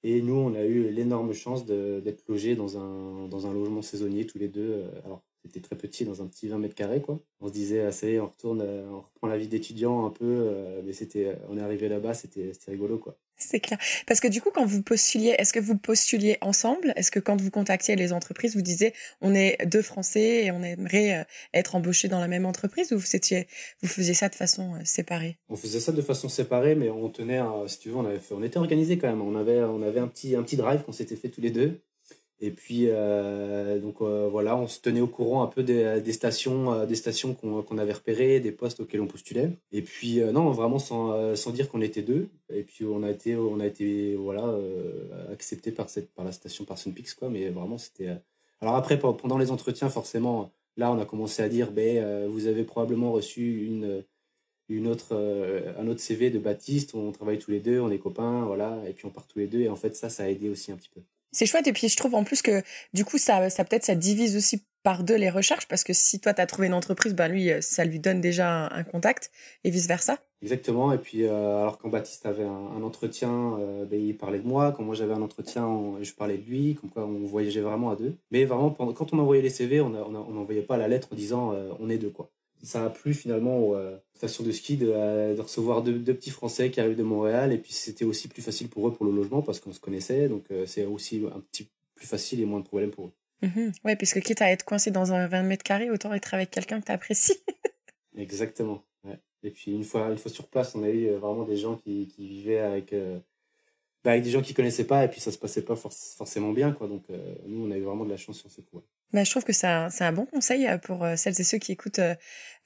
Et 0.05 0.23
nous, 0.23 0.35
on 0.35 0.55
a 0.55 0.63
eu 0.65 0.93
l'énorme 0.93 1.33
chance 1.33 1.65
d'être 1.67 2.29
logés 2.29 2.55
dans 2.55 2.79
un, 2.79 3.27
dans 3.29 3.49
un 3.49 3.53
logement 3.53 3.83
saisonnier 3.83 4.27
tous 4.27 4.39
les 4.39 4.49
deux. 4.49 4.85
Alors, 5.05 5.23
c'était 5.43 5.61
très 5.61 5.77
petit 5.77 6.05
dans 6.05 6.23
un 6.23 6.27
petit 6.27 6.49
20 6.49 6.59
mètres 6.59 6.75
carrés 6.75 7.01
quoi. 7.01 7.21
On 7.41 7.49
se 7.49 7.53
disait 7.53 7.83
ah, 7.83 7.93
ça 7.93 8.07
y 8.07 8.15
est, 8.15 8.21
on 8.21 8.29
retourne, 8.29 8.61
euh, 8.63 8.89
on 8.91 9.01
reprend 9.01 9.27
la 9.27 9.39
vie 9.39 9.49
d'étudiant 9.49 10.07
un 10.07 10.11
peu, 10.11 10.25
euh, 10.25 10.83
mais 10.85 10.93
c'était, 10.93 11.37
on 11.49 11.59
est 11.59 11.63
arrivé 11.63 11.89
là-bas, 11.89 12.15
c'était, 12.15 12.53
rigolo 12.69 12.99
quoi. 12.99 13.17
C'est 13.37 13.59
clair. 13.59 13.79
Parce 14.07 14.21
que 14.21 14.29
du 14.29 14.41
coup, 14.41 14.51
quand 14.55 14.65
vous 14.65 14.83
postuliez, 14.83 15.35
est-ce 15.37 15.53
que 15.53 15.59
vous 15.59 15.77
postuliez 15.77 16.39
ensemble? 16.43 16.93
Est-ce 16.95 17.11
que 17.11 17.19
quand 17.19 17.41
vous 17.41 17.51
contactiez 17.51 17.97
les 17.97 18.13
entreprises, 18.13 18.55
vous 18.55 18.63
disiez 18.63 18.93
on 19.21 19.35
est 19.35 19.59
deux 19.67 19.83
Français 19.83 20.45
et 20.45 20.53
on 20.53 20.63
aimerait 20.63 21.19
euh, 21.19 21.25
être 21.53 21.75
embauchés 21.75 22.07
dans 22.07 22.21
la 22.21 22.29
même 22.29 22.47
entreprise 22.47 22.93
ou 22.93 22.99
vous, 22.99 23.17
étiez, 23.17 23.49
vous 23.83 23.89
faisiez 23.89 24.15
ça 24.15 24.29
de 24.29 24.37
façon 24.37 24.75
séparée? 24.85 25.39
On 25.49 25.57
faisait 25.57 25.81
ça 25.81 25.91
de 25.91 26.03
façon 26.03 26.29
séparée, 26.29 26.77
mais 26.77 26.89
on 26.89 27.09
tenait, 27.09 27.41
si 27.67 27.81
tu 27.81 27.89
veux, 27.89 27.97
on, 27.97 28.07
avait 28.07 28.21
on 28.31 28.45
était 28.45 28.59
organisé 28.59 28.97
quand 28.97 29.09
même. 29.09 29.23
On 29.23 29.35
avait, 29.35 29.61
on 29.65 29.83
avait 29.83 30.01
un 30.01 30.09
petit, 30.09 30.37
un 30.37 30.45
petit 30.45 30.57
drive 30.57 30.83
qu'on 30.83 30.93
s'était 30.93 31.17
fait 31.17 31.31
tous 31.31 31.41
les 31.41 31.51
deux. 31.51 31.83
Et 32.45 32.51
puis, 32.51 32.87
euh, 32.89 33.79
donc 33.79 34.03
euh, 34.03 34.29
voilà, 34.29 34.57
on 34.57 34.67
se 34.67 34.81
tenait 34.81 35.01
au 35.01 35.07
courant 35.07 35.45
un 35.45 35.47
peu 35.47 35.63
des, 35.63 36.01
des 36.01 36.13
stations, 36.13 36.73
euh, 36.73 36.87
des 36.87 36.97
stations 36.97 37.35
qu'on 37.35 37.79
avait 37.79 37.93
repérées, 37.93 38.41
des 38.41 38.51
postes 38.51 38.81
auxquels 38.81 39.01
on 39.01 39.07
postulait. 39.07 39.51
Et 39.71 39.81
puis, 39.83 40.21
non, 40.33 40.51
vraiment 40.51 40.81
sans, 40.81 41.37
sans 41.37 41.53
dire 41.53 41.69
qu'on 41.69 41.81
était 41.81 42.03
deux. 42.03 42.29
Et 42.51 42.65
puis, 42.65 42.85
on 42.85 43.05
a 43.05 43.11
été, 43.11 43.37
on 43.37 43.61
a 43.61 43.67
été 43.67 44.17
voilà, 44.17 44.57
accepté 45.31 45.71
par, 45.71 45.87
par 46.17 46.25
la 46.25 46.33
station 46.33 46.65
Parson 46.65 46.91
Pix, 46.91 47.15
quoi. 47.15 47.31
Mais 47.31 47.49
vraiment, 47.51 47.79
c'était. 47.79 48.11
Alors 48.61 48.75
après, 48.75 48.99
pendant 48.99 49.39
les 49.39 49.53
entretiens, 49.53 49.89
forcément, 49.89 50.51
là, 50.77 50.93
on 50.93 50.99
a 51.01 51.05
commencé 51.07 51.43
à 51.45 51.49
dire, 51.49 51.71
ben, 51.71 52.27
vous 52.29 52.49
avez 52.49 52.65
probablement 52.65 53.13
reçu 53.13 53.67
une, 53.67 54.05
une 54.69 54.89
autre, 54.89 55.15
un 55.79 55.87
autre 55.87 56.01
CV 56.01 56.31
de 56.31 56.41
Baptiste, 56.41 56.95
on 56.95 57.13
travaille 57.13 57.39
tous 57.39 57.53
les 57.53 57.61
deux, 57.61 57.79
on 57.81 57.91
est 57.91 57.99
copains, 57.99 58.45
voilà, 58.47 58.83
et 58.89 58.95
puis 58.95 59.07
on 59.07 59.11
part 59.11 59.27
tous 59.29 59.39
les 59.39 59.47
deux. 59.47 59.61
Et 59.61 59.69
en 59.69 59.77
fait, 59.77 59.95
ça, 59.97 60.09
ça 60.11 60.25
a 60.25 60.29
aidé 60.29 60.49
aussi 60.49 60.73
un 60.73 60.77
petit 60.77 60.91
peu. 60.93 61.03
C'est 61.33 61.47
chouette 61.47 61.67
et 61.67 61.73
puis 61.73 61.89
je 61.89 61.97
trouve 61.97 62.15
en 62.15 62.25
plus 62.25 62.43
que 62.43 62.63
du 62.93 63.05
coup 63.05 63.19
ça, 63.19 63.49
ça 63.51 63.65
peut-être 63.65 63.85
ça 63.85 63.95
divise 63.95 64.37
aussi 64.37 64.63
par 64.83 65.03
deux 65.03 65.17
les 65.17 65.31
recherches 65.31 65.67
parce 65.67 65.85
que 65.85 65.93
si 65.93 66.21
toi 66.21 66.35
tu 66.35 66.41
as 66.41 66.47
trouvé 66.47 66.67
une 66.67 66.75
entreprise, 66.75 67.15
ben 67.15 67.29
lui 67.29 67.51
euh, 67.51 67.61
ça 67.61 67.85
lui 67.85 68.01
donne 68.01 68.21
déjà 68.21 68.67
un, 68.67 68.83
contact 68.85 69.31
et 69.65 69.71
vice 69.71 69.87
versa. 69.87 70.19
Exactement 70.43 70.93
et 70.93 70.99
puis 70.99 71.25
euh, 71.25 71.63
alors 71.63 71.79
quand 71.79 71.89
Baptiste 71.89 72.27
avait 72.27 72.45
un, 72.45 72.83
entretien, 72.83 73.57
euh, 73.61 73.85
ben, 73.87 73.99
il 73.99 74.17
parlait 74.17 74.41
de 74.41 74.47
moi, 74.47 74.73
quand 74.73 74.83
moi 74.83 74.95
j'avais 74.95 75.15
un 75.15 75.23
entretien, 75.23 75.95
je 76.03 76.13
parlais 76.13 76.37
de 76.37 76.45
lui, 76.45 76.75
comme 76.75 76.91
quoi 76.91 77.07
on 77.07 77.25
voyageait 77.25 77.61
vraiment 77.61 77.91
à 77.91 77.97
deux. 77.97 78.17
Mais 78.31 78.45
vraiment 78.45 78.71
quand 78.71 79.13
on 79.13 79.19
envoyait 79.19 79.43
les 79.43 79.51
CV, 79.51 79.81
on 79.81 79.91
n'envoyait 79.91 80.63
pas 80.63 80.77
la 80.77 80.89
lettre 80.89 81.09
en 81.13 81.17
disant 81.17 81.55
on 81.81 81.89
est 81.89 81.99
deux 81.99 82.11
quoi. 82.11 82.31
Ça 82.63 82.85
a 82.85 82.91
plu 82.91 83.15
finalement 83.15 83.59
aux 83.59 83.77
stations 84.15 84.45
de 84.45 84.53
ski 84.53 84.77
de, 84.77 85.41
recevoir 85.41 85.83
deux, 85.83 85.99
petits 86.15 86.31
Français 86.31 86.71
qui 86.71 86.81
arrivent 86.81 86.97
de 86.97 87.03
Montréal. 87.03 87.53
Et 87.53 87.59
puis 87.59 87.73
c'était 87.73 88.05
aussi 88.05 88.29
plus 88.29 88.43
facile 88.43 88.69
pour 88.69 88.89
eux 88.89 88.93
pour 88.93 89.05
le 89.05 89.13
logement 89.13 89.43
parce 89.43 89.61
qu'on 89.61 89.73
se 89.73 89.81
connaissait. 89.81 90.29
Donc 90.29 90.45
c'est 90.67 90.85
aussi 90.85 91.23
un 91.35 91.41
petit 91.41 91.69
plus 91.95 92.07
facile 92.07 92.41
et 92.41 92.45
moins 92.45 92.61
de 92.61 92.65
problèmes 92.65 92.91
pour 92.91 93.07
eux. 93.07 93.13
Mhm. 93.43 93.73
Ouais, 93.85 93.97
puisque 93.97 94.21
quitte 94.21 94.43
à 94.43 94.51
être 94.51 94.65
coincé 94.65 94.91
dans 94.91 95.13
un 95.13 95.27
20 95.27 95.43
mètres 95.43 95.65
carrés, 95.65 95.91
autant 95.91 96.13
être 96.13 96.35
avec 96.35 96.51
quelqu'un 96.51 96.81
que 96.81 96.87
tu 96.87 96.93
apprécies. 96.93 97.39
Exactement. 98.17 98.83
Et 99.45 99.51
puis 99.51 99.73
une 99.73 99.83
fois, 99.83 100.09
une 100.09 100.19
fois 100.19 100.31
sur 100.31 100.47
place, 100.47 100.77
on 100.77 100.85
a 100.85 100.89
eu 100.89 101.09
vraiment 101.17 101.43
des 101.43 101.57
gens 101.57 101.75
qui, 101.75 102.07
qui 102.07 102.29
vivaient 102.29 102.61
avec 102.61 102.95
bah, 104.05 104.13
avec 104.13 104.25
des 104.25 104.31
gens 104.31 104.43
qui 104.43 104.53
connaissaient 104.53 104.87
pas 104.87 105.05
et 105.05 105.09
puis 105.09 105.21
ça 105.21 105.31
se 105.31 105.39
passait 105.39 105.63
pas 105.63 105.77
forcément 105.77 106.51
bien 106.51 106.73
quoi 106.73 106.89
donc 106.89 107.05
euh, 107.11 107.37
nous 107.47 107.65
on 107.67 107.71
a 107.71 107.77
eu 107.77 107.83
vraiment 107.83 108.05
de 108.05 108.11
la 108.11 108.17
chance 108.17 108.39
sur 108.39 108.51
ce 108.51 108.61
coup 108.61 108.83
bah, 109.13 109.25
je 109.25 109.31
trouve 109.31 109.45
que 109.45 109.53
c'est 109.53 109.67
un, 109.67 110.13
bon 110.13 110.27
conseil 110.27 110.67
euh, 110.67 110.79
pour 110.79 111.05
euh, 111.05 111.17
celles 111.17 111.41
et 111.41 111.45
ceux 111.45 111.59
qui 111.59 111.73
écoutent 111.73 112.01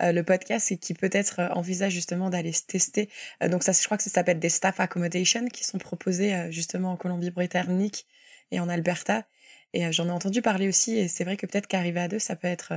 le 0.01 0.23
podcast 0.23 0.71
et 0.73 0.79
qui 0.79 0.95
peut-être 0.95 1.41
envisagent 1.55 1.93
justement 1.93 2.29
d'aller 2.29 2.53
se 2.53 2.65
tester. 2.65 3.09
Donc 3.41 3.63
ça 3.63 3.73
je 3.73 3.83
crois 3.85 3.97
que 3.97 4.03
ça 4.03 4.11
s'appelle 4.11 4.39
des 4.39 4.51
staff 4.51 4.79
accommodation 4.79 5.49
qui 5.49 5.65
sont 5.65 5.79
proposés 5.79 6.53
justement 6.53 6.93
en 6.93 6.97
Colombie-Britannique 6.97 8.07
et 8.51 8.61
en 8.61 8.69
Alberta. 8.69 9.27
Et 9.73 9.91
j'en 9.93 10.09
ai 10.09 10.11
entendu 10.11 10.43
parler 10.43 10.69
aussi 10.69 10.99
et 10.99 11.09
c'est 11.09 11.25
vrai 11.25 11.39
que 11.39 11.47
peut-être 11.47 11.67
qu'arriver 11.67 12.01
à 12.01 12.09
deux 12.09 12.19
ça 12.19 12.37
peut 12.37 12.47
être 12.47 12.75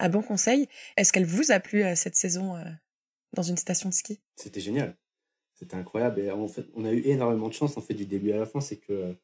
un 0.00 0.08
bon 0.08 0.22
conseil. 0.22 0.68
Est-ce 0.96 1.12
qu'elle 1.12 1.24
vous 1.24 1.52
a 1.52 1.60
plu 1.60 1.84
cette 1.94 2.16
saison 2.16 2.56
dans 3.32 3.44
une 3.44 3.56
station 3.56 3.88
de 3.88 3.94
ski? 3.94 4.20
C'était 4.34 4.60
génial. 4.60 4.96
C'était 5.54 5.76
incroyable. 5.76 6.20
Et 6.20 6.30
en 6.32 6.48
fait, 6.48 6.66
on 6.74 6.84
a 6.84 6.90
eu 6.90 7.02
énormément 7.06 7.48
de 7.48 7.54
chance 7.54 7.76
en 7.76 7.80
fait 7.80 7.94
du 7.94 8.06
début 8.06 8.32
à 8.32 8.38
la 8.38 8.46
fin, 8.46 8.60
c'est 8.60 8.78
que 8.78 9.16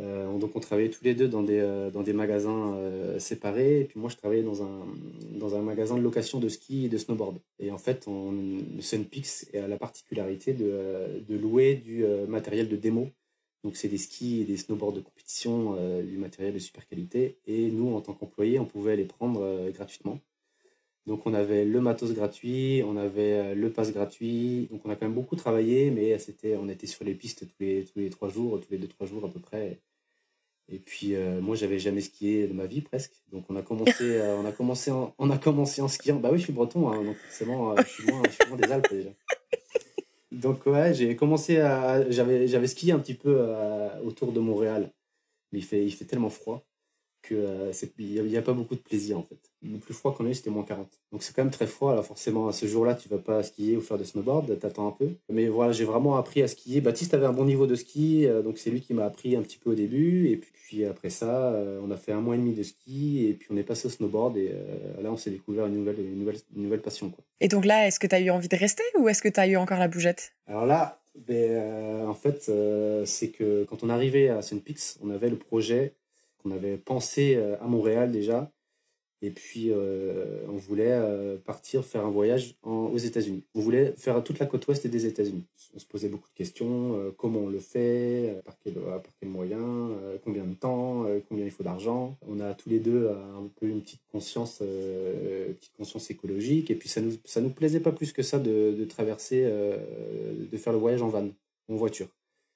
euh, 0.00 0.38
donc 0.38 0.56
on 0.56 0.60
travaillait 0.60 0.90
tous 0.90 1.04
les 1.04 1.14
deux 1.14 1.28
dans 1.28 1.42
des, 1.42 1.60
euh, 1.60 1.90
dans 1.90 2.02
des 2.02 2.12
magasins 2.12 2.74
euh, 2.74 3.18
séparés. 3.18 3.80
Et 3.80 3.84
puis 3.84 4.00
moi, 4.00 4.10
je 4.10 4.16
travaillais 4.16 4.42
dans 4.42 4.62
un, 4.62 4.86
dans 5.32 5.54
un 5.54 5.62
magasin 5.62 5.96
de 5.96 6.02
location 6.02 6.40
de 6.40 6.48
ski 6.48 6.86
et 6.86 6.88
de 6.88 6.98
snowboard. 6.98 7.38
Et 7.58 7.70
en 7.70 7.78
fait, 7.78 8.06
on, 8.08 8.60
Sunpix 8.80 9.48
a 9.54 9.68
la 9.68 9.78
particularité 9.78 10.54
de, 10.54 11.22
de 11.26 11.36
louer 11.36 11.74
du 11.76 12.04
matériel 12.28 12.68
de 12.68 12.76
démo. 12.76 13.10
Donc 13.64 13.76
c'est 13.76 13.88
des 13.88 13.98
skis 13.98 14.40
et 14.40 14.44
des 14.44 14.56
snowboards 14.56 14.94
de 14.94 15.00
compétition, 15.00 15.76
du 16.02 16.18
matériel 16.18 16.54
de 16.54 16.58
super 16.58 16.84
qualité. 16.86 17.38
Et 17.46 17.70
nous, 17.70 17.94
en 17.94 18.00
tant 18.00 18.12
qu'employés, 18.12 18.58
on 18.58 18.66
pouvait 18.66 18.96
les 18.96 19.04
prendre 19.04 19.70
gratuitement. 19.70 20.18
Donc 21.06 21.26
on 21.26 21.34
avait 21.34 21.64
le 21.64 21.80
matos 21.80 22.12
gratuit, 22.14 22.82
on 22.86 22.96
avait 22.96 23.32
euh, 23.32 23.54
le 23.54 23.72
pass 23.72 23.92
gratuit. 23.92 24.68
Donc 24.70 24.82
on 24.84 24.90
a 24.90 24.94
quand 24.94 25.06
même 25.06 25.14
beaucoup 25.14 25.34
travaillé, 25.34 25.90
mais 25.90 26.18
c'était, 26.18 26.56
on 26.56 26.68
était 26.68 26.86
sur 26.86 27.04
les 27.04 27.14
pistes 27.14 27.46
tous 27.48 27.56
les, 27.60 27.84
tous 27.84 27.98
les 27.98 28.10
trois 28.10 28.28
jours, 28.28 28.60
tous 28.60 28.70
les 28.70 28.78
deux, 28.78 28.88
trois 28.88 29.06
jours 29.06 29.24
à 29.24 29.28
peu 29.28 29.40
près. 29.40 29.80
Et 30.68 30.78
puis 30.78 31.16
euh, 31.16 31.40
moi 31.40 31.56
j'avais 31.56 31.80
jamais 31.80 32.00
skié 32.02 32.46
de 32.46 32.52
ma 32.52 32.66
vie 32.66 32.82
presque. 32.82 33.14
Donc 33.32 33.46
on 33.50 33.56
a 33.56 33.62
commencé, 33.62 33.94
euh, 34.00 34.36
on 34.38 34.46
a 34.46 34.52
commencé, 34.52 34.92
en, 34.92 35.12
on 35.18 35.30
a 35.30 35.38
commencé 35.38 35.82
en 35.82 35.88
skiant. 35.88 36.20
Bah 36.20 36.30
oui, 36.32 36.38
je 36.38 36.44
suis 36.44 36.52
breton, 36.52 36.88
hein, 36.90 37.02
donc 37.02 37.16
forcément 37.16 37.76
je 37.76 37.88
suis 37.88 38.06
loin, 38.06 38.22
je 38.26 38.30
suis 38.30 38.48
loin 38.48 38.56
des 38.56 38.70
Alpes 38.72 38.90
déjà. 38.90 39.10
Donc 40.30 40.64
ouais, 40.66 40.94
j'ai 40.94 41.16
commencé 41.16 41.58
à, 41.58 42.08
j'avais, 42.10 42.48
j'avais 42.48 42.66
skié 42.68 42.92
un 42.92 42.98
petit 43.00 43.14
peu 43.14 43.44
autour 44.04 44.32
de 44.32 44.40
Montréal. 44.40 44.92
Mais 45.52 45.58
il 45.58 45.64
fait, 45.64 45.84
il 45.84 45.92
fait 45.92 46.06
tellement 46.06 46.30
froid 46.30 46.64
qu'il 47.22 48.26
n'y 48.26 48.36
a, 48.36 48.42
pas 48.42 48.52
beaucoup 48.52 48.74
de 48.74 48.80
plaisir 48.80 49.18
en 49.18 49.22
fait. 49.22 49.38
Le 49.62 49.78
plus 49.78 49.94
froid 49.94 50.14
qu'on 50.14 50.26
a 50.26 50.30
eu, 50.30 50.34
c'était 50.34 50.50
moins 50.50 50.64
40. 50.64 50.88
Donc 51.12 51.22
c'est 51.22 51.34
quand 51.34 51.42
même 51.42 51.52
très 51.52 51.66
froid. 51.66 51.92
Alors 51.92 52.04
forcément, 52.04 52.48
à 52.48 52.52
ce 52.52 52.66
jour-là, 52.66 52.94
tu 52.94 53.08
vas 53.08 53.18
pas 53.18 53.42
skier 53.42 53.76
ou 53.76 53.80
faire 53.80 53.98
de 53.98 54.04
snowboard, 54.04 54.58
t'attends 54.58 54.88
un 54.88 54.92
peu. 54.92 55.10
Mais 55.30 55.46
voilà, 55.46 55.72
j'ai 55.72 55.84
vraiment 55.84 56.16
appris 56.16 56.42
à 56.42 56.48
skier. 56.48 56.80
Baptiste 56.80 57.14
avait 57.14 57.26
un 57.26 57.32
bon 57.32 57.44
niveau 57.44 57.66
de 57.66 57.76
ski, 57.76 58.26
euh, 58.26 58.42
donc 58.42 58.58
c'est 58.58 58.70
lui 58.70 58.80
qui 58.80 58.92
m'a 58.92 59.04
appris 59.04 59.36
un 59.36 59.42
petit 59.42 59.58
peu 59.58 59.70
au 59.70 59.74
début. 59.74 60.28
Et 60.28 60.36
puis 60.36 60.84
après 60.84 61.10
ça, 61.10 61.52
euh, 61.52 61.80
on 61.82 61.90
a 61.90 61.96
fait 61.96 62.12
un 62.12 62.20
mois 62.20 62.34
et 62.34 62.38
demi 62.38 62.54
de 62.54 62.62
ski 62.62 63.26
et 63.28 63.34
puis 63.34 63.48
on 63.50 63.56
est 63.56 63.62
passé 63.62 63.86
au 63.86 63.90
snowboard 63.90 64.36
et 64.36 64.50
euh, 64.52 65.02
là, 65.02 65.12
on 65.12 65.16
s'est 65.16 65.30
découvert 65.30 65.66
une 65.66 65.74
nouvelle, 65.74 66.00
une 66.00 66.18
nouvelle, 66.18 66.38
une 66.56 66.62
nouvelle 66.64 66.82
passion. 66.82 67.10
Quoi. 67.10 67.24
Et 67.40 67.48
donc 67.48 67.64
là, 67.64 67.86
est-ce 67.86 68.00
que 68.00 68.06
tu 68.06 68.14
as 68.14 68.20
eu 68.20 68.30
envie 68.30 68.48
de 68.48 68.56
rester 68.56 68.82
ou 68.98 69.08
est-ce 69.08 69.22
que 69.22 69.28
tu 69.28 69.38
as 69.38 69.46
eu 69.46 69.56
encore 69.56 69.78
la 69.78 69.88
bougette? 69.88 70.32
Alors 70.46 70.66
là, 70.66 71.00
ben, 71.28 72.06
en 72.08 72.14
fait, 72.14 72.50
c'est 73.04 73.28
que 73.28 73.64
quand 73.64 73.84
on 73.84 73.90
arrivait 73.90 74.28
à 74.28 74.40
Sunpix, 74.42 74.98
on 75.02 75.10
avait 75.10 75.28
le 75.28 75.36
projet 75.36 75.94
qu'on 76.42 76.50
avait 76.50 76.78
pensé 76.78 77.34
euh, 77.36 77.56
à 77.60 77.66
Montréal 77.66 78.10
déjà. 78.12 78.50
Et 79.24 79.30
puis, 79.30 79.70
euh, 79.70 80.44
on 80.48 80.56
voulait 80.56 80.90
euh, 80.90 81.38
partir 81.38 81.84
faire 81.84 82.04
un 82.04 82.10
voyage 82.10 82.56
aux 82.64 82.98
États-Unis. 82.98 83.44
On 83.54 83.60
voulait 83.60 83.94
faire 83.96 84.24
toute 84.24 84.40
la 84.40 84.46
côte 84.46 84.66
ouest 84.66 84.84
des 84.84 85.06
États-Unis. 85.06 85.44
On 85.76 85.78
se 85.78 85.86
posait 85.86 86.08
beaucoup 86.08 86.28
de 86.28 86.34
questions. 86.34 87.14
comment 87.16 87.38
on 87.38 87.48
le 87.48 87.60
fait 87.60 88.42
Par 88.44 88.56
quel, 88.58 88.74
par 88.74 89.00
moyen 89.22 89.90
Combien 90.24 90.42
de 90.42 90.54
temps 90.54 91.06
Combien 91.28 91.44
il 91.44 91.52
faut 91.52 91.62
d'argent 91.62 92.16
On 92.28 92.40
a 92.40 92.52
tous 92.54 92.68
les 92.68 92.80
deux 92.80 93.10
un 93.10 93.48
peu 93.60 93.68
une 93.68 93.82
petite 93.82 94.02
conscience, 94.10 94.58
petite 94.58 95.76
conscience 95.76 96.10
écologique. 96.10 96.72
Et 96.72 96.74
puis, 96.74 96.88
ça 96.88 97.00
nous, 97.00 97.12
ça 97.24 97.40
nous 97.40 97.50
plaisait 97.50 97.78
pas 97.78 97.92
plus 97.92 98.12
que 98.12 98.24
ça 98.24 98.40
de, 98.40 98.74
de 98.76 98.84
traverser, 98.86 99.44
de 99.44 100.56
faire 100.56 100.72
le 100.72 100.80
voyage 100.80 101.00
en 101.00 101.08
van, 101.08 101.28
en 101.68 101.76
voiture. 101.76 102.08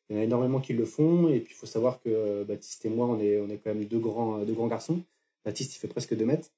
Il 0.09 0.17
y 0.17 0.19
en 0.19 0.23
a 0.23 0.25
énormément 0.25 0.61
qui 0.61 0.73
le 0.73 0.85
font. 0.85 1.29
Et 1.29 1.41
puis, 1.41 1.55
il 1.55 1.57
faut 1.57 1.67
savoir 1.67 2.01
que 2.01 2.09
euh, 2.09 2.45
Baptiste 2.45 2.85
et 2.85 2.89
moi, 2.89 3.07
on 3.07 3.19
est, 3.19 3.41
on 3.41 3.49
est 3.49 3.59
quand 3.59 3.75
même 3.75 3.85
deux 3.85 3.99
grands, 3.99 4.39
deux 4.45 4.55
grands 4.55 4.69
garçons. 4.69 5.03
Baptiste, 5.45 5.77
il 5.77 5.79
fait 5.79 5.89
presque 5.89 6.15
deux 6.17 6.27
mètres. 6.27 6.51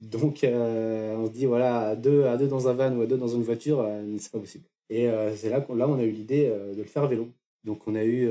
Donc, 0.00 0.44
euh, 0.44 1.16
on 1.16 1.26
se 1.26 1.32
dit, 1.32 1.46
voilà, 1.46 1.88
à 1.90 1.96
deux, 1.96 2.24
à 2.24 2.36
deux 2.36 2.48
dans 2.48 2.68
un 2.68 2.72
van 2.72 2.94
ou 2.96 3.02
à 3.02 3.06
deux 3.06 3.16
dans 3.16 3.28
une 3.28 3.42
voiture, 3.42 3.80
euh, 3.80 4.16
c'est 4.18 4.32
pas 4.32 4.40
possible. 4.40 4.64
Et 4.90 5.08
c'est 5.36 5.48
là 5.48 5.62
qu'on 5.62 5.80
on 5.80 5.98
a 5.98 6.02
eu 6.02 6.10
l'idée 6.10 6.50
de 6.50 6.76
le 6.76 6.84
faire 6.84 7.04
à 7.04 7.06
vélo. 7.06 7.30
Donc, 7.64 7.88
on 7.88 7.94
a 7.94 8.04
eu, 8.04 8.28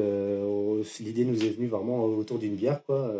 l'idée 0.99 1.25
nous 1.25 1.43
est 1.43 1.49
venue 1.49 1.65
vraiment 1.65 2.05
autour 2.05 2.37
d'une 2.37 2.53
bière, 2.53 2.83
quoi, 2.83 3.11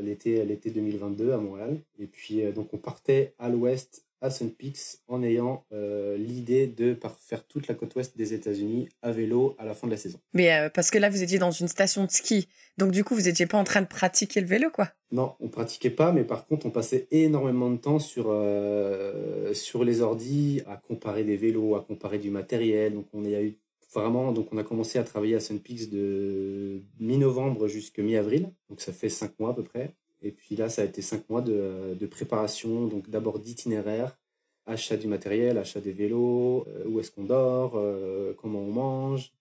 l'été, 0.00 0.42
l'été 0.46 0.70
2022 0.70 1.32
à 1.32 1.36
Montréal. 1.36 1.78
Et 1.98 2.06
puis, 2.06 2.50
donc, 2.54 2.72
on 2.72 2.78
partait 2.78 3.34
à 3.38 3.50
l'ouest 3.50 4.05
à 4.20 4.30
Sun 4.30 4.50
Peaks 4.50 4.98
en 5.08 5.22
ayant 5.22 5.64
euh, 5.72 6.16
l'idée 6.16 6.66
de 6.66 6.96
faire 7.18 7.46
toute 7.46 7.68
la 7.68 7.74
côte 7.74 7.94
ouest 7.96 8.16
des 8.16 8.34
États-Unis 8.34 8.88
à 9.02 9.12
vélo 9.12 9.54
à 9.58 9.64
la 9.64 9.74
fin 9.74 9.86
de 9.86 9.92
la 9.92 9.98
saison. 9.98 10.18
Mais 10.32 10.52
euh, 10.52 10.68
parce 10.70 10.90
que 10.90 10.98
là, 10.98 11.10
vous 11.10 11.22
étiez 11.22 11.38
dans 11.38 11.50
une 11.50 11.68
station 11.68 12.04
de 12.04 12.10
ski, 12.10 12.48
donc 12.78 12.92
du 12.92 13.04
coup, 13.04 13.14
vous 13.14 13.22
n'étiez 13.22 13.46
pas 13.46 13.58
en 13.58 13.64
train 13.64 13.82
de 13.82 13.86
pratiquer 13.86 14.40
le 14.40 14.46
vélo, 14.46 14.70
quoi 14.70 14.90
Non, 15.12 15.34
on 15.40 15.48
pratiquait 15.48 15.90
pas, 15.90 16.12
mais 16.12 16.24
par 16.24 16.46
contre, 16.46 16.66
on 16.66 16.70
passait 16.70 17.06
énormément 17.10 17.70
de 17.70 17.76
temps 17.76 17.98
sur, 17.98 18.26
euh, 18.28 19.52
sur 19.54 19.84
les 19.84 20.00
ordis 20.00 20.62
à 20.66 20.76
comparer 20.76 21.24
des 21.24 21.36
vélos, 21.36 21.76
à 21.76 21.82
comparer 21.82 22.18
du 22.18 22.30
matériel. 22.30 22.94
Donc, 22.94 23.06
on 23.12 23.24
a 23.24 23.42
eu 23.42 23.58
vraiment, 23.94 24.32
donc 24.32 24.48
on 24.52 24.58
a 24.58 24.64
commencé 24.64 24.98
à 24.98 25.04
travailler 25.04 25.36
à 25.36 25.40
Sun 25.40 25.60
Peaks 25.60 25.90
de 25.90 26.82
mi-novembre 26.98 27.68
jusqu'à 27.68 28.02
mi-avril, 28.02 28.52
donc 28.68 28.80
ça 28.80 28.92
fait 28.92 29.08
cinq 29.08 29.38
mois 29.38 29.50
à 29.50 29.54
peu 29.54 29.62
près. 29.62 29.94
Et 30.22 30.32
puis 30.32 30.56
là, 30.56 30.68
ça 30.68 30.82
a 30.82 30.84
été 30.84 31.02
cinq 31.02 31.28
mois 31.28 31.42
de, 31.42 32.06
préparation, 32.10 32.86
donc 32.86 33.10
d'abord 33.10 33.38
d'itinéraire, 33.38 34.18
achat 34.66 34.96
du 34.96 35.06
matériel, 35.06 35.58
achat 35.58 35.80
des 35.80 35.92
vélos, 35.92 36.66
euh, 36.68 36.84
où 36.86 37.00
est-ce 37.00 37.10
qu'on 37.10 37.24
dort, 37.24 37.74
euh, 37.76 38.34
comment 38.36 38.60
on 38.60 38.72
mange. 38.72 39.32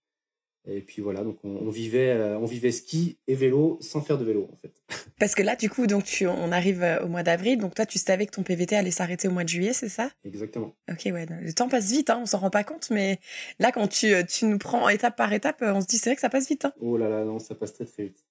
Et 0.67 0.81
puis 0.81 1.03
voilà, 1.03 1.23
donc 1.23 1.37
on, 1.43 1.69
vivait, 1.69 2.09
euh, 2.09 2.39
on 2.39 2.45
vivait 2.45 2.71
ski 2.71 3.19
et 3.27 3.35
vélo 3.35 3.77
sans 3.81 4.01
faire 4.01 4.17
de 4.17 4.25
vélo 4.25 4.49
en 4.51 4.55
fait. 4.55 4.73
Parce 5.19 5.35
que 5.35 5.43
là, 5.43 5.55
du 5.55 5.69
coup, 5.69 5.85
donc 5.85 6.05
tu, 6.05 6.25
on 6.25 6.51
arrive 6.51 6.83
au 7.03 7.07
mois 7.07 7.21
d'avril, 7.21 7.59
donc 7.59 7.75
toi, 7.75 7.85
tu 7.85 7.99
savais 7.99 8.25
que 8.25 8.31
ton 8.31 8.41
PVT 8.41 8.75
allait 8.75 8.89
s'arrêter 8.89 9.27
au 9.27 9.31
mois 9.31 9.43
de 9.43 9.49
juillet, 9.49 9.73
c'est 9.73 9.89
ça? 9.89 10.09
Exactement. 10.23 10.75
Ok, 10.91 11.03
ouais, 11.05 11.27
le 11.29 11.53
temps 11.53 11.69
passe 11.69 11.91
vite, 11.91 12.09
hein, 12.09 12.19
on 12.19 12.25
s'en 12.25 12.39
rend 12.39 12.49
pas 12.49 12.63
compte, 12.63 12.89
mais 12.89 13.19
là, 13.59 13.71
quand 13.71 13.87
tu, 13.87 14.11
tu 14.27 14.45
nous 14.45 14.57
prends 14.57 14.89
étape 14.89 15.15
par 15.15 15.31
étape, 15.33 15.61
on 15.61 15.81
se 15.81 15.85
dit 15.85 15.99
c'est 15.99 16.09
vrai 16.09 16.15
que 16.15 16.21
ça 16.21 16.29
passe 16.29 16.47
vite. 16.49 16.65
Hein. 16.65 16.73
Oh 16.79 16.97
là 16.97 17.09
là, 17.09 17.23
non, 17.25 17.37
ça 17.37 17.53
passe 17.53 17.73
très 17.73 17.85
très 17.85 18.05
vite. 18.05 18.25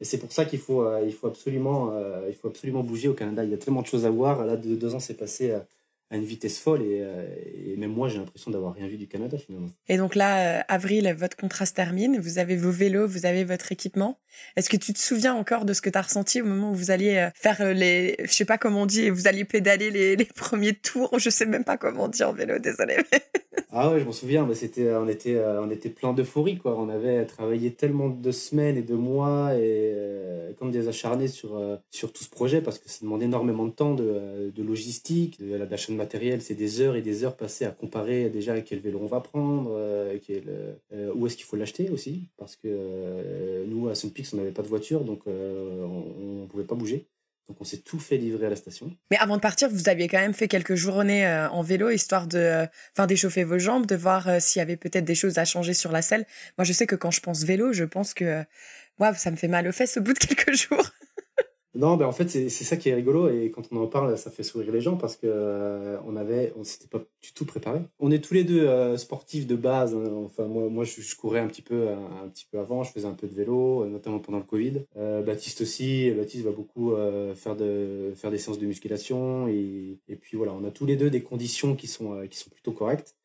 Et 0.00 0.04
c'est 0.04 0.18
pour 0.18 0.32
ça 0.32 0.44
qu'il 0.44 0.58
faut, 0.58 0.82
euh, 0.82 1.02
il 1.06 1.12
faut, 1.12 1.26
absolument, 1.26 1.92
euh, 1.92 2.26
il 2.28 2.34
faut 2.34 2.48
absolument 2.48 2.82
bouger 2.82 3.08
au 3.08 3.14
Canada. 3.14 3.44
Il 3.44 3.50
y 3.50 3.54
a 3.54 3.58
tellement 3.58 3.82
de 3.82 3.86
choses 3.86 4.06
à 4.06 4.10
voir. 4.10 4.44
Là, 4.44 4.56
deux, 4.56 4.76
deux 4.76 4.94
ans, 4.94 5.00
c'est 5.00 5.14
passé 5.14 5.52
à, 5.52 5.66
une 6.10 6.24
vitesse 6.24 6.60
folle. 6.60 6.82
Et, 6.82 7.00
euh, 7.00 7.76
même 7.76 7.92
moi, 7.92 8.08
j'ai 8.08 8.18
l'impression 8.18 8.50
d'avoir 8.50 8.74
rien 8.74 8.86
vu 8.86 8.96
du 8.96 9.08
Canada 9.08 9.36
finalement. 9.36 9.70
Et 9.88 9.96
donc 9.96 10.14
là, 10.14 10.60
avril, 10.68 11.12
votre 11.18 11.36
contrat 11.36 11.66
se 11.66 11.72
termine. 11.72 12.20
Vous 12.20 12.38
avez 12.38 12.56
vos 12.56 12.70
vélos, 12.70 13.08
vous 13.08 13.26
avez 13.26 13.44
votre 13.44 13.72
équipement. 13.72 14.20
Est-ce 14.56 14.68
que 14.68 14.76
tu 14.76 14.92
te 14.92 14.98
souviens 14.98 15.34
encore 15.34 15.64
de 15.64 15.72
ce 15.72 15.80
que 15.80 15.90
tu 15.90 15.98
as 15.98 16.02
ressenti 16.02 16.40
au 16.40 16.44
moment 16.44 16.70
où 16.70 16.74
vous 16.74 16.90
alliez 16.90 17.30
faire 17.34 17.74
les, 17.74 18.16
je 18.20 18.32
sais 18.32 18.44
pas 18.44 18.58
comment 18.58 18.82
on 18.82 18.86
dit, 18.86 19.10
vous 19.10 19.26
alliez 19.26 19.44
pédaler 19.44 19.90
les, 19.90 20.14
les 20.14 20.24
premiers 20.24 20.74
tours 20.74 21.18
Je 21.18 21.30
sais 21.30 21.46
même 21.46 21.64
pas 21.64 21.78
comment 21.78 22.04
on 22.04 22.08
dit 22.08 22.22
en 22.22 22.32
vélo, 22.32 22.58
désolé. 22.58 22.96
Ah 23.70 23.90
ouais, 23.90 24.00
je 24.00 24.04
m'en 24.04 24.12
souviens, 24.12 24.46
mais 24.46 24.54
c'était, 24.54 24.94
on, 24.94 25.08
était, 25.08 25.34
euh, 25.36 25.60
on 25.62 25.70
était 25.70 25.90
plein 25.90 26.12
d'euphorie, 26.12 26.58
quoi. 26.58 26.78
On 26.78 26.88
avait 26.88 27.24
travaillé 27.26 27.72
tellement 27.72 28.08
de 28.08 28.30
semaines 28.30 28.76
et 28.76 28.82
de 28.82 28.94
mois 28.94 29.54
et 29.54 29.58
euh, 29.94 30.52
comme 30.54 30.70
des 30.70 30.88
acharnés 30.88 31.28
sur, 31.28 31.56
euh, 31.56 31.76
sur 31.90 32.12
tout 32.12 32.22
ce 32.24 32.30
projet 32.30 32.60
parce 32.60 32.78
que 32.78 32.88
ça 32.88 33.00
demande 33.02 33.22
énormément 33.22 33.66
de 33.66 33.72
temps, 33.72 33.94
de, 33.94 34.52
logistique, 34.62 35.40
de, 35.40 35.58
d'achat 35.64 35.92
de 35.92 35.96
matériel. 35.96 36.40
C'est 36.40 36.54
des 36.54 36.80
heures 36.80 36.96
et 36.96 37.02
des 37.02 37.24
heures 37.24 37.36
passées 37.36 37.64
à 37.64 37.70
comparer 37.70 38.30
déjà 38.30 38.60
quel 38.60 38.78
vélo 38.78 39.00
on 39.02 39.06
va 39.06 39.20
prendre, 39.20 39.70
où 41.14 41.26
est-ce 41.26 41.36
qu'il 41.36 41.44
faut 41.46 41.56
l'acheter 41.56 41.90
aussi 41.90 42.28
parce 42.36 42.56
que 42.56 43.64
nous, 43.66 43.88
à 43.88 43.94
Sunpix, 43.94 44.32
on 44.34 44.36
n'avait 44.36 44.52
pas 44.52 44.62
de 44.62 44.68
voiture, 44.68 45.04
donc 45.04 45.22
on 45.26 46.42
ne 46.42 46.46
pouvait 46.46 46.64
pas 46.64 46.74
bouger. 46.74 47.06
Donc 47.48 47.60
on 47.60 47.64
s'est 47.64 47.82
tout 47.82 47.98
fait 47.98 48.16
livrer 48.16 48.46
à 48.46 48.50
la 48.50 48.56
station. 48.56 48.96
Mais 49.10 49.18
avant 49.18 49.36
de 49.36 49.40
partir, 49.40 49.68
vous 49.68 49.88
aviez 49.88 50.08
quand 50.08 50.18
même 50.18 50.32
fait 50.32 50.48
quelques 50.48 50.76
journées 50.76 51.26
euh, 51.26 51.48
en 51.50 51.62
vélo, 51.62 51.90
histoire 51.90 52.26
de 52.26 52.38
euh, 52.38 53.06
d'échauffer 53.06 53.44
vos 53.44 53.58
jambes, 53.58 53.86
de 53.86 53.96
voir 53.96 54.28
euh, 54.28 54.38
s'il 54.40 54.60
y 54.60 54.62
avait 54.62 54.76
peut-être 54.76 55.04
des 55.04 55.14
choses 55.14 55.36
à 55.36 55.44
changer 55.44 55.74
sur 55.74 55.92
la 55.92 56.00
selle. 56.00 56.26
Moi, 56.56 56.64
je 56.64 56.72
sais 56.72 56.86
que 56.86 56.96
quand 56.96 57.10
je 57.10 57.20
pense 57.20 57.44
vélo, 57.44 57.72
je 57.72 57.84
pense 57.84 58.14
que 58.14 58.42
waouh, 58.98 59.14
ça 59.14 59.30
me 59.30 59.36
fait 59.36 59.48
mal 59.48 59.68
aux 59.68 59.72
fesses 59.72 59.98
au 59.98 60.00
bout 60.00 60.14
de 60.14 60.18
quelques 60.18 60.54
jours. 60.68 60.90
Non, 61.74 61.96
ben 61.96 62.06
en 62.06 62.12
fait, 62.12 62.28
c'est 62.28 62.48
ça 62.48 62.76
qui 62.76 62.88
est 62.88 62.94
rigolo 62.94 63.28
et 63.28 63.50
quand 63.50 63.62
on 63.72 63.78
en 63.78 63.88
parle, 63.88 64.16
ça 64.16 64.30
fait 64.30 64.44
sourire 64.44 64.70
les 64.70 64.80
gens 64.80 64.96
parce 64.96 65.16
que 65.16 65.26
euh, 65.26 65.98
on 66.06 66.14
avait, 66.14 66.52
on 66.56 66.62
s'était 66.62 66.86
pas 66.86 67.00
du 67.20 67.32
tout 67.32 67.44
préparé. 67.44 67.80
On 67.98 68.12
est 68.12 68.22
tous 68.22 68.32
les 68.34 68.44
deux 68.44 68.68
euh, 68.68 68.96
sportifs 68.96 69.48
de 69.48 69.56
base. 69.56 69.92
Hein. 69.92 70.22
Enfin, 70.24 70.46
moi, 70.46 70.68
moi, 70.68 70.84
je, 70.84 71.16
courais 71.16 71.40
un 71.40 71.48
petit 71.48 71.62
peu, 71.62 71.88
un, 71.88 72.28
petit 72.28 72.46
peu 72.48 72.60
avant. 72.60 72.84
Je 72.84 72.92
faisais 72.92 73.08
un 73.08 73.14
peu 73.14 73.26
de 73.26 73.34
vélo, 73.34 73.86
notamment 73.86 74.20
pendant 74.20 74.38
le 74.38 74.44
Covid. 74.44 74.84
Euh, 74.96 75.22
Baptiste 75.22 75.62
aussi. 75.62 76.12
Baptiste 76.12 76.44
va 76.44 76.52
beaucoup 76.52 76.94
faire 77.34 77.56
de 77.56 78.12
faire 78.14 78.30
des 78.30 78.38
séances 78.38 78.58
de 78.58 78.66
musculation 78.66 79.48
et, 79.48 79.98
et 80.08 80.16
puis 80.16 80.36
voilà, 80.36 80.52
on 80.52 80.64
a 80.64 80.70
tous 80.70 80.86
les 80.86 80.96
deux 80.96 81.10
des 81.10 81.22
conditions 81.22 81.74
qui 81.74 81.88
sont 81.88 82.26
qui 82.28 82.38
sont 82.38 82.50
plutôt 82.50 82.72
correctes. 82.72 83.16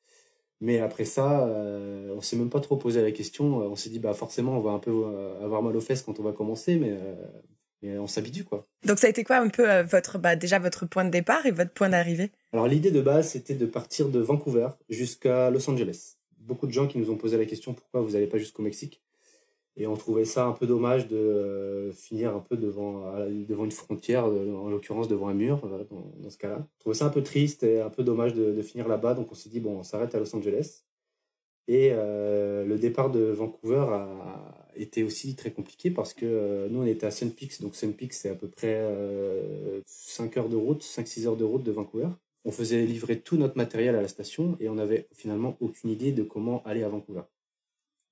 Mais 0.61 0.79
après 0.79 1.05
ça, 1.05 1.47
euh, 1.47 2.13
on 2.17 2.21
s'est 2.21 2.35
même 2.35 2.49
pas 2.49 2.59
trop 2.59 2.77
posé 2.77 3.01
la 3.01 3.11
question. 3.11 3.57
On 3.57 3.75
s'est 3.75 3.89
dit, 3.89 3.99
bah 3.99 4.13
forcément, 4.13 4.57
on 4.57 4.59
va 4.59 4.71
un 4.71 4.79
peu 4.79 5.05
avoir 5.41 5.61
mal 5.61 5.75
aux 5.75 5.81
fesses 5.81 6.01
quand 6.01 6.19
on 6.19 6.23
va 6.23 6.33
commencer, 6.33 6.75
mais 6.77 6.97
et 7.81 7.97
on 7.97 8.07
s'habitue 8.07 8.43
quoi. 8.43 8.67
Donc 8.85 8.99
ça 8.99 9.07
a 9.07 9.09
été 9.09 9.23
quoi 9.23 9.37
un 9.37 9.49
peu 9.49 9.69
euh, 9.69 9.83
votre 9.83 10.17
bah, 10.17 10.35
déjà 10.35 10.59
votre 10.59 10.85
point 10.85 11.05
de 11.05 11.09
départ 11.09 11.45
et 11.45 11.51
votre 11.51 11.71
point 11.71 11.89
d'arrivée? 11.89 12.31
Alors 12.53 12.67
l'idée 12.67 12.91
de 12.91 13.01
base 13.01 13.29
c'était 13.29 13.55
de 13.55 13.65
partir 13.65 14.09
de 14.09 14.19
Vancouver 14.19 14.69
jusqu'à 14.89 15.49
Los 15.49 15.69
Angeles. 15.69 16.15
Beaucoup 16.37 16.67
de 16.67 16.71
gens 16.71 16.87
qui 16.87 16.97
nous 16.97 17.09
ont 17.09 17.15
posé 17.15 17.37
la 17.37 17.45
question 17.45 17.73
pourquoi 17.73 18.01
vous 18.01 18.11
n'allez 18.11 18.27
pas 18.27 18.37
jusqu'au 18.37 18.63
Mexique? 18.63 19.01
Et 19.77 19.87
on 19.87 19.95
trouvait 19.95 20.25
ça 20.25 20.45
un 20.45 20.51
peu 20.51 20.67
dommage 20.67 21.07
de 21.07 21.15
euh, 21.15 21.91
finir 21.93 22.35
un 22.35 22.39
peu 22.39 22.57
devant 22.57 23.03
devant 23.47 23.63
une 23.63 23.71
frontière 23.71 24.25
euh, 24.27 24.53
en 24.55 24.69
l'occurrence 24.69 25.07
devant 25.07 25.29
un 25.29 25.33
mur 25.33 25.61
dans, 25.65 26.29
ce 26.29 26.37
cas-là. 26.37 26.57
On 26.59 26.79
trouvait 26.79 26.95
ça 26.95 27.05
un 27.05 27.09
peu 27.09 27.23
triste 27.23 27.63
et 27.63 27.79
un 27.79 27.89
peu 27.89 28.03
dommage 28.03 28.33
de, 28.33 28.51
de 28.51 28.61
finir 28.61 28.87
là-bas 28.87 29.13
donc 29.13 29.31
on 29.31 29.35
s'est 29.35 29.49
dit 29.49 29.59
bon 29.59 29.77
on 29.79 29.83
s'arrête 29.83 30.13
à 30.15 30.19
Los 30.19 30.35
Angeles 30.35 30.83
et 31.67 31.91
le 31.91 32.77
départ 32.77 33.11
de 33.11 33.19
Vancouver 33.25 33.85
a 33.91 34.58
était 34.75 35.03
aussi 35.03 35.35
très 35.35 35.51
compliqué 35.51 35.91
parce 35.91 36.13
que 36.13 36.25
euh, 36.25 36.69
nous, 36.69 36.81
on 36.81 36.85
était 36.85 37.05
à 37.05 37.11
Sun 37.11 37.31
Peaks. 37.31 37.61
Donc, 37.61 37.75
Sun 37.75 37.93
Peaks, 37.93 38.13
c'est 38.13 38.29
à 38.29 38.35
peu 38.35 38.47
près 38.47 38.81
5 39.85 40.37
euh, 40.37 40.39
heures 40.39 40.49
de 40.49 40.55
route, 40.55 40.83
5-6 40.83 41.27
heures 41.27 41.37
de 41.37 41.43
route 41.43 41.63
de 41.63 41.71
Vancouver. 41.71 42.09
On 42.45 42.51
faisait 42.51 42.85
livrer 42.85 43.19
tout 43.19 43.37
notre 43.37 43.57
matériel 43.57 43.95
à 43.95 44.01
la 44.01 44.07
station 44.07 44.55
et 44.59 44.69
on 44.69 44.75
n'avait 44.75 45.07
finalement 45.13 45.57
aucune 45.59 45.89
idée 45.89 46.11
de 46.11 46.23
comment 46.23 46.63
aller 46.63 46.83
à 46.83 46.89
Vancouver. 46.89 47.23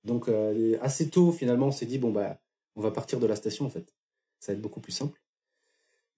Donc, 0.03 0.29
euh, 0.29 0.77
assez 0.81 1.09
tôt, 1.09 1.31
finalement, 1.31 1.67
on 1.67 1.71
s'est 1.71 1.85
dit, 1.85 1.97
bon, 1.97 2.11
bah, 2.11 2.39
on 2.75 2.81
va 2.81 2.91
partir 2.91 3.19
de 3.19 3.27
la 3.27 3.35
station, 3.35 3.65
en 3.65 3.69
fait. 3.69 3.93
Ça 4.39 4.51
va 4.51 4.57
être 4.57 4.61
beaucoup 4.61 4.81
plus 4.81 4.91
simple. 4.91 5.19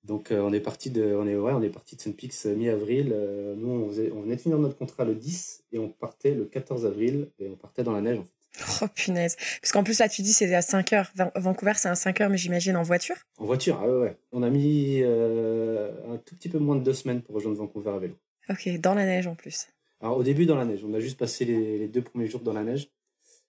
Donc, 0.04 0.30
on 0.32 0.54
est 0.54 0.62
parti 0.62 0.92
de, 0.92 1.14
on 1.16 1.28
est, 1.28 1.36
ouais, 1.36 1.52
on 1.52 1.62
est 1.62 1.70
parti 1.70 1.96
de 1.96 2.02
Sun 2.02 2.14
Peaks 2.14 2.46
mi-avril. 2.46 3.10
nous, 3.58 3.68
on, 3.68 3.84
on 3.84 4.22
venait 4.22 4.36
de 4.38 4.42
finir 4.42 4.58
notre 4.58 4.78
contrat 4.78 5.04
le 5.04 5.16
10 5.16 5.66
et 5.74 5.80
on 5.80 5.90
partait 5.90 6.34
le 6.34 6.46
14 6.46 6.86
avril 6.86 7.30
et 7.38 7.50
on 7.50 7.56
partait 7.56 7.84
dans 7.84 7.92
la 7.92 8.02
neige, 8.02 8.20
en 8.20 8.24
fait. 8.24 8.39
Oh 8.82 8.88
punaise. 8.94 9.36
Parce 9.62 9.72
qu'en 9.72 9.84
plus 9.84 10.00
là 10.00 10.10
tu 10.10 10.22
dis 10.22 10.34
c'est 10.34 10.54
à 10.54 10.62
5 10.62 10.94
heures. 10.94 11.12
Vancouver 11.36 11.74
c'est 11.76 11.90
à 11.90 11.96
5 11.96 12.22
heures 12.22 12.30
mais 12.30 12.38
j'imagine 12.38 12.76
en 12.76 12.84
voiture 12.84 13.16
En 13.38 13.46
voiture, 13.46 13.80
ah 13.82 13.88
ouais, 13.88 13.98
ouais. 13.98 14.18
On 14.32 14.44
a 14.44 14.50
mis 14.50 15.02
euh, 15.02 15.92
un 16.14 16.18
tout 16.18 16.36
petit 16.36 16.50
peu 16.50 16.60
moins 16.60 16.76
de 16.76 16.84
deux 16.84 16.94
semaines 16.94 17.22
pour 17.22 17.36
rejoindre 17.36 17.58
Vancouver 17.58 17.92
à 17.92 18.00
vélo. 18.00 18.16
Ok, 18.50 18.68
dans 18.80 18.94
la 18.94 19.06
neige 19.06 19.28
en 19.28 19.36
plus. 19.36 19.68
Alors 20.02 20.18
au 20.18 20.24
début 20.24 20.46
dans 20.46 20.56
la 20.56 20.66
neige, 20.66 20.84
on 20.84 20.94
a 20.94 21.00
juste 21.00 21.18
passé 21.18 21.46
les, 21.46 21.88
deux 21.88 22.02
premiers 22.02 22.28
jours 22.28 22.42
dans 22.42 22.54
la 22.54 22.64
neige. 22.64 22.90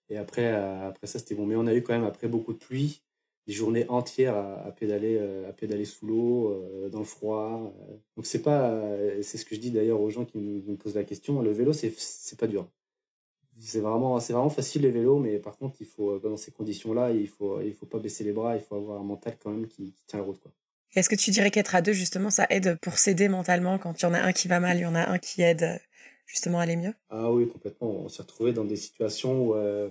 Et 0.09 0.17
après, 0.17 0.51
euh, 0.53 0.87
après 0.87 1.07
ça 1.07 1.19
c'était 1.19 1.35
bon. 1.35 1.45
Mais 1.45 1.55
on 1.55 1.67
a 1.67 1.73
eu 1.73 1.81
quand 1.81 1.93
même 1.93 2.05
après 2.05 2.27
beaucoup 2.27 2.53
de 2.53 2.57
pluie, 2.57 3.01
des 3.47 3.53
journées 3.53 3.85
entières 3.89 4.35
à, 4.35 4.71
pédaler, 4.71 5.17
euh, 5.19 5.49
à 5.49 5.53
pédaler 5.53 5.85
sous 5.85 6.05
l'eau, 6.05 6.89
dans 6.91 6.99
le 6.99 7.05
froid. 7.05 7.73
Donc 8.15 8.25
c'est 8.25 8.41
pas, 8.41 8.71
c'est 9.23 9.37
ce 9.37 9.45
que 9.45 9.55
je 9.55 9.59
dis 9.59 9.71
d'ailleurs 9.71 9.99
aux 9.99 10.09
gens 10.09 10.25
qui 10.25 10.37
me, 10.37 10.61
me 10.61 10.75
posent 10.75 10.95
la 10.95 11.03
question, 11.03 11.41
le 11.41 11.51
vélo 11.51 11.73
c'est 11.73 12.37
pas 12.37 12.47
dur 12.47 12.69
c'est 13.67 13.79
vraiment, 13.79 14.19
c'est 14.19 14.33
vraiment 14.33 14.49
facile 14.49 14.83
les 14.83 14.91
vélos, 14.91 15.19
mais 15.19 15.37
par 15.37 15.57
contre, 15.57 15.77
il 15.81 15.87
faut, 15.87 16.19
dans 16.19 16.37
ces 16.37 16.51
conditions-là, 16.51 17.11
il 17.11 17.27
faut, 17.27 17.61
il 17.61 17.73
faut 17.73 17.85
pas 17.85 17.99
baisser 17.99 18.23
les 18.23 18.31
bras, 18.31 18.55
il 18.55 18.61
faut 18.61 18.75
avoir 18.75 18.99
un 18.99 19.03
mental 19.03 19.37
quand 19.41 19.51
même 19.51 19.67
qui, 19.67 19.93
tient 20.07 20.19
la 20.19 20.25
route, 20.25 20.39
quoi. 20.39 20.51
Est-ce 20.93 21.07
que 21.07 21.15
tu 21.15 21.31
dirais 21.31 21.51
qu'être 21.51 21.73
à 21.73 21.81
deux, 21.81 21.93
justement, 21.93 22.29
ça 22.29 22.47
aide 22.49 22.77
pour 22.81 22.97
s'aider 22.97 23.29
mentalement 23.29 23.77
quand 23.77 24.01
il 24.01 24.03
y 24.03 24.05
en 24.07 24.13
a 24.13 24.19
un 24.19 24.33
qui 24.33 24.49
va 24.49 24.59
mal, 24.59 24.77
il 24.77 24.81
y 24.81 24.85
en 24.85 24.95
a 24.95 25.09
un 25.09 25.19
qui 25.19 25.41
aide 25.41 25.79
justement 26.25 26.59
à 26.59 26.63
aller 26.63 26.75
mieux? 26.75 26.93
Ah 27.09 27.31
oui, 27.31 27.47
complètement. 27.47 27.89
On 27.89 28.09
s'est 28.09 28.21
retrouvé 28.21 28.51
dans 28.51 28.65
des 28.65 28.75
situations 28.75 29.47
où, 29.47 29.55
euh, 29.55 29.89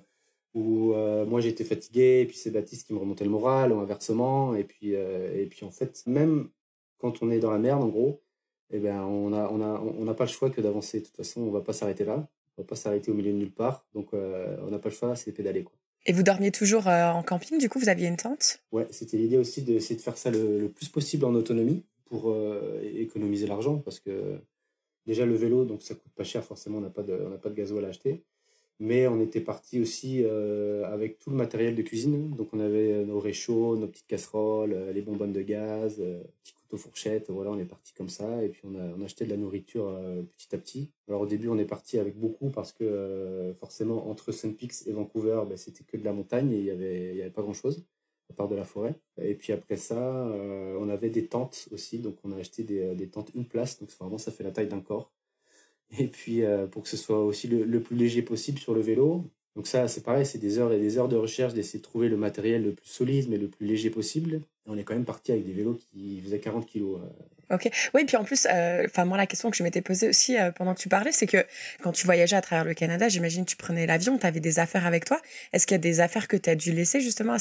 où 0.53 0.93
euh, 0.93 1.25
moi 1.25 1.41
j'étais 1.41 1.65
fatigué, 1.65 2.21
et 2.21 2.27
puis 2.27 2.37
c'est 2.37 2.51
Baptiste 2.51 2.87
qui 2.87 2.93
me 2.93 2.99
remontait 2.99 3.25
le 3.25 3.31
moral, 3.31 3.73
ou 3.73 3.81
inversement. 3.81 4.55
Et 4.55 4.65
puis, 4.65 4.95
euh, 4.95 5.35
et 5.35 5.47
puis 5.47 5.65
en 5.65 5.71
fait, 5.71 6.03
même 6.07 6.51
quand 6.99 7.23
on 7.23 7.31
est 7.31 7.41
dans 7.41 7.51
la 7.51 7.59
merde, 7.59 7.83
en 7.83 7.89
gros, 7.89 8.23
eh 8.71 8.79
ben, 8.79 9.01
on 9.03 9.31
n'a 9.31 9.51
on 9.51 9.63
a, 9.63 9.81
on 9.81 10.07
a 10.07 10.15
pas 10.15 10.25
le 10.25 10.31
choix 10.31 10.51
que 10.51 10.61
d'avancer. 10.61 11.01
De 11.01 11.07
toute 11.07 11.17
façon, 11.17 11.41
on 11.41 11.51
va 11.51 11.63
pas 11.63 11.73
s'arrêter 11.73 12.05
là 12.05 12.29
va 12.59 12.65
pas 12.65 12.77
s'arrêter 12.77 13.11
au 13.11 13.15
milieu 13.15 13.33
de 13.33 13.37
nulle 13.37 13.53
part. 13.53 13.87
Donc, 13.95 14.15
euh, 14.15 14.57
on 14.63 14.71
n'a 14.71 14.79
pas 14.79 14.89
le 14.89 14.95
choix, 14.95 15.15
c'est 15.17 15.33
pédaler. 15.33 15.65
Quoi. 15.65 15.75
Et 16.07 16.13
vous 16.13 16.23
dormiez 16.23 16.51
toujours 16.51 16.89
euh, 16.89 17.11
en 17.11 17.23
camping, 17.23 17.59
du 17.59 17.69
coup, 17.69 17.79
vous 17.79 17.89
aviez 17.89 18.09
une 18.09 18.17
tente? 18.17 18.63
Ouais, 18.73 18.87
c'était 18.91 19.17
l'idée 19.17 19.37
aussi 19.37 19.63
d'essayer 19.63 19.97
de 19.97 20.01
faire 20.01 20.17
ça 20.17 20.31
le, 20.31 20.69
plus 20.69 20.89
possible 20.89 21.25
en 21.25 21.35
autonomie 21.35 21.85
pour 22.07 22.31
euh, 22.31 22.81
économiser 22.83 23.47
l'argent 23.47 23.79
parce 23.79 24.01
que 24.01 24.39
déjà 25.07 25.27
le 25.27 25.35
vélo, 25.35 25.65
donc 25.65 25.83
ça 25.83 25.95
coûte 25.95 26.13
pas 26.15 26.25
cher, 26.25 26.43
forcément, 26.43 26.79
on 26.79 26.83
n'a 26.83 26.91
pas, 26.91 27.03
de, 27.03 27.13
on 27.13 27.39
pas 27.39 27.51
de 27.51 27.55
gasoil 27.55 27.85
à 27.85 27.89
acheter. 27.89 28.25
Mais 28.81 29.07
on 29.07 29.21
était 29.21 29.41
parti 29.41 29.81
aussi 29.81 30.25
avec 30.25 31.19
tout 31.19 31.31
le 31.31 31.37
matériel 31.37 31.77
de 31.77 31.83
cuisine. 31.83 32.35
Donc 32.35 32.49
on 32.53 32.61
avait 32.61 33.05
nos 33.05 33.21
réchauds, 33.21 33.77
nos 33.77 33.87
petites 33.87 34.07
casseroles, 34.07 34.75
les 34.95 35.03
bonbonnes 35.03 35.33
de 35.33 35.43
gaz, 35.43 35.97
petits 36.43 36.55
couteaux 36.55 36.79
fourchettes. 36.79 37.31
Voilà, 37.31 37.51
on 37.51 37.59
est 37.59 37.67
parti 37.67 37.93
comme 37.93 38.09
ça. 38.09 38.43
Et 38.43 38.49
puis 38.49 38.63
on 38.65 38.75
a, 38.75 38.83
on 38.97 39.03
a 39.03 39.05
acheté 39.05 39.27
de 39.27 39.31
la 39.31 39.37
nourriture 39.37 39.95
petit 40.37 40.55
à 40.55 40.59
petit. 40.59 40.91
Alors 41.09 41.23
au 41.23 41.27
début, 41.27 41.49
on 41.49 41.59
est 41.59 41.65
parti 41.67 41.99
avec 41.99 42.17
beaucoup 42.19 42.51
parce 42.51 42.73
que 42.73 42.85
euh, 42.85 43.53
forcément, 43.55 44.09
entre 44.09 44.33
Sun 44.33 44.55
Peaks 44.55 44.87
et 44.87 44.93
Vancouver, 44.93 45.43
ben, 45.49 45.57
c'était 45.57 45.85
que 45.85 45.97
de 45.97 46.05
la 46.05 46.13
montagne 46.13 46.53
et 46.53 46.59
il 46.59 46.63
n'y 46.65 46.71
avait, 46.71 47.17
y 47.17 47.21
avait 47.21 47.31
pas 47.31 47.43
grand-chose 47.43 47.85
à 48.31 48.33
part 48.33 48.49
de 48.49 48.55
la 48.55 48.65
forêt. 48.65 48.95
Et 49.21 49.35
puis 49.35 49.53
après 49.53 49.77
ça, 49.77 50.27
euh, 50.29 50.79
on 50.81 50.89
avait 50.89 51.11
des 51.11 51.27
tentes 51.27 51.69
aussi. 51.73 51.99
Donc 51.99 52.17
on 52.23 52.33
a 52.33 52.37
acheté 52.37 52.63
des, 52.63 52.95
des 52.95 53.09
tentes 53.09 53.31
une 53.35 53.47
place. 53.47 53.79
Donc 53.81 53.91
vraiment, 53.99 54.19
ça 54.19 54.31
fait 54.31 54.45
la 54.45 54.53
taille 54.53 54.69
d'un 54.69 54.81
corps. 54.81 55.13
Et 55.99 56.07
puis 56.07 56.43
euh, 56.43 56.67
pour 56.67 56.83
que 56.83 56.89
ce 56.89 56.97
soit 56.97 57.25
aussi 57.25 57.49
le, 57.49 57.81
plus 57.81 57.97
léger 57.97 58.23
possible 58.23 58.59
sur 58.59 58.75
le 58.75 58.81
vélo. 58.81 59.25
Donc 59.57 59.67
ça, 59.67 59.89
c'est 59.89 60.03
pareil, 60.03 60.25
c'est 60.25 60.39
des 60.39 60.59
heures 60.59 60.73
et 60.73 60.79
des 60.79 60.99
heures 60.99 61.09
de 61.09 61.17
recherche 61.17 61.55
d'essayer 61.55 61.81
de 61.81 61.85
trouver 61.85 62.09
le 62.09 62.17
matériel 62.17 62.63
le 62.63 62.73
plus 62.73 62.89
solide 62.89 63.29
mais 63.29 63.37
le 63.37 63.49
plus 63.49 63.67
léger 63.67 63.91
possible. 63.91 64.41
On 64.67 64.79
est 64.79 64.85
quand 64.85 64.95
même 64.95 65.05
parti 65.05 65.33
avec 65.33 65.45
des 65.45 65.53
vélos 65.53 65.79
qui 65.91 66.21
faisaient 66.21 66.39
40 66.39 66.67
kilos. 66.67 67.01
Ok. 67.51 67.69
Oui, 67.95 68.05
puis 68.05 68.17
en 68.17 68.23
plus, 68.23 68.47
euh, 68.47 68.85
enfin 68.87 69.05
moi 69.05 69.17
la 69.17 69.27
question 69.27 69.51
que 69.51 69.57
je 69.57 69.65
m'étais 69.65 69.81
posée 69.81 70.09
aussi 70.09 70.39
euh, 70.39 70.53
pendant 70.53 70.73
que 70.73 70.81
tu 70.81 70.89
parlais, 70.89 71.11
c'est 71.11 71.27
que 71.27 71.45
quand 71.83 71.91
tu 71.91 72.07
voyageais 72.07 72.37
à 72.37 72.41
travers 72.41 72.65
le 72.65 72.75
Canada, 72.75 73.09
j'imagine 73.09 73.45
tu 73.45 73.57
prenais 73.57 73.87
l'avion, 73.87 74.19
tu 74.19 74.27
avais 74.27 74.39
des 74.39 74.61
affaires 74.61 74.87
avec 74.87 75.05
toi. 75.05 75.21
Est-ce 75.53 75.67
qu'il 75.67 75.75
y 75.75 75.77
a 75.77 75.79
des 75.79 76.01
affaires 76.01 76.29
que 76.29 76.37
tu 76.37 76.49
as 76.49 76.55
dû 76.55 76.73
laisser 76.73 77.01
justement 77.01 77.33
à 77.33 77.39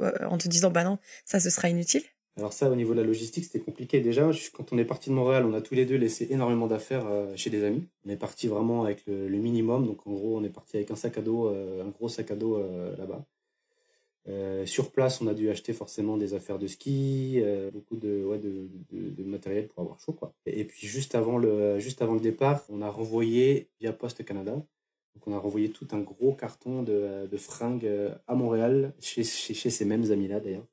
euh, 0.00 0.12
en 0.28 0.38
te 0.38 0.48
disant 0.48 0.70
bah 0.70 0.82
non, 0.82 0.98
ça 1.24 1.38
ce 1.38 1.50
sera 1.50 1.68
inutile? 1.68 2.02
Alors 2.36 2.52
ça, 2.52 2.70
au 2.70 2.74
niveau 2.74 2.94
de 2.94 3.00
la 3.00 3.06
logistique, 3.06 3.44
c'était 3.44 3.60
compliqué. 3.60 4.00
Déjà, 4.00 4.28
quand 4.52 4.72
on 4.72 4.78
est 4.78 4.84
parti 4.84 5.10
de 5.10 5.14
Montréal, 5.14 5.44
on 5.46 5.54
a 5.54 5.60
tous 5.60 5.74
les 5.74 5.86
deux 5.86 5.96
laissé 5.96 6.26
énormément 6.30 6.66
d'affaires 6.66 7.06
chez 7.36 7.50
des 7.50 7.62
amis. 7.62 7.86
On 8.04 8.10
est 8.10 8.16
parti 8.16 8.48
vraiment 8.48 8.82
avec 8.82 9.06
le, 9.06 9.28
minimum, 9.38 9.86
donc 9.86 10.06
en 10.06 10.12
gros, 10.12 10.36
on 10.38 10.44
est 10.44 10.50
parti 10.50 10.76
avec 10.76 10.90
un 10.90 10.96
sac 10.96 11.16
à 11.18 11.22
dos, 11.22 11.48
un 11.48 11.88
gros 11.90 12.08
sac 12.08 12.32
à 12.32 12.34
dos 12.34 12.58
là-bas. 12.98 13.24
Euh, 14.26 14.64
sur 14.64 14.90
place, 14.90 15.20
on 15.20 15.26
a 15.26 15.34
dû 15.34 15.50
acheter 15.50 15.74
forcément 15.74 16.16
des 16.16 16.32
affaires 16.32 16.58
de 16.58 16.66
ski, 16.66 17.40
euh, 17.42 17.70
beaucoup 17.70 17.96
de, 17.96 18.24
matériel 19.18 19.68
pour 19.68 19.82
avoir 19.82 20.00
chaud. 20.00 20.12
Quoi. 20.12 20.32
Et, 20.46 20.64
puis 20.64 20.86
juste 20.86 21.14
avant, 21.14 21.36
le, 21.36 21.78
départ, 22.20 22.64
on 22.70 22.80
a 22.80 22.88
renvoyé 22.90 23.68
via 23.80 23.92
Poste 23.92 24.24
Canada. 24.24 24.52
Donc 24.52 25.26
on 25.26 25.32
a 25.32 25.38
renvoyé 25.38 25.70
tout 25.70 25.86
un 25.92 26.00
gros 26.00 26.32
carton 26.32 26.82
de, 26.82 27.36
fringues 27.36 27.86
euh, 27.86 28.14
à 28.26 28.34
Montréal, 28.34 28.94
chez 29.00 29.24
ces 29.24 29.84
mêmes 29.84 30.10
amis-là 30.10 30.40
d'ailleurs, 30.40 30.66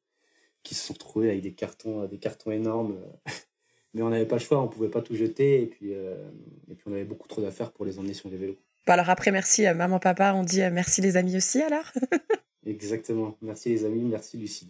qui 0.63 0.75
se 0.75 0.87
sont 0.87 0.93
retrouvés 0.93 1.29
avec 1.29 1.41
des 1.41 1.53
cartons, 1.53 2.05
des 2.05 2.17
cartons 2.17 2.51
énormes. 2.51 2.97
Mais 3.93 4.01
on 4.01 4.09
n'avait 4.09 4.25
pas 4.25 4.37
le 4.37 4.41
choix, 4.41 4.61
on 4.61 4.69
pouvait 4.69 4.89
pas 4.89 5.01
tout 5.01 5.15
jeter. 5.15 5.63
Et 5.63 5.65
puis, 5.65 5.91
et 5.91 6.75
puis 6.75 6.83
on 6.85 6.93
avait 6.93 7.03
beaucoup 7.03 7.27
trop 7.27 7.41
d'affaires 7.41 7.71
pour 7.71 7.83
les 7.83 7.99
emmener 7.99 8.13
sur 8.13 8.29
les 8.29 8.37
vélos. 8.37 8.57
Bon 8.87 8.93
alors 8.93 9.09
après, 9.09 9.31
merci 9.31 9.63
maman, 9.75 9.99
papa, 9.99 10.33
on 10.33 10.43
dit 10.43 10.61
merci 10.71 11.01
les 11.01 11.17
amis 11.17 11.35
aussi 11.35 11.61
alors 11.61 11.91
Exactement. 12.65 13.35
Merci 13.41 13.69
les 13.69 13.85
amis, 13.85 14.03
merci 14.03 14.37
Lucide. 14.37 14.69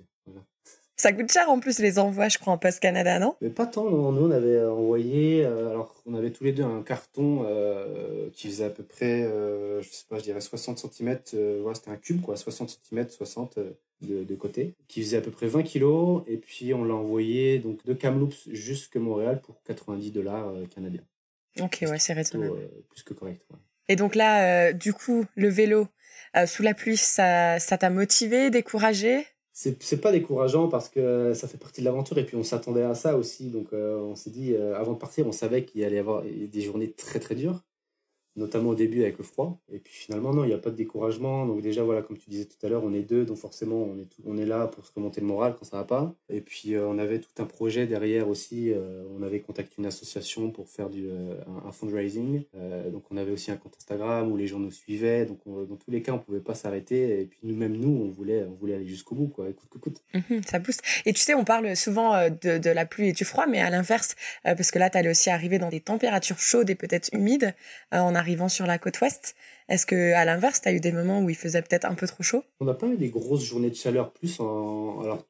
Ça 1.01 1.11
coûte 1.13 1.31
cher 1.31 1.49
en 1.49 1.59
plus 1.59 1.79
les 1.79 1.97
envois, 1.97 2.29
je 2.29 2.37
crois, 2.37 2.53
en 2.53 2.59
Post 2.59 2.79
Canada, 2.79 3.17
non? 3.17 3.35
Mais 3.41 3.49
pas 3.49 3.65
tant. 3.65 3.89
Nous, 3.89 4.21
on 4.23 4.29
avait 4.29 4.63
envoyé. 4.63 5.43
Euh, 5.43 5.71
alors, 5.71 5.95
on 6.05 6.13
avait 6.13 6.29
tous 6.29 6.43
les 6.43 6.51
deux 6.51 6.61
un 6.63 6.83
carton 6.83 7.43
euh, 7.43 8.29
qui 8.33 8.49
faisait 8.49 8.65
à 8.65 8.69
peu 8.69 8.83
près, 8.83 9.23
euh, 9.23 9.81
je 9.81 9.89
sais 9.89 10.05
pas, 10.07 10.19
je 10.19 10.23
dirais 10.23 10.41
60 10.41 10.77
cm. 10.77 11.17
voilà, 11.61 11.73
c'était 11.73 11.89
un 11.89 11.95
cube, 11.95 12.21
quoi, 12.21 12.37
60 12.37 12.77
cm, 12.87 13.09
60 13.09 13.57
de, 14.01 14.23
de, 14.23 14.35
côté, 14.35 14.73
qui 14.87 15.01
faisait 15.01 15.17
à 15.17 15.21
peu 15.21 15.31
près 15.31 15.47
20 15.47 15.63
kg. 15.63 16.23
Et 16.27 16.37
puis, 16.37 16.73
on 16.73 16.83
l'a 16.83 16.95
envoyé 16.95 17.59
donc 17.59 17.85
de 17.85 17.93
Kamloops 17.93 18.49
jusqu'à 18.51 18.99
Montréal 18.99 19.41
pour 19.41 19.61
90 19.63 20.11
dollars 20.11 20.53
canadiens. 20.73 21.03
Ok, 21.59 21.79
ouais, 21.81 21.99
c'est 21.99 22.13
raisonnable. 22.13 22.69
plus 22.89 23.03
que 23.03 23.13
correct. 23.13 23.45
Et 23.89 23.95
donc 23.95 24.15
là, 24.15 24.71
du 24.71 24.93
coup, 24.93 25.25
le 25.35 25.49
vélo, 25.49 25.87
euh, 26.35 26.45
sous 26.45 26.63
la 26.63 26.73
pluie, 26.73 26.97
ça, 26.97 27.59
ça 27.59 27.77
t'a 27.77 27.89
motivé, 27.89 28.49
découragé? 28.49 29.25
C'est 29.53 30.01
pas 30.01 30.11
décourageant 30.11 30.69
parce 30.69 30.89
que 30.89 31.33
ça 31.33 31.47
fait 31.47 31.57
partie 31.57 31.81
de 31.81 31.85
l'aventure 31.85 32.17
et 32.17 32.25
puis 32.25 32.35
on 32.35 32.43
s'attendait 32.43 32.83
à 32.83 32.95
ça 32.95 33.17
aussi. 33.17 33.49
Donc 33.49 33.67
euh, 33.73 33.99
on 33.99 34.15
s'est 34.15 34.29
dit, 34.29 34.53
euh, 34.53 34.75
avant 34.75 34.93
de 34.93 34.97
partir, 34.97 35.27
on 35.27 35.31
savait 35.31 35.65
qu'il 35.65 35.83
allait 35.83 35.97
y 35.97 35.99
avoir 35.99 36.23
des 36.23 36.61
journées 36.61 36.91
très 36.91 37.19
très 37.19 37.35
dures. 37.35 37.61
Notamment 38.35 38.69
au 38.69 38.75
début 38.75 39.01
avec 39.01 39.17
le 39.17 39.23
froid. 39.23 39.59
Et 39.71 39.79
puis 39.79 39.93
finalement, 39.93 40.33
non, 40.33 40.43
il 40.43 40.47
n'y 40.47 40.53
a 40.53 40.57
pas 40.57 40.69
de 40.69 40.75
découragement. 40.75 41.45
Donc 41.45 41.61
déjà, 41.61 41.83
voilà, 41.83 42.01
comme 42.01 42.17
tu 42.17 42.29
disais 42.29 42.45
tout 42.45 42.65
à 42.65 42.69
l'heure, 42.69 42.83
on 42.83 42.93
est 42.93 43.01
deux, 43.01 43.25
donc 43.25 43.37
forcément, 43.37 43.83
on 43.83 43.97
est, 43.97 44.09
on 44.25 44.37
est 44.37 44.45
là 44.45 44.67
pour 44.67 44.85
se 44.85 44.91
remonter 44.93 45.21
le 45.21 45.27
moral 45.27 45.55
quand 45.57 45.65
ça 45.65 45.77
va 45.77 45.83
pas. 45.83 46.15
Et 46.29 46.41
puis 46.41 46.75
euh, 46.75 46.87
on 46.87 46.97
avait 46.97 47.19
tout 47.19 47.41
un 47.41 47.45
projet 47.45 47.87
derrière 47.87 48.29
aussi. 48.29 48.71
Euh, 48.71 49.03
on 49.17 49.21
avait 49.21 49.41
contacté 49.41 49.75
une 49.79 49.85
association 49.85 50.51
pour 50.51 50.69
faire 50.69 50.89
du, 50.89 51.07
euh, 51.09 51.35
un, 51.65 51.71
fundraising. 51.71 52.43
donc 52.91 53.03
on 53.11 53.17
avait 53.17 53.31
aussi 53.31 53.51
un 53.51 53.57
compte 53.57 53.75
Instagram 53.77 54.31
où 54.31 54.37
les 54.37 54.47
gens 54.47 54.59
nous 54.59 54.71
suivaient. 54.71 55.25
Donc 55.25 55.39
dans 55.45 55.75
tous 55.75 55.91
les 55.91 56.01
cas, 56.01 56.13
on 56.13 56.19
pouvait 56.19 56.39
pas 56.39 56.55
s'arrêter. 56.55 57.21
Et 57.21 57.25
puis 57.25 57.39
nous-mêmes, 57.43 57.75
nous, 57.75 58.05
on 58.05 58.09
voulait, 58.09 58.43
on 58.43 58.53
voulait 58.53 58.75
aller 58.75 58.87
jusqu'au 58.87 59.15
bout, 59.15 59.27
quoi. 59.27 59.49
Écoute, 59.49 59.69
écoute. 59.75 60.01
Mhm, 60.13 60.41
ça 60.43 60.59
booste. 60.59 60.81
Et 61.05 61.13
tu 61.13 61.21
sais, 61.21 61.33
on 61.33 61.43
parle 61.43 61.75
souvent 61.75 62.29
de, 62.29 62.69
la 62.71 62.85
pluie 62.85 63.09
et 63.09 63.13
du 63.13 63.25
froid, 63.25 63.45
mais 63.47 63.59
à 63.59 63.69
l'inverse, 63.69 64.15
parce 64.43 64.71
que 64.71 64.79
là, 64.79 64.89
tu 64.89 64.97
allais 64.97 65.09
aussi 65.09 65.29
arriver 65.29 65.59
dans 65.59 65.69
des 65.69 65.81
températures 65.81 66.39
chaudes 66.39 66.69
et 66.69 66.75
peut-être 66.75 67.09
humides. 67.13 67.53
on 67.91 68.15
arrivant 68.21 68.47
sur 68.47 68.65
la 68.65 68.77
côte 68.77 69.01
ouest. 69.01 69.35
Est-ce 69.67 69.85
que 69.85 70.13
à 70.13 70.23
l'inverse, 70.23 70.61
tu 70.61 70.69
as 70.69 70.73
eu 70.73 70.79
des 70.79 70.91
moments 70.91 71.21
où 71.21 71.29
il 71.29 71.35
faisait 71.35 71.61
peut-être 71.61 71.85
un 71.85 71.95
peu 71.95 72.07
trop 72.07 72.23
chaud? 72.23 72.43
On 72.59 72.65
n'a 72.65 72.73
pas 72.73 72.87
eu 72.87 72.97
des 72.97 73.09
grosses 73.09 73.43
journées 73.43 73.69
de 73.69 73.75
chaleur. 73.75 74.11
Plus 74.13 74.39
en... 74.39 75.01
alors 75.01 75.25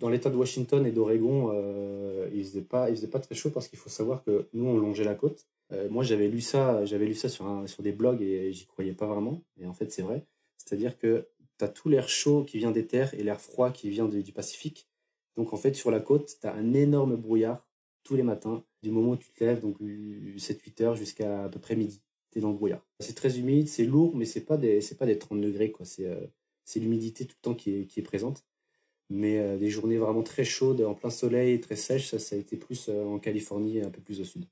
dans 0.00 0.08
l'État 0.08 0.30
de 0.30 0.36
Washington 0.36 0.86
et 0.86 0.92
d'Oregon, 0.92 1.50
euh, 1.52 2.28
il 2.32 2.44
faisait 2.44 2.62
pas, 2.62 2.88
faisait 2.88 3.08
pas 3.08 3.20
très 3.20 3.34
chaud 3.34 3.50
parce 3.50 3.68
qu'il 3.68 3.78
faut 3.78 3.90
savoir 3.90 4.22
que 4.24 4.48
nous 4.52 4.66
on 4.66 4.78
longeait 4.78 5.04
la 5.04 5.14
côte. 5.14 5.46
Euh, 5.72 5.88
moi 5.90 6.04
j'avais 6.04 6.28
lu 6.28 6.40
ça, 6.40 6.84
j'avais 6.84 7.06
lu 7.06 7.14
ça 7.14 7.28
sur 7.28 7.44
sur 7.66 7.82
des 7.82 7.92
blogs 7.92 8.22
et 8.22 8.52
j'y 8.52 8.66
croyais 8.66 8.92
pas 8.92 9.06
vraiment. 9.06 9.42
Et 9.60 9.66
en 9.66 9.72
fait 9.72 9.90
c'est 9.90 10.02
vrai. 10.02 10.24
C'est-à-dire 10.56 10.96
que 10.96 11.28
tu 11.58 11.64
as 11.64 11.68
tout 11.68 11.88
l'air 11.88 12.08
chaud 12.08 12.44
qui 12.44 12.58
vient 12.58 12.70
des 12.70 12.86
terres 12.86 13.12
et 13.14 13.22
l'air 13.22 13.40
froid 13.40 13.70
qui 13.70 13.90
vient 13.90 14.06
du 14.06 14.32
Pacifique. 14.32 14.88
Donc 15.36 15.52
en 15.52 15.56
fait 15.56 15.74
sur 15.74 15.90
la 15.90 16.00
côte, 16.00 16.36
tu 16.40 16.46
as 16.46 16.54
un 16.54 16.72
énorme 16.74 17.16
brouillard 17.16 17.66
tous 18.02 18.14
les 18.14 18.22
matins, 18.22 18.62
du 18.82 18.90
moment 18.92 19.12
où 19.12 19.16
tu 19.16 19.30
te 19.32 19.42
lèves, 19.42 19.60
donc 19.60 19.80
7-8 19.80 20.82
heures 20.84 20.96
jusqu'à 20.96 21.44
à 21.44 21.48
peu 21.48 21.58
près 21.58 21.74
midi 21.74 22.00
dans 22.40 22.50
le 22.50 22.56
brouillard. 22.56 22.84
C'est 23.00 23.14
très 23.14 23.38
humide, 23.38 23.68
c'est 23.68 23.84
lourd, 23.84 24.16
mais 24.16 24.24
c'est 24.24 24.44
pas 24.44 24.56
des 24.56 24.80
c'est 24.80 24.96
pas 24.96 25.06
des 25.06 25.18
30 25.18 25.40
degrés 25.40 25.70
quoi. 25.70 25.86
C'est 25.86 26.06
euh, 26.06 26.26
c'est 26.64 26.80
l'humidité 26.80 27.24
tout 27.26 27.36
le 27.38 27.42
temps 27.42 27.54
qui 27.54 27.74
est, 27.74 27.86
qui 27.86 28.00
est 28.00 28.02
présente. 28.02 28.44
Mais 29.08 29.38
euh, 29.38 29.56
des 29.56 29.70
journées 29.70 29.98
vraiment 29.98 30.24
très 30.24 30.44
chaudes, 30.44 30.80
en 30.80 30.94
plein 30.94 31.10
soleil, 31.10 31.60
très 31.60 31.76
sèches, 31.76 32.08
ça, 32.10 32.18
ça 32.18 32.34
a 32.34 32.38
été 32.38 32.56
plus 32.56 32.88
euh, 32.88 33.04
en 33.04 33.18
Californie, 33.18 33.80
un 33.80 33.90
peu 33.90 34.00
plus 34.00 34.20
au 34.20 34.24
sud. 34.24 34.46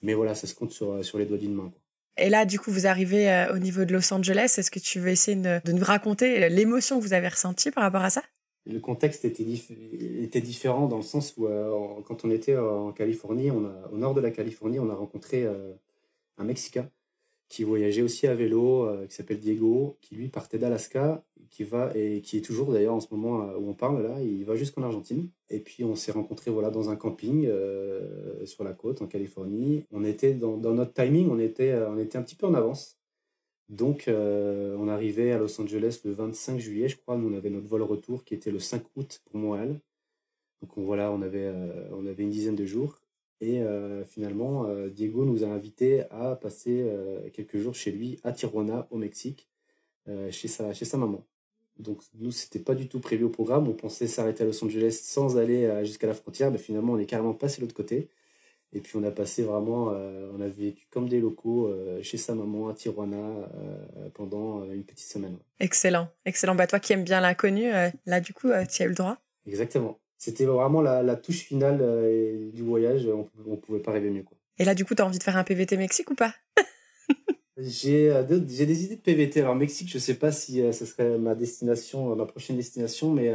Mais 0.00 0.14
voilà, 0.14 0.34
ça 0.34 0.46
se 0.46 0.54
compte 0.54 0.72
sur, 0.72 1.04
sur 1.04 1.18
les 1.18 1.26
doigts 1.26 1.36
d'une 1.36 1.54
main. 1.54 1.68
Quoi. 1.68 1.80
Et 2.16 2.30
là, 2.30 2.46
du 2.46 2.58
coup, 2.58 2.70
vous 2.70 2.86
arrivez 2.86 3.46
au 3.52 3.58
niveau 3.58 3.84
de 3.84 3.92
Los 3.92 4.12
Angeles. 4.12 4.54
Est-ce 4.58 4.70
que 4.70 4.78
tu 4.78 4.98
veux 4.98 5.08
essayer 5.10 5.36
de, 5.36 5.60
de 5.64 5.72
nous 5.72 5.84
raconter 5.84 6.48
l'émotion 6.48 6.98
que 6.98 7.04
vous 7.04 7.12
avez 7.12 7.28
ressentie 7.28 7.70
par 7.70 7.84
rapport 7.84 8.02
à 8.02 8.10
ça? 8.10 8.22
Le 8.66 8.80
contexte 8.80 9.24
était, 9.24 9.44
était 9.44 10.40
différent 10.40 10.88
dans 10.88 10.98
le 10.98 11.02
sens 11.02 11.34
où, 11.36 11.46
quand 12.04 12.24
on 12.24 12.30
était 12.30 12.56
en 12.56 12.92
Californie, 12.92 13.50
on 13.50 13.64
a, 13.64 13.90
au 13.92 13.96
nord 13.96 14.14
de 14.14 14.20
la 14.20 14.30
Californie, 14.30 14.78
on 14.78 14.90
a 14.90 14.94
rencontré 14.94 15.46
un 15.46 16.44
Mexicain 16.44 16.90
qui 17.52 17.64
voyageait 17.64 18.00
aussi 18.00 18.26
à 18.26 18.34
vélo, 18.34 18.86
euh, 18.86 19.06
qui 19.06 19.14
s'appelle 19.14 19.38
Diego, 19.38 19.98
qui 20.00 20.14
lui 20.14 20.28
partait 20.28 20.56
d'Alaska, 20.56 21.22
qui 21.50 21.64
va 21.64 21.92
et 21.94 22.22
qui 22.22 22.38
est 22.38 22.40
toujours 22.40 22.72
d'ailleurs 22.72 22.94
en 22.94 23.00
ce 23.00 23.08
moment 23.12 23.42
euh, 23.42 23.58
où 23.58 23.68
on 23.68 23.74
parle 23.74 24.02
là, 24.02 24.22
il 24.22 24.42
va 24.46 24.56
jusqu'en 24.56 24.82
Argentine. 24.82 25.28
Et 25.50 25.60
puis 25.60 25.84
on 25.84 25.94
s'est 25.94 26.12
rencontrés 26.12 26.50
voilà 26.50 26.70
dans 26.70 26.88
un 26.88 26.96
camping 26.96 27.46
euh, 27.46 28.46
sur 28.46 28.64
la 28.64 28.72
côte 28.72 29.02
en 29.02 29.06
Californie. 29.06 29.84
On 29.92 30.02
était 30.02 30.32
dans, 30.32 30.56
notre 30.56 30.94
timing, 30.94 31.28
on 31.30 31.38
était 31.38 31.74
on 31.74 31.98
était 31.98 32.16
un 32.16 32.22
petit 32.22 32.36
peu 32.36 32.46
en 32.46 32.54
avance. 32.54 32.96
Donc 33.68 34.08
on 34.08 34.88
arrivait 34.88 35.32
à 35.32 35.38
Los 35.38 35.60
Angeles 35.60 36.00
le 36.06 36.12
25 36.12 36.58
juillet, 36.58 36.88
je 36.88 36.96
crois. 36.96 37.18
Nous 37.18 37.28
on 37.28 37.36
avait 37.36 37.50
notre 37.50 37.68
vol 37.68 37.82
retour 37.82 38.24
qui 38.24 38.32
était 38.32 38.50
le 38.50 38.60
5 38.60 38.82
août 38.96 39.20
pour 39.26 39.38
Montréal. 39.38 39.78
Donc 40.62 40.78
on, 40.78 40.84
voilà, 40.84 41.12
on 41.12 41.20
avait 41.20 41.52
on 41.92 42.06
avait 42.06 42.22
une 42.22 42.30
dizaine 42.30 42.56
de 42.56 42.64
jours. 42.64 43.01
Et 43.42 43.60
euh, 43.60 44.04
finalement, 44.04 44.66
euh, 44.66 44.88
Diego 44.88 45.24
nous 45.24 45.42
a 45.42 45.48
invités 45.48 46.04
à 46.12 46.36
passer 46.36 46.84
euh, 46.86 47.28
quelques 47.32 47.58
jours 47.58 47.74
chez 47.74 47.90
lui 47.90 48.20
à 48.22 48.30
Tijuana, 48.30 48.86
au 48.90 48.96
Mexique, 48.96 49.48
chez, 50.30 50.48
sa, 50.48 50.72
chez 50.72 50.84
sa 50.84 50.96
maman. 50.96 51.24
Donc 51.78 52.00
nous, 52.14 52.30
c'était 52.30 52.60
pas 52.60 52.74
du 52.74 52.88
tout 52.88 53.00
prévu 53.00 53.24
au 53.24 53.28
programme. 53.28 53.68
On 53.68 53.72
pensait 53.72 54.06
s'arrêter 54.06 54.42
à 54.42 54.46
Los 54.46 54.64
Angeles 54.64 54.98
sans 55.02 55.38
aller 55.38 55.84
jusqu'à 55.84 56.08
la 56.08 56.14
frontière, 56.14 56.50
mais 56.50 56.58
finalement, 56.58 56.94
on 56.94 56.98
est 56.98 57.06
carrément 57.06 57.34
passé 57.34 57.58
de 57.58 57.62
l'autre 57.62 57.74
côté. 57.74 58.08
Et 58.72 58.80
puis 58.80 58.96
on 58.96 59.04
a 59.04 59.12
passé 59.12 59.44
vraiment, 59.44 59.92
on 60.34 60.40
a 60.40 60.48
vécu 60.48 60.86
comme 60.90 61.08
des 61.08 61.20
locaux 61.20 61.72
chez 62.02 62.16
sa 62.16 62.34
maman 62.34 62.68
à 62.68 62.74
Tijuana 62.74 63.48
pendant 64.14 64.64
une 64.64 64.82
petite 64.82 65.06
semaine. 65.06 65.38
Excellent, 65.60 66.08
excellent. 66.24 66.56
Bah 66.56 66.66
toi 66.66 66.80
qui 66.80 66.94
aimes 66.94 67.04
bien 67.04 67.20
l'inconnu, 67.20 67.70
là 68.06 68.20
du 68.20 68.34
coup, 68.34 68.48
tu 68.68 68.82
as 68.82 68.84
eu 68.84 68.88
le 68.88 68.94
droit. 68.96 69.18
Exactement 69.46 70.00
c'était 70.22 70.44
vraiment 70.44 70.80
la, 70.80 71.16
touche 71.16 71.40
finale 71.40 71.78
euh, 71.80 72.48
du 72.52 72.62
voyage. 72.62 73.08
On, 73.08 73.28
ne 73.50 73.56
pouvait 73.56 73.80
pas 73.80 73.90
rêver 73.90 74.08
mieux. 74.08 74.22
Quoi. 74.22 74.38
Et 74.56 74.64
là, 74.64 74.72
du 74.72 74.84
coup, 74.84 74.94
tu 74.94 75.02
as 75.02 75.06
envie 75.06 75.18
de 75.18 75.22
faire 75.22 75.36
un 75.36 75.42
PVT 75.42 75.76
Mexique 75.76 76.12
ou 76.12 76.14
pas? 76.14 76.32
J'ai 77.58 78.08
euh, 78.08 78.24
j'ai 78.48 78.64
des 78.64 78.84
idées 78.84 78.96
de 78.96 79.00
PVT. 79.00 79.40
Alors, 79.40 79.56
Mexique, 79.56 79.90
je 79.90 79.98
sais 79.98 80.14
pas 80.14 80.30
si 80.30 80.60
euh, 80.60 80.70
ce 80.70 80.86
serait 80.86 81.18
ma 81.18 81.34
destination, 81.34 82.14
ma 82.14 82.24
prochaine 82.24 82.56
destination, 82.56 83.10
mais 83.10 83.34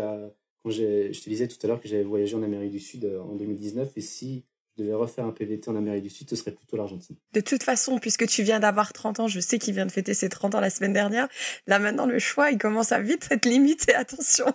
quand 0.63 0.71
je 0.71 1.11
te 1.11 1.29
disais 1.29 1.49
tout 1.49 1.57
à 1.63 1.67
l'heure 1.67 1.81
que 1.81 1.89
j'avais 1.89 2.03
voyagé 2.03 2.35
en 2.35 2.43
Amérique 2.43 2.71
du 2.71 2.79
Sud 2.79 3.05
en 3.05 3.35
2019, 3.35 3.91
et 3.95 4.01
si 4.01 4.45
je 4.77 4.83
devais 4.83 4.95
refaire 4.95 5.25
un 5.25 5.31
PVT 5.31 5.69
en 5.69 5.75
Amérique 5.75 6.03
du 6.03 6.09
Sud, 6.09 6.29
ce 6.29 6.37
serait 6.37 6.51
plutôt 6.51 6.77
l'Argentine. 6.77 7.17
De 7.33 7.41
toute 7.41 7.63
façon, 7.63 7.99
puisque 7.99 8.27
tu 8.27 8.43
viens 8.43 8.61
d'avoir 8.61 8.93
30 8.93 9.19
ans, 9.19 9.27
je 9.27 9.41
sais 9.41 9.59
qu'il 9.59 9.73
vient 9.73 9.85
de 9.85 9.91
fêter 9.91 10.13
ses 10.13 10.29
30 10.29 10.55
ans 10.55 10.61
la 10.61 10.69
semaine 10.69 10.93
dernière. 10.93 11.27
Là, 11.67 11.79
maintenant, 11.79 12.05
le 12.05 12.19
choix, 12.19 12.49
il 12.49 12.57
commence 12.57 12.91
à 12.93 13.01
vite 13.01 13.27
être 13.29 13.45
limité. 13.45 13.93
Attention. 13.95 14.45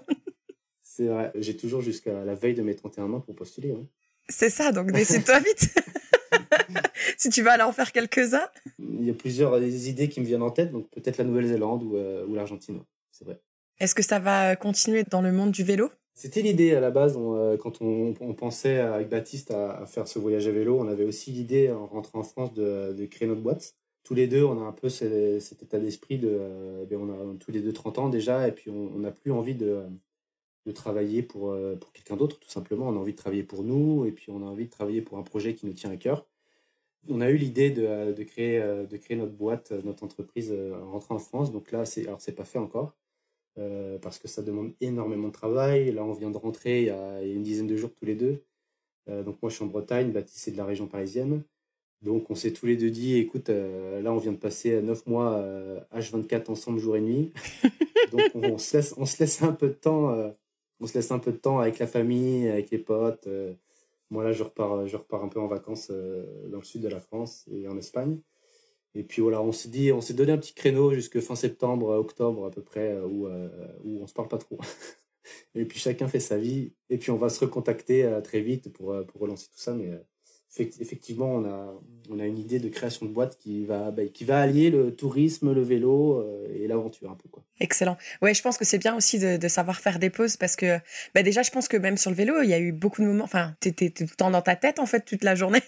C'est 0.94 1.06
vrai, 1.06 1.32
j'ai 1.36 1.56
toujours 1.56 1.80
jusqu'à 1.80 2.22
la 2.22 2.34
veille 2.34 2.52
de 2.52 2.60
mes 2.60 2.76
31 2.76 3.14
ans 3.14 3.20
pour 3.20 3.34
postuler. 3.34 3.70
Hein. 3.70 3.86
C'est 4.28 4.50
ça, 4.50 4.72
donc 4.72 4.92
décide-toi 4.92 5.38
vite. 5.40 5.74
si 7.16 7.30
tu 7.30 7.40
vas 7.40 7.52
aller 7.52 7.62
en 7.62 7.72
faire 7.72 7.92
quelques-uns. 7.92 8.46
Il 8.78 9.06
y 9.06 9.10
a 9.10 9.14
plusieurs 9.14 9.62
idées 9.62 10.10
qui 10.10 10.20
me 10.20 10.26
viennent 10.26 10.42
en 10.42 10.50
tête, 10.50 10.70
donc 10.70 10.90
peut-être 10.90 11.16
la 11.16 11.24
Nouvelle-Zélande 11.24 11.82
ou, 11.82 11.96
euh, 11.96 12.26
ou 12.26 12.34
l'Argentine, 12.34 12.82
c'est 13.10 13.24
vrai. 13.24 13.40
Est-ce 13.80 13.94
que 13.94 14.02
ça 14.02 14.18
va 14.18 14.54
continuer 14.54 15.02
dans 15.04 15.22
le 15.22 15.32
monde 15.32 15.50
du 15.50 15.64
vélo? 15.64 15.90
C'était 16.12 16.42
l'idée 16.42 16.74
à 16.74 16.80
la 16.80 16.90
base, 16.90 17.16
euh, 17.18 17.56
quand 17.56 17.80
on, 17.80 18.12
pensait 18.34 18.80
avec 18.80 19.08
Baptiste 19.08 19.50
à, 19.50 19.86
faire 19.86 20.06
ce 20.06 20.18
voyage 20.18 20.46
à 20.46 20.50
vélo, 20.50 20.78
on 20.78 20.88
avait 20.88 21.04
aussi 21.04 21.30
l'idée 21.30 21.70
en 21.70 21.86
rentrant 21.86 22.18
en 22.18 22.24
France 22.24 22.52
de, 22.52 23.06
créer 23.06 23.26
notre 23.26 23.40
boîte. 23.40 23.76
Tous 24.04 24.14
les 24.14 24.26
deux, 24.26 24.44
on 24.44 24.60
a 24.62 24.66
un 24.66 24.72
peu 24.72 24.90
cet, 24.90 25.62
état 25.62 25.78
d'esprit 25.78 26.18
de, 26.18 26.28
euh, 26.30 26.84
ben, 26.84 26.98
on 27.00 27.32
a 27.32 27.36
tous 27.38 27.50
les 27.50 27.60
deux 27.60 27.72
30 27.72 27.98
ans 27.98 28.08
déjà, 28.10 28.46
et 28.46 28.52
puis 28.52 28.70
on 28.70 28.98
n'a 28.98 29.10
plus 29.10 29.32
envie 29.32 29.54
de, 29.54 29.84
de 30.66 30.72
travailler 30.72 31.22
pour, 31.22 31.50
euh, 31.50 31.76
pour 31.76 31.92
quelqu'un 31.92 32.16
d'autre, 32.16 32.38
tout 32.38 32.50
simplement. 32.50 32.88
On 32.88 32.96
a 32.96 32.98
envie 32.98 33.12
de 33.12 33.18
travailler 33.18 33.42
pour 33.42 33.64
nous 33.64 34.06
et 34.06 34.12
puis 34.12 34.30
on 34.30 34.42
a 34.42 34.50
envie 34.50 34.66
de 34.66 34.70
travailler 34.70 35.02
pour 35.02 35.18
un 35.18 35.22
projet 35.22 35.54
qui 35.54 35.66
nous 35.66 35.72
tient 35.72 35.90
à 35.90 35.96
cœur. 35.96 36.26
On 37.08 37.20
a 37.20 37.30
eu 37.30 37.36
l'idée 37.36 37.70
de, 37.70 37.84
euh, 37.84 38.12
de, 38.12 38.22
créer, 38.22 38.60
euh, 38.60 38.86
de 38.86 38.96
créer 38.96 39.16
notre 39.16 39.32
boîte, 39.32 39.72
notre 39.84 40.04
entreprise 40.04 40.52
en 40.52 40.92
rentrant 40.92 41.16
en 41.16 41.18
France. 41.18 41.52
Donc 41.52 41.72
là, 41.72 41.84
c'est, 41.84 42.06
alors 42.06 42.20
c'est 42.20 42.32
pas 42.32 42.44
fait 42.44 42.58
encore 42.58 42.96
parce 44.00 44.18
que 44.18 44.28
ça 44.28 44.40
demande 44.42 44.72
énormément 44.80 45.28
de 45.28 45.32
travail. 45.32 45.92
Là, 45.92 46.04
on 46.04 46.14
vient 46.14 46.30
de 46.30 46.38
rentrer 46.38 46.80
il 46.80 46.86
y 46.86 46.90
a, 46.90 47.22
une 47.22 47.42
dizaine 47.42 47.66
de 47.66 47.76
jours 47.76 47.90
tous 47.94 48.06
les 48.06 48.14
deux. 48.14 48.42
donc 49.08 49.42
moi, 49.42 49.50
je 49.50 49.56
suis 49.56 49.64
en 49.64 49.66
Bretagne, 49.66 50.10
Baptiste 50.10 50.48
est 50.48 50.52
de 50.52 50.56
la 50.56 50.64
région 50.64 50.86
parisienne. 50.86 51.44
Donc 52.00 52.30
on 52.30 52.34
s'est 52.34 52.54
tous 52.54 52.64
les 52.64 52.78
deux 52.78 52.90
dit, 52.90 53.18
écoute, 53.18 53.50
là, 53.50 54.10
on 54.10 54.16
vient 54.16 54.32
de 54.32 54.38
passer 54.38 54.80
neuf 54.80 55.06
mois 55.06 55.44
H24 55.94 56.50
ensemble 56.50 56.78
jour 56.78 56.96
et 56.96 57.02
nuit. 57.02 57.30
donc 58.10 58.22
on, 58.34 58.56
se 58.56 58.78
laisse, 58.78 58.94
on 58.96 59.04
se 59.04 59.22
laisse 59.22 59.42
un 59.42 59.52
peu 59.52 59.68
de 59.68 59.74
temps 59.74 60.32
on 60.82 60.86
se 60.86 60.94
laisse 60.94 61.12
un 61.12 61.20
peu 61.20 61.32
de 61.32 61.36
temps 61.36 61.60
avec 61.60 61.78
la 61.78 61.86
famille, 61.86 62.48
avec 62.48 62.70
les 62.70 62.78
potes. 62.78 63.26
Euh. 63.28 63.54
moi, 64.10 64.24
là, 64.24 64.32
je 64.32 64.42
repars, 64.42 64.74
un 65.22 65.28
peu 65.28 65.40
en 65.40 65.46
vacances 65.46 65.88
euh, 65.90 66.48
dans 66.48 66.58
le 66.58 66.64
sud 66.64 66.82
de 66.82 66.88
la 66.88 67.00
France 67.00 67.48
et 67.52 67.68
en 67.68 67.78
Espagne. 67.78 68.20
Et 68.94 69.04
puis 69.04 69.22
voilà, 69.22 69.40
on 69.42 69.52
s'est 69.52 69.70
dit, 69.70 69.92
on 69.92 70.00
s'est 70.00 70.14
donné 70.14 70.32
un 70.32 70.38
petit 70.38 70.54
créneau 70.54 70.92
jusque 70.92 71.20
fin 71.20 71.36
septembre, 71.36 71.88
octobre 71.96 72.46
à 72.46 72.50
peu 72.50 72.62
près, 72.62 72.98
où, 73.00 73.26
euh, 73.28 73.48
où 73.84 74.02
on 74.02 74.06
se 74.06 74.12
parle 74.12 74.28
pas 74.28 74.38
trop. 74.38 74.58
et 75.54 75.64
puis 75.64 75.78
chacun 75.78 76.08
fait 76.08 76.20
sa 76.20 76.36
vie. 76.36 76.72
Et 76.90 76.98
puis 76.98 77.10
on 77.10 77.16
va 77.16 77.30
se 77.30 77.40
recontacter 77.40 78.20
très 78.24 78.40
vite 78.40 78.72
pour, 78.72 78.88
relancer 79.14 79.46
tout 79.46 79.58
ça. 79.58 79.74
Effectivement, 80.58 81.34
on 81.34 81.44
a, 81.44 81.80
on 82.10 82.18
a 82.18 82.26
une 82.26 82.38
idée 82.38 82.58
de 82.58 82.68
création 82.68 83.06
de 83.06 83.10
boîte 83.10 83.38
qui 83.38 83.64
va, 83.64 83.90
bah, 83.90 84.04
qui 84.06 84.24
va 84.24 84.40
allier 84.40 84.70
le 84.70 84.94
tourisme, 84.94 85.52
le 85.52 85.62
vélo 85.62 86.18
euh, 86.18 86.46
et 86.54 86.66
l'aventure 86.66 87.10
un 87.10 87.14
peu. 87.14 87.28
Quoi. 87.30 87.42
Excellent. 87.60 87.96
Ouais, 88.20 88.34
je 88.34 88.42
pense 88.42 88.58
que 88.58 88.64
c'est 88.64 88.78
bien 88.78 88.94
aussi 88.94 89.18
de, 89.18 89.36
de, 89.38 89.48
savoir 89.48 89.80
faire 89.80 89.98
des 89.98 90.10
pauses 90.10 90.36
parce 90.36 90.56
que 90.56 90.78
bah, 91.14 91.22
déjà, 91.22 91.42
je 91.42 91.50
pense 91.50 91.68
que 91.68 91.76
même 91.76 91.96
sur 91.96 92.10
le 92.10 92.16
vélo, 92.16 92.42
il 92.42 92.50
y 92.50 92.54
a 92.54 92.58
eu 92.58 92.72
beaucoup 92.72 93.00
de 93.00 93.06
moments. 93.06 93.24
Enfin, 93.24 93.54
tu 93.60 93.68
étais 93.68 93.90
tout 93.90 94.04
le 94.04 94.14
temps 94.14 94.30
dans 94.30 94.42
ta 94.42 94.56
tête 94.56 94.78
en 94.78 94.86
fait 94.86 95.04
toute 95.04 95.24
la 95.24 95.34
journée. 95.34 95.62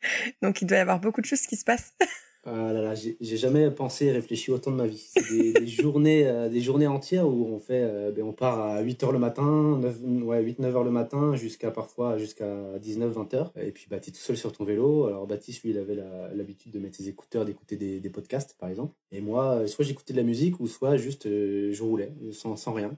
Donc, 0.42 0.62
il 0.62 0.66
doit 0.66 0.78
y 0.78 0.80
avoir 0.80 1.00
beaucoup 1.00 1.20
de 1.20 1.26
choses 1.26 1.42
qui 1.42 1.56
se 1.56 1.64
passent. 1.64 1.94
Ah 2.50 2.72
là 2.72 2.80
là, 2.80 2.94
j'ai 2.94 3.36
jamais 3.36 3.70
pensé 3.70 4.06
et 4.06 4.12
réfléchi 4.12 4.50
autant 4.50 4.70
de 4.70 4.76
ma 4.76 4.86
vie. 4.86 5.10
C'est 5.12 5.52
des, 5.52 5.66
journées, 5.66 6.26
euh, 6.26 6.48
des 6.48 6.62
journées 6.62 6.86
entières 6.86 7.28
où 7.28 7.46
on 7.46 7.58
fait, 7.58 7.82
euh, 7.82 8.10
ben 8.10 8.24
on 8.24 8.32
part 8.32 8.58
à 8.58 8.80
8 8.80 9.02
h 9.02 9.12
le 9.12 9.18
matin, 9.18 9.78
9, 9.78 9.98
ouais, 10.24 10.42
8, 10.42 10.58
9 10.60 10.74
h 10.74 10.84
le 10.84 10.90
matin, 10.90 11.36
jusqu'à 11.36 11.70
parfois 11.70 12.16
jusqu'à 12.16 12.78
19, 12.78 13.12
20 13.12 13.34
h 13.34 13.50
Et 13.60 13.70
puis, 13.70 13.86
bah, 13.90 14.00
tu 14.00 14.08
es 14.08 14.12
tout 14.14 14.20
seul 14.20 14.38
sur 14.38 14.52
ton 14.52 14.64
vélo. 14.64 15.06
Alors, 15.06 15.26
Baptiste, 15.26 15.62
lui, 15.62 15.70
il 15.70 15.78
avait 15.78 15.96
l'habitude 16.34 16.72
de 16.72 16.78
mettre 16.78 16.96
ses 16.96 17.08
écouteurs, 17.08 17.44
d'écouter 17.44 17.76
des, 17.76 18.00
des, 18.00 18.10
podcasts, 18.10 18.56
par 18.58 18.70
exemple. 18.70 18.94
Et 19.12 19.20
moi, 19.20 19.66
soit 19.66 19.84
j'écoutais 19.84 20.14
de 20.14 20.18
la 20.18 20.24
musique, 20.24 20.58
ou 20.60 20.68
soit 20.68 20.96
juste, 20.96 21.26
euh, 21.26 21.72
je 21.72 21.82
roulais, 21.82 22.14
sans, 22.32 22.56
sans 22.56 22.72
rien. 22.72 22.96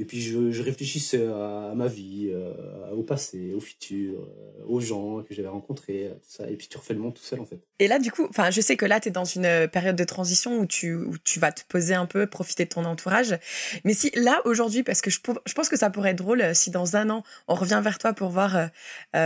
Et 0.00 0.06
puis 0.06 0.22
je, 0.22 0.50
je 0.50 0.62
réfléchissais 0.62 1.26
à, 1.26 1.74
ma 1.76 1.86
vie, 1.86 2.30
euh, 2.32 2.90
au 2.92 3.02
passé, 3.02 3.52
au 3.52 3.60
futur, 3.60 4.20
euh, 4.20 4.64
aux 4.66 4.80
gens 4.80 5.22
que 5.22 5.34
j'avais 5.34 5.48
rencontrés, 5.48 6.10
tout 6.22 6.30
ça. 6.30 6.48
Et 6.48 6.56
puis 6.56 6.68
tu 6.68 6.78
refais 6.78 6.94
le 6.94 7.00
monde 7.00 7.12
tout 7.12 7.22
seul 7.22 7.38
en 7.38 7.44
fait. 7.44 7.60
Et 7.78 7.86
là 7.86 7.98
du 7.98 8.10
coup, 8.10 8.26
enfin 8.30 8.50
je 8.50 8.62
sais 8.62 8.78
que 8.78 8.86
là 8.86 8.98
tu 8.98 9.08
es 9.08 9.10
dans 9.10 9.26
une 9.26 9.68
période 9.68 9.96
de 9.96 10.04
transition 10.04 10.58
où 10.58 10.64
tu, 10.64 10.94
où 10.94 11.18
tu 11.18 11.38
vas 11.38 11.52
te 11.52 11.60
poser 11.68 11.92
un 11.92 12.06
peu, 12.06 12.26
profiter 12.26 12.64
de 12.64 12.70
ton 12.70 12.86
entourage. 12.86 13.38
Mais 13.84 13.92
si 13.92 14.10
là 14.14 14.40
aujourd'hui, 14.46 14.82
parce 14.82 15.02
que 15.02 15.10
je, 15.10 15.18
je 15.44 15.52
pense 15.52 15.68
que 15.68 15.76
ça 15.76 15.90
pourrait 15.90 16.12
être 16.12 16.18
drôle 16.18 16.54
si 16.54 16.70
dans 16.70 16.96
un 16.96 17.10
an 17.10 17.22
on 17.46 17.54
revient 17.54 17.82
vers 17.84 17.98
toi 17.98 18.14
pour 18.14 18.30
voir 18.30 18.70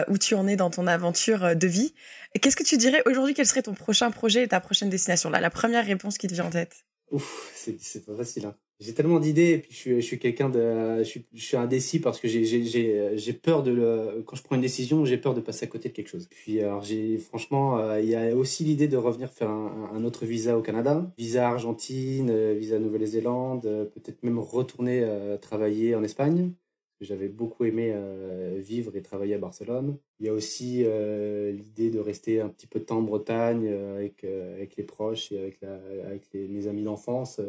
où 0.09 0.19
tu 0.19 0.35
en 0.35 0.49
es 0.49 0.57
dans 0.57 0.71
ton 0.71 0.89
aventure 0.89 1.55
de 1.55 1.67
vie. 1.69 1.95
Qu'est-ce 2.41 2.57
que 2.57 2.65
tu 2.65 2.79
dirais 2.79 3.03
aujourd'hui? 3.07 3.35
Quel 3.35 3.47
serait 3.47 3.63
ton 3.63 3.75
prochain 3.75 4.11
projet 4.11 4.43
et 4.43 4.49
ta 4.49 4.59
prochaine 4.59 4.91
destination? 4.91 5.31
Là, 5.31 5.41
la 5.41 5.51
première 5.51 5.87
réponse 5.87 6.19
qui 6.19 6.27
te 6.27 6.35
vient 6.35 6.47
en 6.47 6.51
tête. 6.51 6.85
Ouf, 7.13 7.53
c'est 7.55 8.05
pas 8.05 8.17
facile. 8.17 8.47
Hein. 8.47 8.57
J'ai 8.81 8.93
tellement 8.93 9.21
d'idées 9.21 9.53
et 9.53 9.59
puis 9.59 9.71
je 9.73 9.77
suis, 9.77 9.97
je 10.01 10.07
suis 10.07 10.19
quelqu'un 10.19 10.49
de, 10.51 11.05
je 11.05 11.21
suis, 11.39 11.57
indécis 11.57 12.01
parce 12.01 12.19
que 12.19 12.27
j'ai 12.27 13.33
peur 13.33 13.63
de 13.63 13.71
le, 13.71 14.25
quand 14.27 14.35
je 14.35 14.43
prends 14.43 14.57
une 14.57 14.63
décision, 14.63 15.05
j'ai 15.05 15.17
peur 15.17 15.33
de 15.33 15.41
passer 15.41 15.65
à 15.67 15.69
côté 15.69 15.91
de 15.91 15.95
quelque 15.95 16.09
chose. 16.09 16.27
Puis 16.29 16.61
alors 16.61 16.83
j'ai, 16.83 17.19
franchement, 17.19 17.79
euh, 17.79 18.01
il 18.01 18.09
y 18.09 18.17
a 18.17 18.35
aussi 18.35 18.65
l'idée 18.65 18.89
de 18.89 18.97
revenir 18.97 19.31
faire 19.31 19.49
un, 19.51 20.03
autre 20.05 20.27
visa 20.27 20.59
au 20.59 20.63
Canada, 20.63 21.09
visa 21.17 21.49
Argentine, 21.49 22.31
euh, 22.31 22.55
visa 22.55 22.81
Nouvelle-Zélande, 22.81 23.65
euh, 23.67 23.85
peut-être 23.85 24.23
même 24.25 24.41
retourner 24.41 25.07
travailler 25.41 25.95
en 25.95 26.03
Espagne. 26.03 26.53
J'avais 27.01 27.29
beaucoup 27.29 27.65
aimé 27.65 27.95
vivre 28.57 28.97
et 28.97 29.03
travailler 29.03 29.35
à 29.35 29.39
Barcelone. 29.39 29.99
Il 30.21 30.27
y 30.27 30.29
a 30.29 30.33
aussi 30.33 30.85
l'idée 31.53 31.91
de 31.91 31.99
rester 31.99 32.41
un 32.41 32.49
petit 32.49 32.67
peu 32.67 32.81
de 32.81 32.85
temps 32.85 32.99
en 32.99 33.03
Bretagne 33.03 33.69
avec, 33.69 34.25
avec 34.25 34.77
les 34.77 34.85
proches 34.85 35.33
et 35.33 35.39
avec, 35.39 35.61
la, 35.61 35.75
avec 36.07 36.23
les, 36.33 36.49
mes 36.49 36.67
amis 36.67 36.83
d'enfance, 36.83 37.41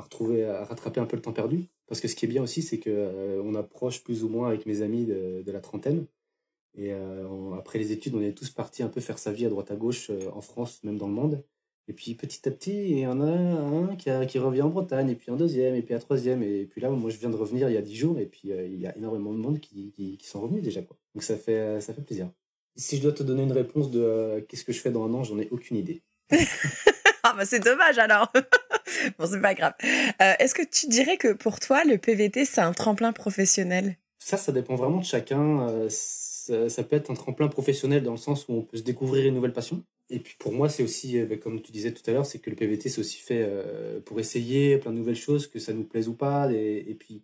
à 0.00 0.04
retrouver, 0.04 0.44
à 0.44 0.64
rattraper 0.64 1.00
un 1.00 1.06
peu 1.06 1.16
le 1.16 1.22
temps 1.22 1.32
perdu. 1.32 1.66
Parce 1.86 2.00
que 2.00 2.08
ce 2.08 2.14
qui 2.14 2.24
est 2.24 2.28
bien 2.28 2.42
aussi, 2.42 2.62
c'est 2.62 2.78
que 2.78 3.40
on 3.44 3.54
approche 3.54 4.02
plus 4.04 4.24
ou 4.24 4.28
moins 4.28 4.48
avec 4.48 4.66
mes 4.66 4.82
amis 4.82 5.04
de, 5.06 5.42
de 5.44 5.52
la 5.52 5.60
trentaine. 5.60 6.06
Et 6.76 6.92
après 7.58 7.78
les 7.78 7.92
études, 7.92 8.14
on 8.14 8.22
est 8.22 8.32
tous 8.32 8.50
partis 8.50 8.82
un 8.82 8.88
peu 8.88 9.00
faire 9.00 9.18
sa 9.18 9.32
vie 9.32 9.46
à 9.46 9.48
droite 9.48 9.70
à 9.70 9.76
gauche 9.76 10.10
en 10.32 10.40
France, 10.40 10.82
même 10.84 10.98
dans 10.98 11.08
le 11.08 11.14
monde. 11.14 11.42
Et 11.90 11.92
puis 11.92 12.14
petit 12.14 12.48
à 12.48 12.52
petit, 12.52 12.90
il 12.90 12.98
y 13.00 13.06
en 13.08 13.20
a 13.20 13.26
un 13.26 13.96
qui, 13.96 14.10
qui, 14.28 14.38
revient 14.38 14.62
en 14.62 14.68
Bretagne, 14.68 15.10
et 15.10 15.16
puis 15.16 15.32
un 15.32 15.36
deuxième, 15.36 15.74
et 15.74 15.82
puis 15.82 15.92
un 15.92 15.98
troisième. 15.98 16.40
Et 16.40 16.64
puis 16.66 16.80
là, 16.80 16.88
moi, 16.88 17.10
je 17.10 17.18
viens 17.18 17.30
de 17.30 17.36
revenir 17.36 17.68
il 17.68 17.74
y 17.74 17.76
a 17.76 17.82
dix 17.82 17.96
jours, 17.96 18.20
et 18.20 18.26
puis 18.26 18.52
euh, 18.52 18.64
il 18.64 18.78
y 18.80 18.86
a 18.86 18.96
énormément 18.96 19.32
de 19.32 19.38
monde 19.38 19.58
qui, 19.58 19.90
qui, 19.96 20.24
sont 20.24 20.40
revenus 20.40 20.62
déjà. 20.62 20.82
Quoi. 20.82 20.96
Donc 21.16 21.24
ça 21.24 21.36
fait, 21.36 21.58
euh, 21.58 21.80
ça 21.80 21.92
fait 21.92 22.02
plaisir. 22.02 22.30
Si 22.76 22.96
je 22.96 23.02
dois 23.02 23.10
te 23.10 23.24
donner 23.24 23.42
une 23.42 23.50
réponse 23.50 23.90
de 23.90 24.00
euh, 24.00 24.40
qu'est-ce 24.40 24.64
que 24.64 24.72
je 24.72 24.80
fais 24.80 24.92
dans 24.92 25.04
un 25.04 25.14
an, 25.14 25.24
j'en 25.24 25.40
ai 25.40 25.48
aucune 25.50 25.78
idée. 25.78 26.02
ah 27.30 27.34
bah 27.36 27.44
c'est 27.44 27.60
dommage 27.60 27.98
alors. 27.98 28.32
bon, 29.18 29.26
c'est 29.26 29.40
pas 29.40 29.54
grave. 29.54 29.74
Est-ce 30.38 30.54
que 30.54 30.62
tu 30.62 30.88
dirais 30.88 31.16
que 31.16 31.32
pour 31.32 31.60
toi, 31.60 31.84
le 31.84 31.98
PVT, 31.98 32.44
c'est 32.44 32.60
un 32.60 32.72
tremplin 32.72 33.12
professionnel? 33.12 33.96
Ça, 34.18 34.36
ça 34.36 34.52
dépend 34.52 34.74
vraiment 34.74 34.98
de 34.98 35.04
chacun. 35.04 35.88
Ça, 35.88 36.68
ça, 36.68 36.84
peut 36.84 36.96
être 36.96 37.10
un 37.10 37.14
tremplin 37.14 37.48
professionnel 37.48 38.02
dans 38.02 38.10
le 38.10 38.16
sens 38.16 38.46
où 38.48 38.54
on 38.54 38.62
peut 38.62 38.76
se 38.76 38.82
découvrir 38.82 39.26
une 39.26 39.34
nouvelle 39.34 39.52
passion. 39.52 39.82
Et 40.10 40.18
puis 40.18 40.34
pour 40.38 40.52
moi, 40.52 40.68
c'est 40.68 40.82
aussi, 40.82 41.18
euh, 41.18 41.26
bah, 41.26 41.36
comme 41.36 41.62
tu 41.62 41.70
disais 41.70 41.92
tout 41.92 42.02
à 42.10 42.12
l'heure, 42.12 42.26
c'est 42.26 42.40
que 42.40 42.50
le 42.50 42.56
PVT, 42.56 42.88
c'est 42.88 43.00
aussi 43.00 43.18
fait 43.18 43.42
euh, 43.48 44.00
pour 44.00 44.18
essayer 44.18 44.76
plein 44.78 44.92
de 44.92 44.96
nouvelles 44.98 45.14
choses, 45.14 45.46
que 45.46 45.60
ça 45.60 45.72
nous 45.72 45.84
plaise 45.84 46.08
ou 46.08 46.14
pas. 46.14 46.52
Et, 46.52 46.96
puis 46.98 47.22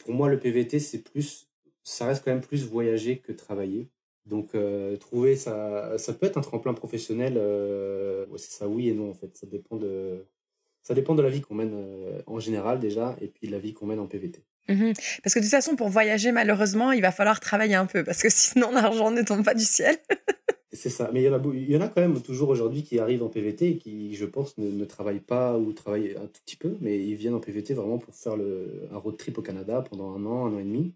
pour 0.00 0.14
moi, 0.14 0.28
le 0.28 0.38
PVT, 0.40 0.78
c'est 0.80 0.98
plus, 0.98 1.48
ça 1.82 2.06
reste 2.06 2.24
quand 2.24 2.32
même 2.32 2.40
plus 2.40 2.64
voyager 2.64 3.18
que 3.18 3.32
travailler. 3.32 3.88
Donc 4.26 4.54
euh, 4.54 4.96
trouver 4.96 5.36
ça, 5.36 5.96
ça 5.98 6.12
peut 6.12 6.26
être 6.26 6.36
un 6.36 6.42
tremplin 6.42 6.74
professionnel. 6.74 7.34
c'est 8.36 8.50
ça, 8.50 8.68
oui 8.68 8.88
et 8.88 8.94
non 8.94 9.10
en 9.10 9.14
fait. 9.14 9.36
Ça 9.36 9.46
dépend 9.46 9.76
de, 9.76 10.26
ça 10.82 10.94
dépend 10.94 11.14
de 11.14 11.22
la 11.22 11.30
vie 11.30 11.40
qu'on 11.40 11.54
mène 11.54 11.74
en 12.26 12.38
général 12.40 12.78
déjà, 12.78 13.16
et 13.20 13.28
puis 13.28 13.46
de 13.46 13.52
la 13.52 13.58
vie 13.58 13.72
qu'on 13.72 13.86
mène 13.86 14.00
en 14.00 14.06
PVT. 14.06 14.42
Mmh 14.68 14.92
parce 15.22 15.34
que 15.34 15.38
de 15.38 15.44
toute 15.44 15.50
façon, 15.50 15.76
pour 15.76 15.88
voyager, 15.88 16.32
malheureusement, 16.32 16.90
il 16.90 17.00
va 17.00 17.12
falloir 17.12 17.38
travailler 17.38 17.76
un 17.76 17.86
peu, 17.86 18.02
parce 18.02 18.22
que 18.22 18.28
sinon 18.30 18.72
l'argent 18.72 19.10
ne 19.10 19.22
tombe 19.22 19.44
pas 19.44 19.54
du 19.54 19.64
ciel. 19.64 19.96
C'est 20.72 20.90
ça. 20.90 21.10
Mais 21.12 21.22
il 21.22 21.24
y, 21.24 21.28
en 21.28 21.34
a, 21.34 21.42
il 21.54 21.70
y 21.70 21.76
en 21.76 21.80
a 21.80 21.88
quand 21.88 22.02
même 22.02 22.20
toujours 22.20 22.50
aujourd'hui 22.50 22.82
qui 22.82 22.98
arrivent 22.98 23.22
en 23.22 23.28
PVT 23.28 23.70
et 23.70 23.78
qui, 23.78 24.14
je 24.14 24.26
pense, 24.26 24.58
ne, 24.58 24.84
travaillent 24.84 25.20
pas 25.20 25.56
ou 25.56 25.72
travaillent 25.72 26.14
un 26.16 26.26
tout 26.26 26.40
petit 26.44 26.56
peu, 26.56 26.76
mais 26.80 26.98
ils 26.98 27.14
viennent 27.14 27.34
en 27.34 27.40
PVT 27.40 27.72
vraiment 27.72 27.98
pour 27.98 28.14
faire 28.14 28.36
le, 28.36 28.86
un 28.92 28.98
road 28.98 29.16
trip 29.16 29.38
au 29.38 29.42
Canada 29.42 29.82
pendant 29.88 30.14
un 30.14 30.26
an, 30.26 30.46
un 30.46 30.54
an 30.54 30.58
et 30.58 30.64
demi, 30.64 30.92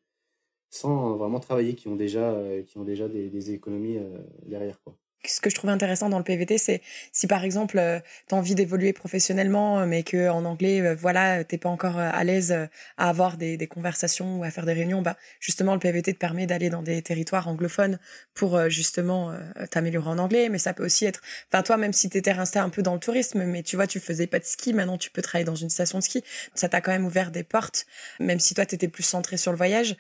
sans 0.71 1.17
vraiment 1.17 1.41
travailler, 1.41 1.75
qui 1.75 1.89
ont 1.89 1.97
déjà, 1.97 2.35
qui 2.67 2.79
ont 2.79 2.85
déjà 2.85 3.09
des, 3.09 3.29
des 3.29 3.53
économies 3.53 3.99
euh, 3.99 4.19
derrière. 4.47 4.81
Quoi 4.83 4.97
ce 5.25 5.41
que 5.41 5.51
je 5.51 5.55
trouve 5.55 5.71
intéressant 5.71 6.09
dans 6.09 6.19
le 6.19 6.25
PVT, 6.25 6.59
c'est 6.59 6.81
si 7.13 7.27
par 7.27 7.45
exemple 7.45 7.79
euh, 7.79 8.01
tu 8.29 8.35
as 8.35 8.39
envie 8.39 8.55
d'évoluer 8.55 8.93
professionnellement, 8.93 9.81
euh, 9.81 9.87
mais 9.87 10.03
que 10.03 10.29
en 10.31 10.45
anglais, 10.45 10.81
euh, 10.81 10.95
voilà, 10.95 11.45
t'es 11.45 11.59
pas 11.59 11.69
encore 11.69 11.99
à 11.99 12.25
l'aise 12.25 12.53
à 12.97 13.09
avoir 13.09 13.37
des, 13.37 13.57
des, 13.57 13.67
conversations 13.67 14.41
ou 14.41 14.45
à 14.45 14.51
faire 14.51 14.67
des 14.67 14.73
réunions, 14.73 15.03
bah 15.03 15.17
justement 15.41 15.75
le 15.75 15.81
PVT 15.81 16.15
te 16.15 16.19
permet 16.19 16.47
d'aller 16.47 16.71
dans 16.71 16.83
des 16.83 17.03
territoires 17.03 17.49
anglophones 17.49 17.99
pour 18.35 18.69
justement 18.69 19.33
t'améliorer 19.71 20.09
en 20.09 20.19
anglais. 20.19 20.49
Mais 20.49 20.59
ça 20.59 20.73
peut 20.73 20.85
aussi 20.85 21.05
être, 21.05 21.21
enfin 21.53 21.63
toi 21.63 21.77
même 21.77 21.93
si 21.93 22.09
t'étais 22.09 22.33
resté 22.33 22.59
un 22.59 22.69
peu 22.69 22.83
dans 22.83 22.95
le 22.95 23.01
tourisme, 23.01 23.45
mais 23.45 23.63
tu 23.63 23.77
vois 23.77 23.87
tu 23.87 24.01
faisais 24.01 24.27
pas 24.27 24.39
de 24.39 24.45
ski, 24.45 24.73
maintenant 24.73 24.99
tu 24.99 25.11
peux 25.11 25.23
travailler 25.23 25.45
dans 25.45 25.55
une 25.55 25.71
station 25.71 25.99
de 25.99 26.05
ski. 26.05 26.25
Ça 26.55 26.69
t'a 26.69 26.81
quand 26.81 26.93
même 26.93 27.05
ouvert 27.05 27.31
des 27.31 27.45
portes, 27.45 27.87
même 28.19 28.41
si 28.41 28.55
toi 28.55 28.67
t'étais 28.67 28.89
plus 28.89 29.03
centré 29.03 29.37
sur 29.37 29.53
le 29.53 29.59
voyage, 29.59 29.97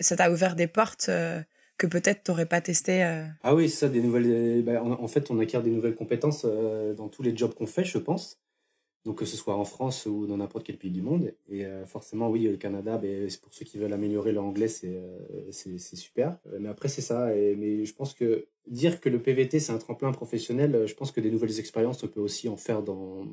ça 0.00 0.16
t'a 0.16 0.30
ouvert 0.30 0.56
des 0.56 0.66
portes 0.66 1.10
que 1.78 1.86
peut-être 1.86 2.24
tu 2.24 2.30
n'aurais 2.30 2.46
pas 2.46 2.60
testé 2.60 3.04
euh. 3.04 3.24
Ah 3.42 3.54
oui, 3.54 3.68
ça, 3.68 3.88
des 3.88 4.00
nouvelles. 4.00 4.62
Bah, 4.62 4.82
en, 4.82 5.08
fait, 5.08 5.30
on 5.30 5.38
acquiert 5.40 5.62
des 5.62 5.70
nouvelles 5.70 5.94
compétences 5.94 6.44
euh, 6.44 6.94
dans 6.94 7.08
tous 7.08 7.22
les 7.22 7.36
jobs 7.36 7.54
qu'on 7.54 7.66
fait, 7.66 7.84
je 7.84 7.98
pense. 7.98 8.38
Donc, 9.04 9.18
que 9.18 9.26
ce 9.26 9.36
soit 9.36 9.54
en 9.54 9.64
France 9.64 10.06
ou 10.06 10.26
dans 10.26 10.38
n'importe 10.38 10.64
quel 10.64 10.78
pays 10.78 10.90
du 10.90 11.02
monde. 11.02 11.34
Et 11.48 11.66
euh, 11.66 11.84
forcément, 11.84 12.30
oui, 12.30 12.44
le 12.44 12.56
Canada, 12.56 12.96
ben, 12.96 13.28
pour 13.42 13.52
ceux 13.52 13.64
qui 13.64 13.76
veulent 13.76 13.92
améliorer 13.92 14.32
leur 14.32 14.44
anglais, 14.44 14.68
c'est 14.68 15.78
super. 15.78 16.38
mais 16.58 16.68
après, 16.68 16.88
c'est 16.88 17.02
ça. 17.02 17.26
Mais 17.26 17.84
je 17.84 17.94
pense 17.94 18.14
que 18.14 18.46
dire 18.66 19.00
que 19.00 19.08
le 19.08 19.20
PVT 19.20 19.60
c'est 19.60 19.72
un 19.72 19.78
tremplin 19.78 20.12
professionnel, 20.12 20.74
euh, 20.74 20.86
je 20.86 20.94
pense 20.94 21.12
que 21.12 21.20
des 21.20 21.30
nouvelles 21.30 21.58
expériences 21.58 22.02
on 22.02 22.08
peut 22.08 22.20
aussi 22.20 22.48
en 22.48 22.56
faire 22.56 22.82
dans 22.82 23.26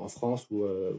en 0.00 0.08
France 0.08 0.46
ou, 0.50 0.64
euh, 0.64 0.92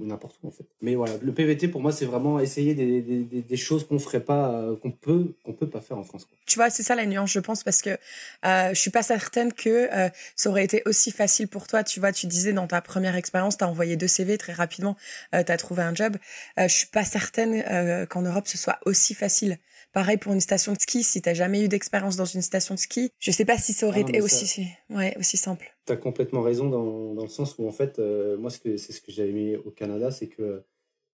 n'importe 0.00 0.36
où 0.42 0.48
en 0.48 0.50
fait. 0.50 0.64
Mais 0.82 0.94
voilà, 0.94 1.14
le 1.20 1.32
PVT 1.32 1.68
pour 1.68 1.80
moi 1.80 1.92
c'est 1.92 2.04
vraiment 2.04 2.40
essayer 2.40 2.74
des, 2.74 3.56
choses 3.56 3.86
qu'on 3.86 3.98
ferait 3.98 4.24
pas, 4.24 4.52
euh, 4.52 4.76
qu'on 4.76 4.90
peut 4.90 5.34
qu'on 5.44 5.52
peut 5.52 5.68
pas 5.68 5.80
faire 5.80 5.98
en 5.98 6.04
France. 6.04 6.26
Tu 6.46 6.56
vois, 6.56 6.70
c'est 6.70 6.82
ça 6.82 6.94
la 6.94 7.06
nuance, 7.06 7.30
je 7.30 7.40
pense, 7.40 7.62
parce 7.62 7.82
que 7.82 7.90
euh, 7.90 8.70
je 8.70 8.80
suis 8.80 8.90
pas 8.90 9.02
certaine 9.02 9.52
que 9.52 9.88
ça 10.34 10.50
aurait 10.50 10.64
été 10.64 10.82
aussi 10.86 11.10
facile 11.10 11.48
pour 11.48 11.66
toi. 11.66 11.84
Tu 11.84 12.00
vois, 12.00 12.12
tu 12.12 12.26
disais 12.26 12.52
dans 12.52 12.66
ta 12.66 12.80
première 12.80 13.16
expérience, 13.16 13.58
tu 13.58 13.64
as 13.64 13.68
envoyé 13.68 13.96
deux 13.96 14.08
CV 14.08 14.38
très 14.38 14.52
rapidement, 14.52 14.96
tu 15.32 15.38
as 15.38 15.56
trouvé 15.56 15.82
un 15.82 15.94
job. 15.94 16.16
je 16.56 16.68
suis 16.68 16.86
pas 16.86 17.04
certaine 17.04 18.06
qu'en 18.08 18.22
Europe 18.22 18.48
ce 18.48 18.58
soit 18.58 18.78
aussi 18.86 19.14
facile. 19.14 19.58
Pareil 19.92 20.18
pour 20.18 20.32
une 20.32 20.40
station 20.40 20.72
de 20.72 20.78
ski, 20.78 21.02
si 21.02 21.20
t'as 21.20 21.34
jamais 21.34 21.64
eu 21.64 21.68
d'expérience 21.68 22.16
dans 22.16 22.24
une 22.24 22.42
station 22.42 22.74
de 22.74 22.78
ski, 22.78 23.10
je 23.18 23.30
sais 23.32 23.44
pas 23.44 23.58
si 23.58 23.72
ça 23.72 23.88
aurait 23.88 24.04
ah 24.06 24.08
été 24.08 24.20
aussi, 24.20 24.68
ouais, 24.88 25.16
aussi 25.18 25.36
simple. 25.36 25.76
T'as 25.84 25.96
complètement 25.96 26.42
raison 26.42 26.68
dans, 26.68 27.14
dans, 27.14 27.22
le 27.22 27.28
sens 27.28 27.56
où 27.58 27.66
en 27.66 27.72
fait, 27.72 27.98
euh, 27.98 28.36
moi 28.38 28.50
ce 28.50 28.60
que 28.60 28.76
c'est 28.76 28.92
ce 28.92 29.00
que 29.00 29.10
j'ai 29.10 29.28
aimé 29.28 29.56
au 29.56 29.72
Canada, 29.72 30.12
c'est 30.12 30.28
que 30.28 30.62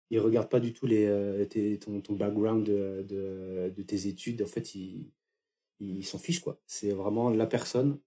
ils 0.10 0.20
regardent 0.20 0.50
pas 0.50 0.60
du 0.60 0.74
tout 0.74 0.86
les 0.86 1.06
euh, 1.06 1.46
ton, 1.78 2.02
ton, 2.02 2.14
background 2.14 2.66
de, 2.66 3.06
de, 3.08 3.74
de, 3.76 3.84
tes 3.84 4.08
études. 4.08 4.42
En 4.42 4.48
fait, 4.48 4.76
ils 4.76 6.06
s'en 6.06 6.18
fichent 6.18 6.42
quoi. 6.42 6.60
C'est 6.68 6.92
vraiment 6.92 7.30
la 7.30 7.48
personne, 7.48 8.00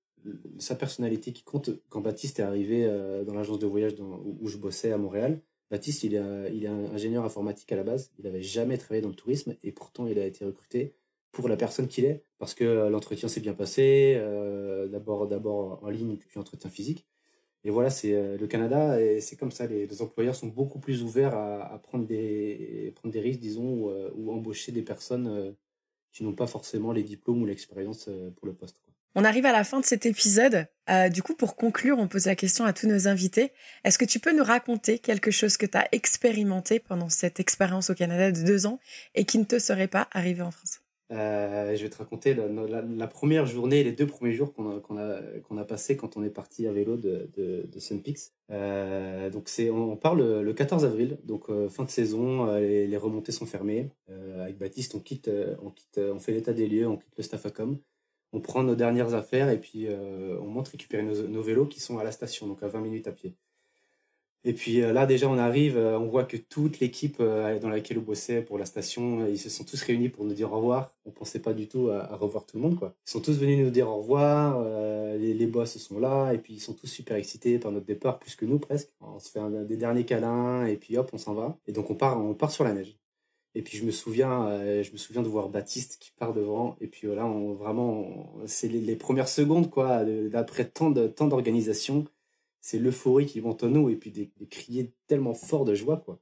sa 0.59 0.75
personnalité 0.75 1.33
qui 1.33 1.43
compte. 1.45 1.71
Quand 1.89 2.01
Baptiste 2.01 2.41
est 2.41 2.43
arrivé 2.43 2.85
euh, 2.85 3.25
dans 3.25 3.35
l'agence 3.35 3.59
de 3.59 3.67
voyage 3.67 3.95
dans, 3.95 4.21
où 4.23 4.49
je 4.49 4.59
bossais 4.59 4.93
à 4.93 4.99
Montréal, 4.99 5.41
Baptiste, 5.71 6.03
il 6.05 6.15
est, 6.15 6.67
ingénieur 6.69 7.25
informatique 7.25 7.71
à 7.73 7.77
la 7.77 7.85
base. 7.85 8.11
Il 8.19 8.25
n'avait 8.25 8.43
jamais 8.43 8.79
travaillé 8.79 9.03
dans 9.03 9.11
le 9.11 9.15
tourisme 9.15 9.55
et 9.63 9.73
pourtant 9.73 10.07
il 10.07 10.19
a 10.19 10.25
été 10.25 10.45
recruté 10.45 10.95
pour 11.31 11.49
la 11.49 11.57
personne 11.57 11.89
qu'il 11.89 12.05
est 12.07 12.25
parce 12.39 12.55
que 12.55 12.65
euh, 12.65 12.91
l'entretien 12.91 13.29
s'est 13.29 13.41
bien 13.41 13.55
passé, 13.55 14.15
euh, 14.17 14.89
d'abord 14.89 15.81
en 15.83 15.91
ligne 15.91 16.17
puis 16.17 16.39
entretien 16.39 16.71
physique. 16.71 17.07
Et 17.65 17.71
voilà, 17.71 17.91
c'est 17.91 18.15
euh, 18.15 18.39
le 18.39 18.47
Canada 18.47 19.01
et 19.01 19.21
c'est 19.21 19.37
comme 19.37 19.51
ça. 19.51 19.67
Les, 19.67 20.03
employeurs 20.03 20.37
sont 20.37 20.47
beaucoup 20.47 20.79
plus 20.81 21.03
ouverts 21.03 21.35
à, 21.35 21.79
prendre 21.83 22.07
des 22.07 22.93
prendre 22.97 23.13
des 23.13 23.21
risques, 23.21 23.41
disons, 23.41 23.91
ou, 24.15 24.33
embaucher 24.33 24.73
des 24.73 24.83
personnes 24.83 25.55
qui 26.13 26.25
n'ont 26.25 26.35
pas 26.35 26.47
forcément 26.47 26.93
les 26.93 27.03
diplômes 27.03 27.43
ou 27.43 27.47
l'expérience 27.47 28.09
pour 28.37 28.47
le 28.47 28.55
poste. 28.55 28.81
On 29.21 29.25
arrive 29.25 29.47
à 29.47 29.53
la 29.53 29.65
fin 29.65 29.81
de 29.81 29.85
cet 29.85 30.07
épisode. 30.07 30.69
Euh, 30.89 31.09
du 31.09 31.25
coup, 31.25 31.35
pour 31.35 31.57
conclure, 31.57 31.99
on 31.99 32.07
pose 32.07 32.27
la 32.27 32.37
question 32.37 32.65
à 32.65 32.73
tous 32.73 32.87
nos 32.87 33.09
invités. 33.09 33.51
Est-ce 33.83 33.99
que 33.99 34.05
tu 34.05 34.21
peux 34.21 34.33
nous 34.33 34.45
raconter 34.45 35.01
quelque 35.01 35.33
chose 35.33 35.57
que 35.57 35.67
tu 35.67 35.77
as 35.77 35.89
expérimenté 35.91 36.79
pendant 36.79 37.09
cette 37.09 37.41
expérience 37.41 37.91
au 37.91 37.95
Canada 37.95 38.31
de 38.31 38.47
deux 38.47 38.67
ans 38.67 38.79
et 39.17 39.25
qui 39.25 39.41
ne 39.41 39.45
te 39.45 39.59
serait 39.59 39.89
pas 39.89 40.07
arrivé 40.13 40.43
en 40.43 40.53
France? 40.53 40.83
Euh, 41.11 41.75
je 41.75 41.83
vais 41.83 41.89
te 41.89 41.99
raconter 41.99 42.33
la, 42.33 43.07
première 43.09 43.45
journée, 43.45 43.83
les 43.83 43.91
deux 43.91 44.07
premiers 44.07 44.35
jours 44.35 44.53
qu'on 44.53 44.71
a, 44.71 45.21
qu'on 45.49 45.65
passé 45.65 45.97
quand 45.97 46.17
on 46.17 46.23
est 46.23 46.31
parti 46.31 46.69
à 46.69 46.73
vélo 46.73 46.97
de, 46.97 47.29
de, 47.37 47.67
de 47.67 47.81
Sun 47.81 48.01
Peaks. 48.01 48.31
Euh, 48.53 49.31
donc 49.31 49.49
c'est, 49.49 49.69
on 49.69 49.97
part 49.97 50.15
le, 50.15 50.53
14 50.53 50.85
avril, 50.85 51.19
donc 51.25 51.49
fin 51.71 51.83
de 51.83 51.91
saison, 51.91 52.55
les, 52.55 52.87
les, 52.87 52.97
remontées 52.97 53.33
sont 53.33 53.47
fermées. 53.47 53.91
avec 54.41 54.59
Baptiste, 54.59 54.95
on 54.95 55.01
quitte, 55.01 55.29
on 55.61 55.71
quitte, 55.71 55.99
on 55.99 56.21
fait 56.21 56.31
l'état 56.31 56.53
des 56.53 56.69
lieux, 56.69 56.87
on 56.87 56.99
quitte 56.99 57.17
le 57.17 57.25
Staffacom 57.25 57.81
on 58.33 58.41
prend 58.41 58.63
nos 58.63 58.75
dernières 58.75 59.15
affaires 59.15 59.51
et 59.51 59.59
puis 59.59 59.87
euh, 59.87 60.39
on 60.41 60.47
monte 60.47 60.69
récupérer 60.69 61.03
nos, 61.03 61.43
vélos 61.43 61.67
qui 61.67 61.81
sont 61.81 61.99
à 61.99 62.05
la 62.05 62.13
station, 62.13 62.47
donc 62.47 62.63
à 62.63 62.69
20 62.69 62.81
minutes 62.81 63.07
à 63.07 63.13
pied. 63.13 63.35
Et 64.45 64.53
puis 64.53 64.81
là, 64.81 65.05
déjà, 65.05 65.29
on 65.29 65.37
arrive, 65.37 65.77
on 65.77 66.07
voit 66.07 66.25
que 66.25 66.37
toute 66.37 66.79
l'équipe 66.79 67.19
dans 67.21 67.69
laquelle 67.69 67.99
on 67.99 68.03
bossait 68.03 68.41
pour 68.41 68.57
la 68.57 68.67
station, 68.67 69.27
ils 69.27 69.39
se 69.39 69.51
sont 69.51 69.65
tous 69.65 69.83
réunis 69.83 70.11
pour 70.11 70.25
nous 70.25 70.33
dire 70.33 70.53
au 70.53 70.57
revoir. 70.57 70.95
On 71.05 71.11
pensait 71.11 71.41
pas 71.41 71.53
du 71.53 71.67
tout 71.67 71.91
à, 71.91 72.15
revoir 72.17 72.47
tout 72.47 72.57
le 72.57 72.63
monde, 72.63 72.79
quoi. 72.79 72.95
Ils 73.07 73.11
sont 73.11 73.21
tous 73.21 73.37
venus 73.37 73.59
nous 73.59 73.71
dire 73.71 73.89
au 73.89 73.97
revoir. 73.97 74.65
les, 75.19 75.35
les, 75.35 75.47
boss 75.49 75.77
sont 75.79 75.99
là, 75.99 76.33
et 76.33 76.39
puis 76.39 76.55
ils 76.55 76.61
sont 76.61 76.73
tous 76.73 76.87
super 76.87 77.17
excités 77.17 77.59
par 77.59 77.73
notre 77.73 77.87
départ, 77.87 78.21
plus 78.21 78.37
que 78.37 78.47
nous 78.47 78.61
presque. 78.61 78.91
On 79.01 79.19
se 79.19 79.29
fait 79.29 79.41
des 79.67 79.77
derniers 79.77 80.05
câlins, 80.05 80.67
et 80.67 80.77
puis 80.77 80.97
hop, 80.97 81.11
on 81.13 81.19
s'en 81.19 81.35
va. 81.35 81.59
Et 81.67 81.73
donc 81.73 81.91
on 81.91 81.97
part, 81.97 82.25
on 82.25 82.33
part 82.33 82.53
sur 82.53 82.63
la 82.63 82.73
neige. 82.73 82.97
Et 83.59 83.63
puis 83.63 83.77
je 83.77 83.85
me 83.85 83.91
souviens, 83.91 84.47
euh, 84.47 84.85
je 84.85 84.93
me 84.93 84.97
souviens 84.97 85.21
de 85.21 85.27
voir 85.27 85.49
Baptiste 85.49 85.97
qui 85.99 86.13
part 86.13 86.33
devant. 86.33 86.77
Et 86.81 86.87
puis 86.87 87.09
voilà, 87.09 87.25
vraiment, 87.25 88.33
c'est 88.47 88.69
les, 88.69 88.95
premières 88.95 89.29
secondes 89.29 89.69
quoi, 89.69 90.05
d'après 90.05 90.65
tant 90.69 90.91
de 90.91 91.09
tant 91.09 91.27
d'organisation, 91.27 92.05
c'est 92.61 92.79
l'euphorie 92.79 93.27
qui 93.27 93.41
monte 93.41 93.65
en 93.65 93.69
nous 93.71 93.91
et 93.91 93.97
puis 93.97 94.13
des, 94.13 94.31
crier 94.49 94.93
tellement 95.09 95.35
fort 95.35 95.65
de 95.65 95.75
joie 95.75 95.97
quoi. 95.97 96.21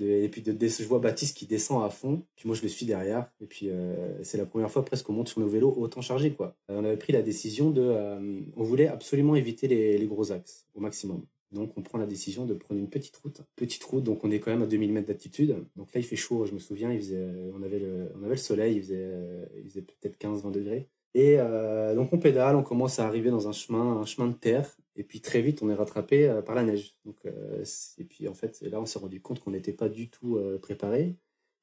et 0.00 0.28
puis 0.28 0.42
de, 0.42 0.56
je 0.66 0.82
vois 0.82 0.98
Baptiste 0.98 1.36
qui 1.36 1.46
descend 1.46 1.84
à 1.84 1.88
fond, 1.88 2.24
puis 2.34 2.48
moi 2.48 2.56
je 2.56 2.62
le 2.62 2.68
suis 2.68 2.84
derrière. 2.84 3.30
Et 3.40 3.46
puis 3.46 3.70
euh, 3.70 4.20
c'est 4.24 4.36
la 4.36 4.44
première 4.44 4.70
fois 4.72 4.84
presque 4.84 5.06
qu'on 5.06 5.12
monte 5.12 5.28
sur 5.28 5.40
nos 5.40 5.48
vélos 5.48 5.72
autant 5.76 6.00
chargés 6.00 6.32
quoi. 6.32 6.56
Euh, 6.68 6.80
on 6.80 6.84
avait 6.84 6.96
pris 6.96 7.12
la 7.12 7.22
décision 7.22 7.70
de, 7.70 8.52
on 8.56 8.64
voulait 8.64 8.88
absolument 8.88 9.36
éviter 9.36 9.68
les 9.68 10.06
gros 10.08 10.32
axes 10.32 10.66
au 10.74 10.80
maximum. 10.80 11.24
Donc 11.52 11.72
on 11.76 11.82
prend 11.82 11.98
la 11.98 12.06
décision 12.06 12.44
de 12.44 12.54
prendre 12.54 12.80
une 12.80 12.88
petite 12.88 13.16
route. 13.16 13.42
Petite 13.56 13.84
route, 13.84 14.04
donc 14.04 14.24
on 14.24 14.30
est 14.30 14.40
quand 14.40 14.50
même 14.50 14.62
à 14.62 14.66
2000 14.66 14.92
mètres 14.92 15.08
d'altitude. 15.08 15.56
Donc 15.76 15.92
là 15.94 16.00
il 16.00 16.04
fait 16.04 16.16
chaud, 16.16 16.44
je 16.46 16.52
me 16.52 16.58
souviens, 16.58 16.94
faisait, 16.96 17.28
on, 17.54 17.62
avait 17.62 17.78
le, 17.78 18.36
soleil, 18.36 18.76
il 18.76 18.82
faisait, 18.82 19.10
il 19.56 19.68
faisait 19.68 19.82
peut-être 19.82 20.18
15-20 20.18 20.50
degrés. 20.52 20.88
Et 21.16 21.36
euh, 21.38 21.94
donc 21.94 22.12
on 22.12 22.18
pédale, 22.18 22.56
on 22.56 22.62
commence 22.62 22.98
à 22.98 23.06
arriver 23.06 23.30
dans 23.30 23.48
un 23.48 23.52
chemin, 23.52 23.96
un 23.96 24.04
chemin 24.04 24.28
de 24.28 24.34
terre, 24.34 24.76
et 24.96 25.02
puis 25.02 25.22
très 25.22 25.40
vite 25.40 25.62
on 25.62 25.70
est 25.70 25.74
rattrapé 25.74 26.28
euh, 26.28 26.42
par 26.42 26.54
la 26.54 26.62
neige. 26.62 26.94
Euh, 27.24 27.64
et 27.96 28.04
puis 28.04 28.28
en 28.28 28.34
fait 28.34 28.60
là 28.60 28.78
on 28.82 28.84
s'est 28.84 28.98
rendu 28.98 29.22
compte 29.22 29.40
qu'on 29.40 29.52
n'était 29.52 29.72
pas 29.72 29.88
du 29.88 30.10
tout 30.10 30.38
préparé 30.60 31.16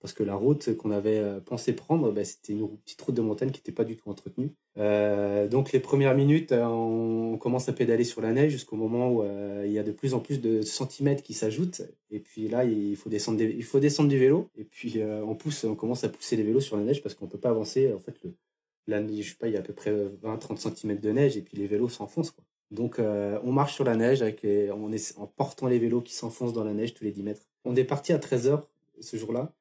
parce 0.04 0.12
que 0.12 0.24
la 0.24 0.36
route 0.36 0.76
qu'on 0.76 0.92
avait 0.92 1.20
euh, 1.20 1.40
pensé 1.40 1.72
prendre, 1.72 2.12
bah, 2.12 2.26
c'était 2.26 2.52
une 2.52 2.68
petite 2.80 3.02
route 3.02 3.16
de 3.16 3.22
montagne 3.22 3.52
qui 3.52 3.62
n'était 3.62 3.72
pas 3.72 3.86
du 3.86 3.96
tout 3.96 4.10
entretenue. 4.10 4.52
Euh, 4.78 5.48
donc 5.48 5.72
les 5.72 5.80
premières 5.80 6.14
minutes, 6.14 6.52
euh, 6.52 6.66
on 6.66 7.38
commence 7.38 7.70
à 7.70 7.74
pédaler 7.74 8.04
sur 8.04 8.20
la 8.20 8.34
neige 8.34 8.52
jusqu'au 8.52 8.76
moment 8.76 9.10
où 9.14 9.24
il 9.64 9.72
y 9.72 9.80
a 9.80 9.84
de 9.84 9.94
plus 9.94 10.14
en 10.14 10.20
plus 10.20 10.42
de 10.42 10.62
centimètres 10.62 11.24
qui 11.24 11.34
s'ajoutent. 11.34 11.84
Et 12.12 12.20
puis 12.20 12.50
là, 12.50 12.66
il 12.66 12.98
faut 12.98 13.10
descendre, 13.10 13.38
du 13.38 14.20
vélo. 14.20 14.50
Et 14.58 14.66
puis 14.66 15.02
on 15.02 15.36
pousse, 15.36 15.64
on 15.64 15.76
commence 15.76 16.04
à 16.04 16.10
pousser 16.10 16.36
les 16.36 16.44
vélos 16.44 16.60
sur 16.60 16.76
la 16.76 16.84
neige 16.84 17.02
parce 17.02 17.16
qu'on 17.16 17.28
peut 17.28 17.40
pas 17.40 17.52
avancer. 17.52 17.94
En 17.94 18.00
fait, 18.00 18.18
le, 18.24 19.08
je 19.22 19.30
sais 19.30 19.38
pas, 19.40 19.48
il 19.48 19.54
y 19.54 19.58
a 19.58 19.62
à 19.62 19.64
peu 19.64 19.74
près 19.74 19.94
20-30 20.22 20.76
cm 20.76 21.00
de 21.00 21.12
neige 21.12 21.38
et 21.38 21.42
puis 21.42 21.56
les 21.56 21.66
vélos 21.66 21.88
s'enfoncent. 21.88 22.36
Donc 22.72 23.00
on 23.00 23.52
marche 23.54 23.74
sur 23.74 23.86
la 23.86 23.96
neige 23.96 24.22
est, 24.22 24.70
en 24.70 25.28
portant 25.28 25.68
les 25.68 25.80
vélos 25.80 26.02
qui 26.02 26.14
s'enfoncent 26.14 26.52
dans 26.52 26.66
la 26.66 26.74
neige 26.74 26.94
tous 26.94 27.06
les 27.06 27.14
10 27.14 27.24
mètres. 27.24 27.44
On 27.64 27.74
est 27.78 27.86
parti 27.86 28.12
à 28.12 28.18
13h 28.18 28.64
ce 29.00 29.16
jour-là. 29.16 29.54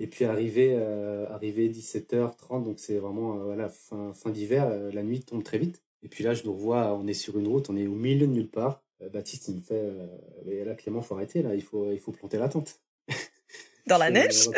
Et 0.00 0.06
puis 0.06 0.24
arrivé, 0.24 0.74
euh, 0.76 1.26
arrivé 1.30 1.68
17h30, 1.68 2.64
donc 2.64 2.78
c'est 2.78 2.98
vraiment 2.98 3.34
euh, 3.34 3.44
voilà, 3.44 3.68
fin, 3.68 4.12
fin 4.12 4.30
d'hiver, 4.30 4.68
euh, 4.68 4.92
la 4.92 5.02
nuit 5.02 5.22
tombe 5.22 5.42
très 5.42 5.58
vite. 5.58 5.82
Et 6.02 6.08
puis 6.08 6.22
là, 6.22 6.34
je 6.34 6.44
nous 6.44 6.52
revois, 6.52 6.94
on 6.94 7.06
est 7.08 7.14
sur 7.14 7.38
une 7.38 7.48
route, 7.48 7.68
on 7.70 7.76
est 7.76 7.88
au 7.88 7.94
milieu 7.94 8.26
de 8.26 8.32
nulle 8.32 8.48
part. 8.48 8.82
Baptiste, 9.12 9.46
il 9.48 9.56
me 9.56 9.60
fait, 9.60 9.92
mais 10.44 10.64
là, 10.64 10.74
Clément, 10.74 11.00
faut 11.02 11.14
arrêter, 11.14 11.42
là, 11.42 11.54
il 11.54 11.62
faut, 11.62 11.92
il 11.92 12.00
faut 12.00 12.10
planter 12.10 12.36
la 12.36 12.48
tente. 12.48 12.80
Dans 13.86 13.98
la 13.98 14.10
neige 14.10 14.48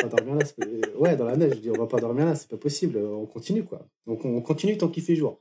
Ouais, 0.95 1.15
dans 1.15 1.25
la 1.25 1.37
neige. 1.37 1.53
Je 1.55 1.59
dis, 1.59 1.69
on 1.69 1.77
va 1.77 1.85
pas 1.85 1.99
dormir 1.99 2.25
là, 2.25 2.35
c'est 2.35 2.49
pas 2.49 2.57
possible, 2.57 2.97
on 2.97 3.25
continue, 3.27 3.63
quoi. 3.63 3.87
Donc 4.07 4.25
on 4.25 4.41
continue 4.41 4.77
tant 4.77 4.87
qu'il 4.87 5.03
fait 5.03 5.15
jour. 5.15 5.39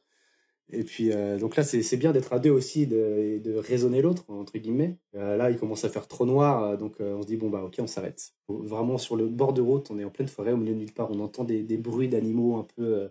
Et 0.72 0.84
puis, 0.84 1.12
euh, 1.12 1.38
donc 1.38 1.56
là, 1.56 1.62
c'est 1.64 1.96
bien 1.96 2.12
d'être 2.12 2.32
à 2.32 2.38
deux 2.38 2.50
aussi, 2.50 2.86
de, 2.86 3.38
de 3.42 3.54
raisonner 3.56 4.02
l'autre, 4.02 4.24
entre 4.28 4.56
guillemets. 4.58 4.98
Euh, 5.14 5.36
là, 5.36 5.50
il 5.50 5.58
commence 5.58 5.84
à 5.84 5.88
faire 5.88 6.06
trop 6.06 6.26
noir, 6.26 6.62
euh, 6.64 6.76
donc 6.76 6.96
on 7.00 7.22
se 7.22 7.26
dit, 7.26 7.36
bon, 7.36 7.50
bah, 7.50 7.62
ok, 7.64 7.76
on 7.80 7.86
s'arrête. 7.86 8.32
Vraiment, 8.48 8.98
sur 8.98 9.16
le 9.16 9.28
bord 9.28 9.52
de 9.52 9.60
route, 9.60 9.90
on 9.90 9.98
est 9.98 10.04
en 10.04 10.10
pleine 10.10 10.28
forêt, 10.28 10.52
au 10.52 10.56
milieu 10.56 10.74
de 10.74 10.78
nulle 10.78 10.92
part, 10.92 11.10
on 11.10 11.20
entend 11.20 11.44
des, 11.44 11.62
des 11.62 11.76
bruits 11.76 12.08
d'animaux 12.08 12.56
un 12.56 12.66
peu, 12.76 13.10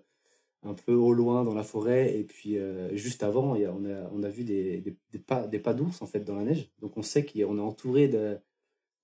un 0.64 0.74
peu 0.74 0.94
au 0.94 1.14
loin 1.14 1.44
dans 1.44 1.54
la 1.54 1.64
forêt. 1.64 2.18
Et 2.18 2.24
puis, 2.24 2.58
juste 2.94 3.24
avant, 3.24 3.56
on, 3.56 3.86
a, 3.86 4.10
on 4.14 4.24
a 4.24 4.30
vu 4.30 4.44
des, 4.44 4.82
des, 4.82 4.98
des 5.12 5.20
pas, 5.20 5.48
des 5.48 5.60
pas 5.60 5.74
d'ours, 5.74 6.02
en 6.02 6.08
fait, 6.08 6.22
dans 6.22 6.36
la 6.36 6.44
neige. 6.44 6.70
Donc, 6.82 6.98
on 6.98 7.02
sait 7.04 7.26
qu'on 7.26 7.58
est 7.58 7.62
entouré 7.62 8.08
de, 8.08 8.40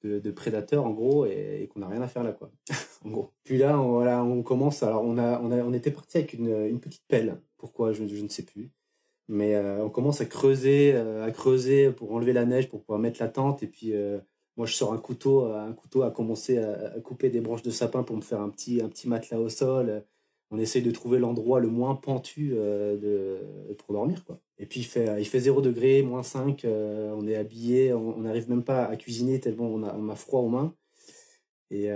de, 0.05 0.31
prédateurs, 0.31 0.85
en 0.85 0.91
gros, 0.91 1.25
et, 1.25 1.69
qu'on 1.73 1.79
n'a 1.79 1.87
rien 1.87 2.01
à 2.01 2.07
faire 2.07 2.23
là, 2.23 2.31
quoi. 2.31 2.51
en 3.05 3.09
gros. 3.09 3.31
Puis 3.43 3.57
là, 3.57 3.79
on, 3.79 3.93
voilà, 3.93 4.23
on 4.23 4.43
commence. 4.43 4.83
Alors, 4.83 5.03
on, 5.03 5.17
a, 5.17 5.39
on, 5.41 5.51
a, 5.51 5.57
on 5.63 5.73
était 5.73 5.91
parti 5.91 6.17
avec 6.17 6.33
une, 6.33 6.49
une 6.67 6.79
petite 6.79 7.03
pelle 7.07 7.37
pourquoi, 7.65 7.93
je, 7.93 8.03
ne 8.03 8.27
sais 8.27 8.43
plus. 8.43 8.71
Mais 9.27 9.55
euh, 9.55 9.83
on 9.83 9.89
commence 9.89 10.21
à 10.21 10.25
creuser, 10.25 10.93
euh, 10.93 11.25
à 11.25 11.31
creuser 11.31 11.91
pour 11.91 12.13
enlever 12.13 12.31
la 12.33 12.45
neige, 12.45 12.69
pour 12.69 12.81
pouvoir 12.81 12.99
mettre 12.99 13.19
la 13.19 13.27
tente. 13.27 13.63
Et 13.63 13.67
puis, 13.67 13.93
euh, 13.93 14.19
moi, 14.55 14.67
je 14.67 14.75
sors 14.75 14.93
un 14.93 14.97
couteau, 14.99 15.45
un 15.45 15.73
couteau 15.73 16.03
à 16.03 16.11
commencer 16.11 16.59
à, 16.59 16.99
couper 17.01 17.29
des 17.29 17.41
branches 17.41 17.63
de 17.63 17.71
sapin 17.71 18.03
pour 18.03 18.15
me 18.15 18.21
faire 18.21 18.39
un 18.39 18.49
petit, 18.49 18.81
un 18.81 18.89
petit 18.89 19.09
matelas 19.09 19.39
au 19.39 19.49
sol. 19.49 20.03
On 20.51 20.59
essaye 20.59 20.81
de 20.81 20.91
trouver 20.91 21.19
l'endroit 21.19 21.59
le 21.59 21.67
moins 21.67 21.95
pentu 21.95 22.49
de, 22.49 23.39
pour 23.79 23.93
dormir. 23.93 24.23
Quoi. 24.25 24.39
Et 24.59 24.65
puis, 24.65 24.81
il 24.81 24.85
fait, 24.85 25.21
il 25.21 25.25
fait 25.25 25.39
0 25.39 25.61
degré, 25.61 26.01
moins 26.03 26.23
5. 26.23 26.65
on 26.65 27.27
est 27.27 27.35
habillé, 27.35 27.93
on 27.93 28.19
n'arrive 28.19 28.49
même 28.49 28.63
pas 28.63 28.85
à 28.85 28.95
cuisiner 28.95 29.39
tellement 29.39 29.65
on 29.65 30.09
a, 30.09 30.15
froid 30.15 30.41
aux 30.41 30.49
mains. 30.49 30.75
Et 31.71 31.89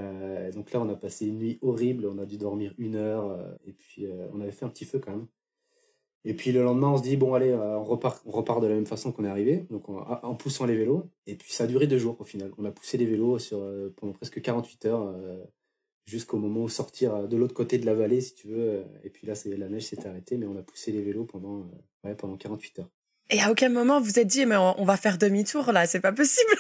donc 0.54 0.72
là, 0.72 0.82
on 0.82 0.90
a 0.90 0.96
passé 0.96 1.28
une 1.28 1.38
nuit 1.38 1.60
horrible. 1.62 2.08
On 2.08 2.18
a 2.18 2.26
dû 2.26 2.38
dormir 2.38 2.74
une 2.80 2.96
heure. 2.96 3.40
et 3.68 3.72
puis, 3.72 4.08
on 4.34 4.42
avait 4.42 4.52
fait 4.52 4.66
un 4.66 4.70
petit 4.70 4.86
feu 4.86 5.00
quand 5.00 5.12
même. 5.12 5.28
Et 6.26 6.34
puis 6.34 6.52
le 6.52 6.64
lendemain, 6.64 6.90
on 6.90 6.98
se 6.98 7.04
dit, 7.04 7.16
bon, 7.18 7.34
allez, 7.34 7.50
euh, 7.50 7.78
on 7.80 7.84
repart, 7.84 8.62
de 8.62 8.68
la 8.68 8.76
même 8.76 8.86
façon 8.86 9.12
qu'on 9.12 9.24
est 9.24 9.30
arrivé, 9.30 9.66
donc 9.70 9.88
en 9.90 10.36
poussant 10.36 10.66
les 10.66 10.76
vélos. 10.76 11.10
Et 11.28 11.36
puis 11.36 11.52
ça 11.52 11.64
a 11.64 11.68
duré 11.68 11.88
deux 11.88 11.98
jours 11.98 12.20
au 12.20 12.26
final. 12.26 12.52
On 12.58 12.66
a 12.66 12.72
poussé 12.72 12.98
les 12.98 13.06
vélos 13.06 13.38
euh, 13.54 13.90
pendant 13.96 14.14
presque 14.14 14.42
48 14.42 14.86
heures, 14.86 15.08
euh, 15.08 15.44
jusqu'au 16.10 16.38
moment 16.38 16.64
où 16.64 16.70
sortir 16.70 17.28
de 17.28 17.38
l'autre 17.38 17.54
côté 17.54 17.78
de 17.78 17.86
la 17.86 17.94
vallée, 17.94 18.22
si 18.22 18.34
tu 18.34 18.48
veux. 18.48 18.84
Et 19.04 19.10
puis 19.10 19.28
là, 19.28 19.34
la 19.46 19.70
neige 19.70 19.88
s'est 19.88 20.08
arrêtée, 20.08 20.38
mais 20.38 20.46
on 20.46 20.58
a 20.58 20.64
poussé 20.64 20.92
les 20.92 21.02
vélos 21.02 21.26
pendant, 21.26 21.70
ouais, 22.04 22.16
pendant 22.16 22.36
48 22.36 22.80
heures. 22.80 22.90
Et 23.30 23.40
à 23.42 23.52
aucun 23.52 23.70
moment 23.70 24.02
vous 24.02 24.18
êtes 24.20 24.28
dit, 24.28 24.46
mais 24.46 24.58
on 24.58 24.84
va 24.86 24.98
faire 24.98 25.18
demi-tour 25.18 25.72
là, 25.72 25.86
c'est 25.86 26.00
pas 26.00 26.12
possible 26.12 26.50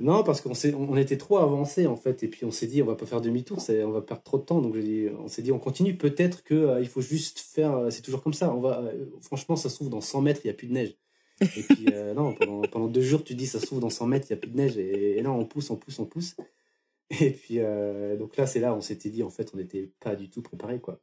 non, 0.00 0.22
parce 0.22 0.40
qu'on 0.40 0.52
on 0.76 0.96
était 0.96 1.16
trop 1.16 1.38
avancé 1.38 1.88
en 1.88 1.96
fait, 1.96 2.22
et 2.22 2.28
puis 2.28 2.44
on 2.44 2.52
s'est 2.52 2.68
dit 2.68 2.82
on 2.82 2.86
va 2.86 2.94
pas 2.94 3.06
faire 3.06 3.20
demi-tour, 3.20 3.58
on 3.68 3.90
va 3.90 4.00
perdre 4.00 4.22
trop 4.22 4.38
de 4.38 4.44
temps, 4.44 4.60
donc 4.60 4.76
on 5.18 5.28
s'est 5.28 5.42
dit 5.42 5.50
on 5.50 5.58
continue. 5.58 5.96
Peut-être 5.96 6.44
que 6.44 6.54
euh, 6.54 6.80
il 6.80 6.88
faut 6.88 7.00
juste 7.00 7.40
faire, 7.40 7.74
euh, 7.74 7.90
c'est 7.90 8.02
toujours 8.02 8.22
comme 8.22 8.34
ça. 8.34 8.54
On 8.54 8.60
va, 8.60 8.78
euh, 8.78 9.06
franchement, 9.20 9.56
ça 9.56 9.68
se 9.68 9.74
trouve 9.74 9.90
dans 9.90 10.00
100 10.00 10.20
mètres, 10.20 10.40
il 10.44 10.46
y 10.46 10.50
a 10.50 10.54
plus 10.54 10.68
de 10.68 10.72
neige. 10.72 10.94
Et 11.40 11.62
puis 11.62 11.86
non, 12.16 12.34
pendant, 12.70 12.88
deux 12.88 13.00
jours, 13.00 13.22
tu 13.22 13.34
dis 13.34 13.46
ça 13.46 13.60
se 13.60 13.66
trouve 13.66 13.80
dans 13.80 13.90
100 13.90 14.06
mètres, 14.06 14.26
il 14.28 14.32
y 14.32 14.36
a 14.36 14.36
plus 14.36 14.50
de 14.50 14.56
neige, 14.56 14.76
et, 14.76 15.20
là 15.22 15.30
on 15.30 15.44
pousse, 15.44 15.70
on 15.70 15.76
pousse, 15.76 15.98
on 15.98 16.06
pousse. 16.06 16.36
Et 17.20 17.30
puis 17.30 17.58
donc 18.18 18.36
là, 18.36 18.46
c'est 18.46 18.60
là 18.60 18.74
on 18.74 18.80
s'était 18.80 19.10
dit 19.10 19.22
en 19.22 19.30
fait 19.30 19.50
on 19.54 19.56
n'était 19.56 19.90
pas 20.00 20.14
du 20.14 20.28
tout 20.28 20.42
préparé 20.42 20.80
quoi. 20.80 21.00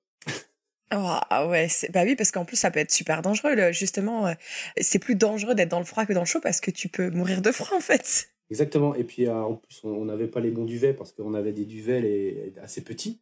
Ah 0.91 1.47
ouais, 1.49 1.67
bah 1.91 2.03
oui, 2.05 2.15
parce 2.15 2.31
qu'en 2.31 2.45
plus 2.45 2.57
ça 2.57 2.69
peut 2.69 2.79
être 2.79 2.91
super 2.91 3.21
dangereux. 3.21 3.71
Justement, 3.71 4.33
c'est 4.79 4.99
plus 4.99 5.15
dangereux 5.15 5.55
d'être 5.55 5.69
dans 5.69 5.79
le 5.79 5.85
froid 5.85 6.05
que 6.05 6.13
dans 6.13 6.21
le 6.21 6.25
chaud 6.25 6.39
parce 6.41 6.61
que 6.61 6.71
tu 6.71 6.89
peux 6.89 7.09
mourir 7.09 7.41
de 7.41 7.51
froid 7.51 7.75
en 7.75 7.81
fait. 7.81 8.29
Exactement. 8.49 8.93
Et 8.95 9.03
puis, 9.03 9.27
euh, 9.27 9.33
en 9.33 9.55
plus, 9.55 9.81
on 9.83 10.05
n'avait 10.05 10.27
pas 10.27 10.39
les 10.39 10.51
bons 10.51 10.65
duvets 10.65 10.93
parce 10.93 11.11
qu'on 11.11 11.33
avait 11.33 11.53
des 11.53 11.65
duvets 11.65 12.53
assez 12.61 12.83
petits 12.83 13.21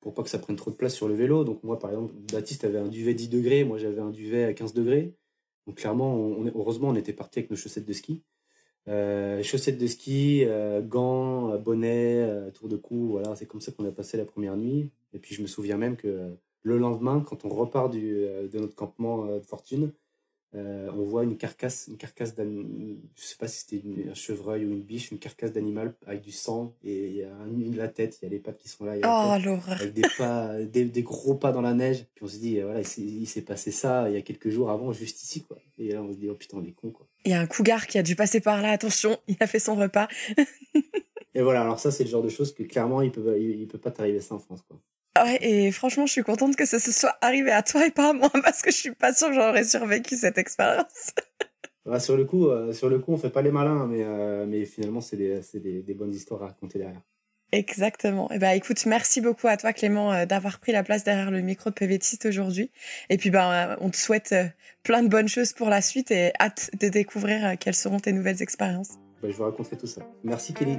pour 0.00 0.14
pas 0.14 0.22
que 0.22 0.28
ça 0.28 0.38
prenne 0.38 0.56
trop 0.56 0.70
de 0.70 0.76
place 0.76 0.94
sur 0.94 1.08
le 1.08 1.14
vélo. 1.14 1.44
Donc, 1.44 1.62
moi, 1.64 1.78
par 1.78 1.90
exemple, 1.90 2.14
Baptiste 2.32 2.64
avait 2.64 2.78
un 2.78 2.88
duvet 2.88 3.14
10 3.14 3.28
degrés, 3.28 3.64
moi 3.64 3.78
j'avais 3.78 4.00
un 4.00 4.10
duvet 4.10 4.44
à 4.44 4.54
15 4.54 4.74
degrés. 4.74 5.14
Donc, 5.66 5.76
clairement, 5.76 6.14
on, 6.14 6.46
heureusement, 6.46 6.88
on 6.88 6.96
était 6.96 7.12
parti 7.12 7.40
avec 7.40 7.50
nos 7.50 7.56
chaussettes 7.56 7.86
de 7.86 7.92
ski. 7.92 8.22
Euh, 8.88 9.42
chaussettes 9.42 9.78
de 9.78 9.86
ski, 9.86 10.44
euh, 10.44 10.80
gants, 10.80 11.58
bonnet, 11.58 12.50
tour 12.54 12.68
de 12.68 12.76
cou, 12.76 13.08
voilà, 13.10 13.34
c'est 13.36 13.46
comme 13.46 13.60
ça 13.60 13.72
qu'on 13.72 13.84
a 13.86 13.92
passé 13.92 14.16
la 14.16 14.24
première 14.24 14.56
nuit. 14.56 14.90
Et 15.12 15.18
puis, 15.18 15.34
je 15.34 15.42
me 15.42 15.46
souviens 15.46 15.76
même 15.76 15.96
que 15.96 16.36
le 16.62 16.78
lendemain, 16.78 17.24
quand 17.26 17.44
on 17.44 17.48
repart 17.48 17.92
de 17.92 18.58
notre 18.58 18.74
campement 18.74 19.26
de 19.26 19.46
fortune, 19.46 19.92
euh, 20.56 20.90
on 20.96 21.02
voit 21.02 21.24
une 21.24 21.36
carcasse, 21.36 21.86
une 21.88 21.96
carcasse 21.96 22.34
je 22.38 22.94
sais 23.16 23.36
pas 23.38 23.46
si 23.46 23.60
c'était 23.60 23.82
un 24.10 24.14
chevreuil 24.14 24.64
ou 24.64 24.70
une 24.70 24.80
biche, 24.80 25.10
une 25.10 25.18
carcasse 25.18 25.52
d'animal 25.52 25.94
avec 26.06 26.22
du 26.22 26.32
sang 26.32 26.74
et 26.82 27.08
il 27.08 27.16
y 27.16 27.22
a 27.24 27.30
la 27.76 27.88
tête, 27.88 28.18
il 28.20 28.24
y 28.24 28.28
a 28.28 28.30
les 28.30 28.38
pattes 28.38 28.58
qui 28.58 28.68
sont 28.68 28.84
là, 28.84 28.94
oh, 29.04 29.48
avec 29.70 29.92
des 29.92 30.02
pas, 30.16 30.54
des, 30.64 31.02
gros 31.02 31.34
pas 31.34 31.52
dans 31.52 31.60
la 31.60 31.74
neige. 31.74 32.06
Puis 32.14 32.24
on 32.24 32.28
se 32.28 32.38
dit 32.38 32.60
voilà, 32.60 32.80
il 32.80 33.26
s'est 33.26 33.42
passé 33.42 33.70
ça 33.70 34.08
il 34.08 34.14
y 34.14 34.18
a 34.18 34.22
quelques 34.22 34.48
jours 34.48 34.70
avant, 34.70 34.92
juste 34.92 35.22
ici 35.22 35.42
quoi. 35.42 35.58
Et 35.78 35.92
là 35.92 36.02
on 36.02 36.12
se 36.12 36.16
dit 36.16 36.30
oh 36.30 36.34
putain 36.34 36.56
on 36.58 36.64
est 36.64 36.72
con 36.72 36.90
quoi. 36.90 37.06
Il 37.24 37.32
y 37.32 37.34
a 37.34 37.40
un 37.40 37.46
cougar 37.46 37.86
qui 37.86 37.98
a 37.98 38.02
dû 38.02 38.16
passer 38.16 38.40
par 38.40 38.62
là, 38.62 38.70
attention, 38.70 39.18
il 39.28 39.36
a 39.40 39.46
fait 39.46 39.58
son 39.58 39.74
repas. 39.74 40.08
et 41.34 41.42
voilà, 41.42 41.62
alors 41.62 41.78
ça 41.78 41.90
c'est 41.90 42.04
le 42.04 42.10
genre 42.10 42.22
de 42.22 42.30
choses 42.30 42.54
que 42.54 42.62
clairement 42.62 43.02
il 43.02 43.12
peut, 43.12 43.38
il 43.38 43.66
peut 43.68 43.78
pas 43.78 43.90
t'arriver 43.90 44.20
ça 44.20 44.34
en 44.34 44.38
France 44.38 44.62
quoi. 44.66 44.78
Ouais, 45.24 45.38
et 45.40 45.72
franchement, 45.72 46.06
je 46.06 46.12
suis 46.12 46.22
contente 46.22 46.56
que 46.56 46.66
ça 46.66 46.78
se 46.78 46.92
soit 46.92 47.16
arrivé 47.20 47.50
à 47.50 47.62
toi 47.62 47.86
et 47.86 47.90
pas 47.90 48.10
à 48.10 48.12
moi 48.12 48.30
parce 48.42 48.62
que 48.62 48.70
je 48.70 48.76
suis 48.76 48.94
pas 48.94 49.12
sûre 49.12 49.28
que 49.28 49.34
j'aurais 49.34 49.64
survécu 49.64 50.16
cette 50.16 50.38
expérience. 50.38 51.12
sur 51.98 52.16
le 52.16 52.24
coup, 52.24 52.48
euh, 52.48 52.72
sur 52.72 52.88
le 52.88 52.98
coup, 52.98 53.12
on 53.12 53.18
fait 53.18 53.30
pas 53.30 53.42
les 53.42 53.50
malins, 53.50 53.86
mais, 53.86 54.02
euh, 54.02 54.46
mais 54.46 54.64
finalement, 54.64 55.00
c'est 55.00 55.16
des, 55.16 55.40
des, 55.54 55.82
des, 55.82 55.94
bonnes 55.94 56.12
histoires 56.12 56.42
à 56.42 56.46
raconter 56.46 56.78
derrière. 56.78 57.00
Exactement. 57.52 58.30
Et 58.32 58.36
eh 58.36 58.38
ben, 58.40 58.50
écoute, 58.50 58.84
merci 58.86 59.20
beaucoup 59.20 59.46
à 59.46 59.56
toi, 59.56 59.72
Clément, 59.72 60.12
euh, 60.12 60.26
d'avoir 60.26 60.58
pris 60.58 60.72
la 60.72 60.82
place 60.82 61.04
derrière 61.04 61.30
le 61.30 61.40
micro 61.42 61.70
de 61.70 61.74
PVTiste 61.74 62.26
aujourd'hui. 62.26 62.70
Et 63.08 63.18
puis, 63.18 63.30
ben, 63.30 63.76
on 63.80 63.90
te 63.90 63.96
souhaite 63.96 64.34
plein 64.82 65.02
de 65.02 65.08
bonnes 65.08 65.28
choses 65.28 65.52
pour 65.52 65.68
la 65.70 65.80
suite 65.80 66.10
et 66.10 66.32
hâte 66.40 66.70
de 66.80 66.88
découvrir 66.88 67.56
quelles 67.58 67.76
seront 67.76 68.00
tes 68.00 68.12
nouvelles 68.12 68.42
expériences. 68.42 68.98
je 69.22 69.28
vous 69.28 69.44
raconterai 69.44 69.76
tout 69.76 69.86
ça. 69.86 70.02
Merci 70.24 70.54
Kelly. 70.54 70.78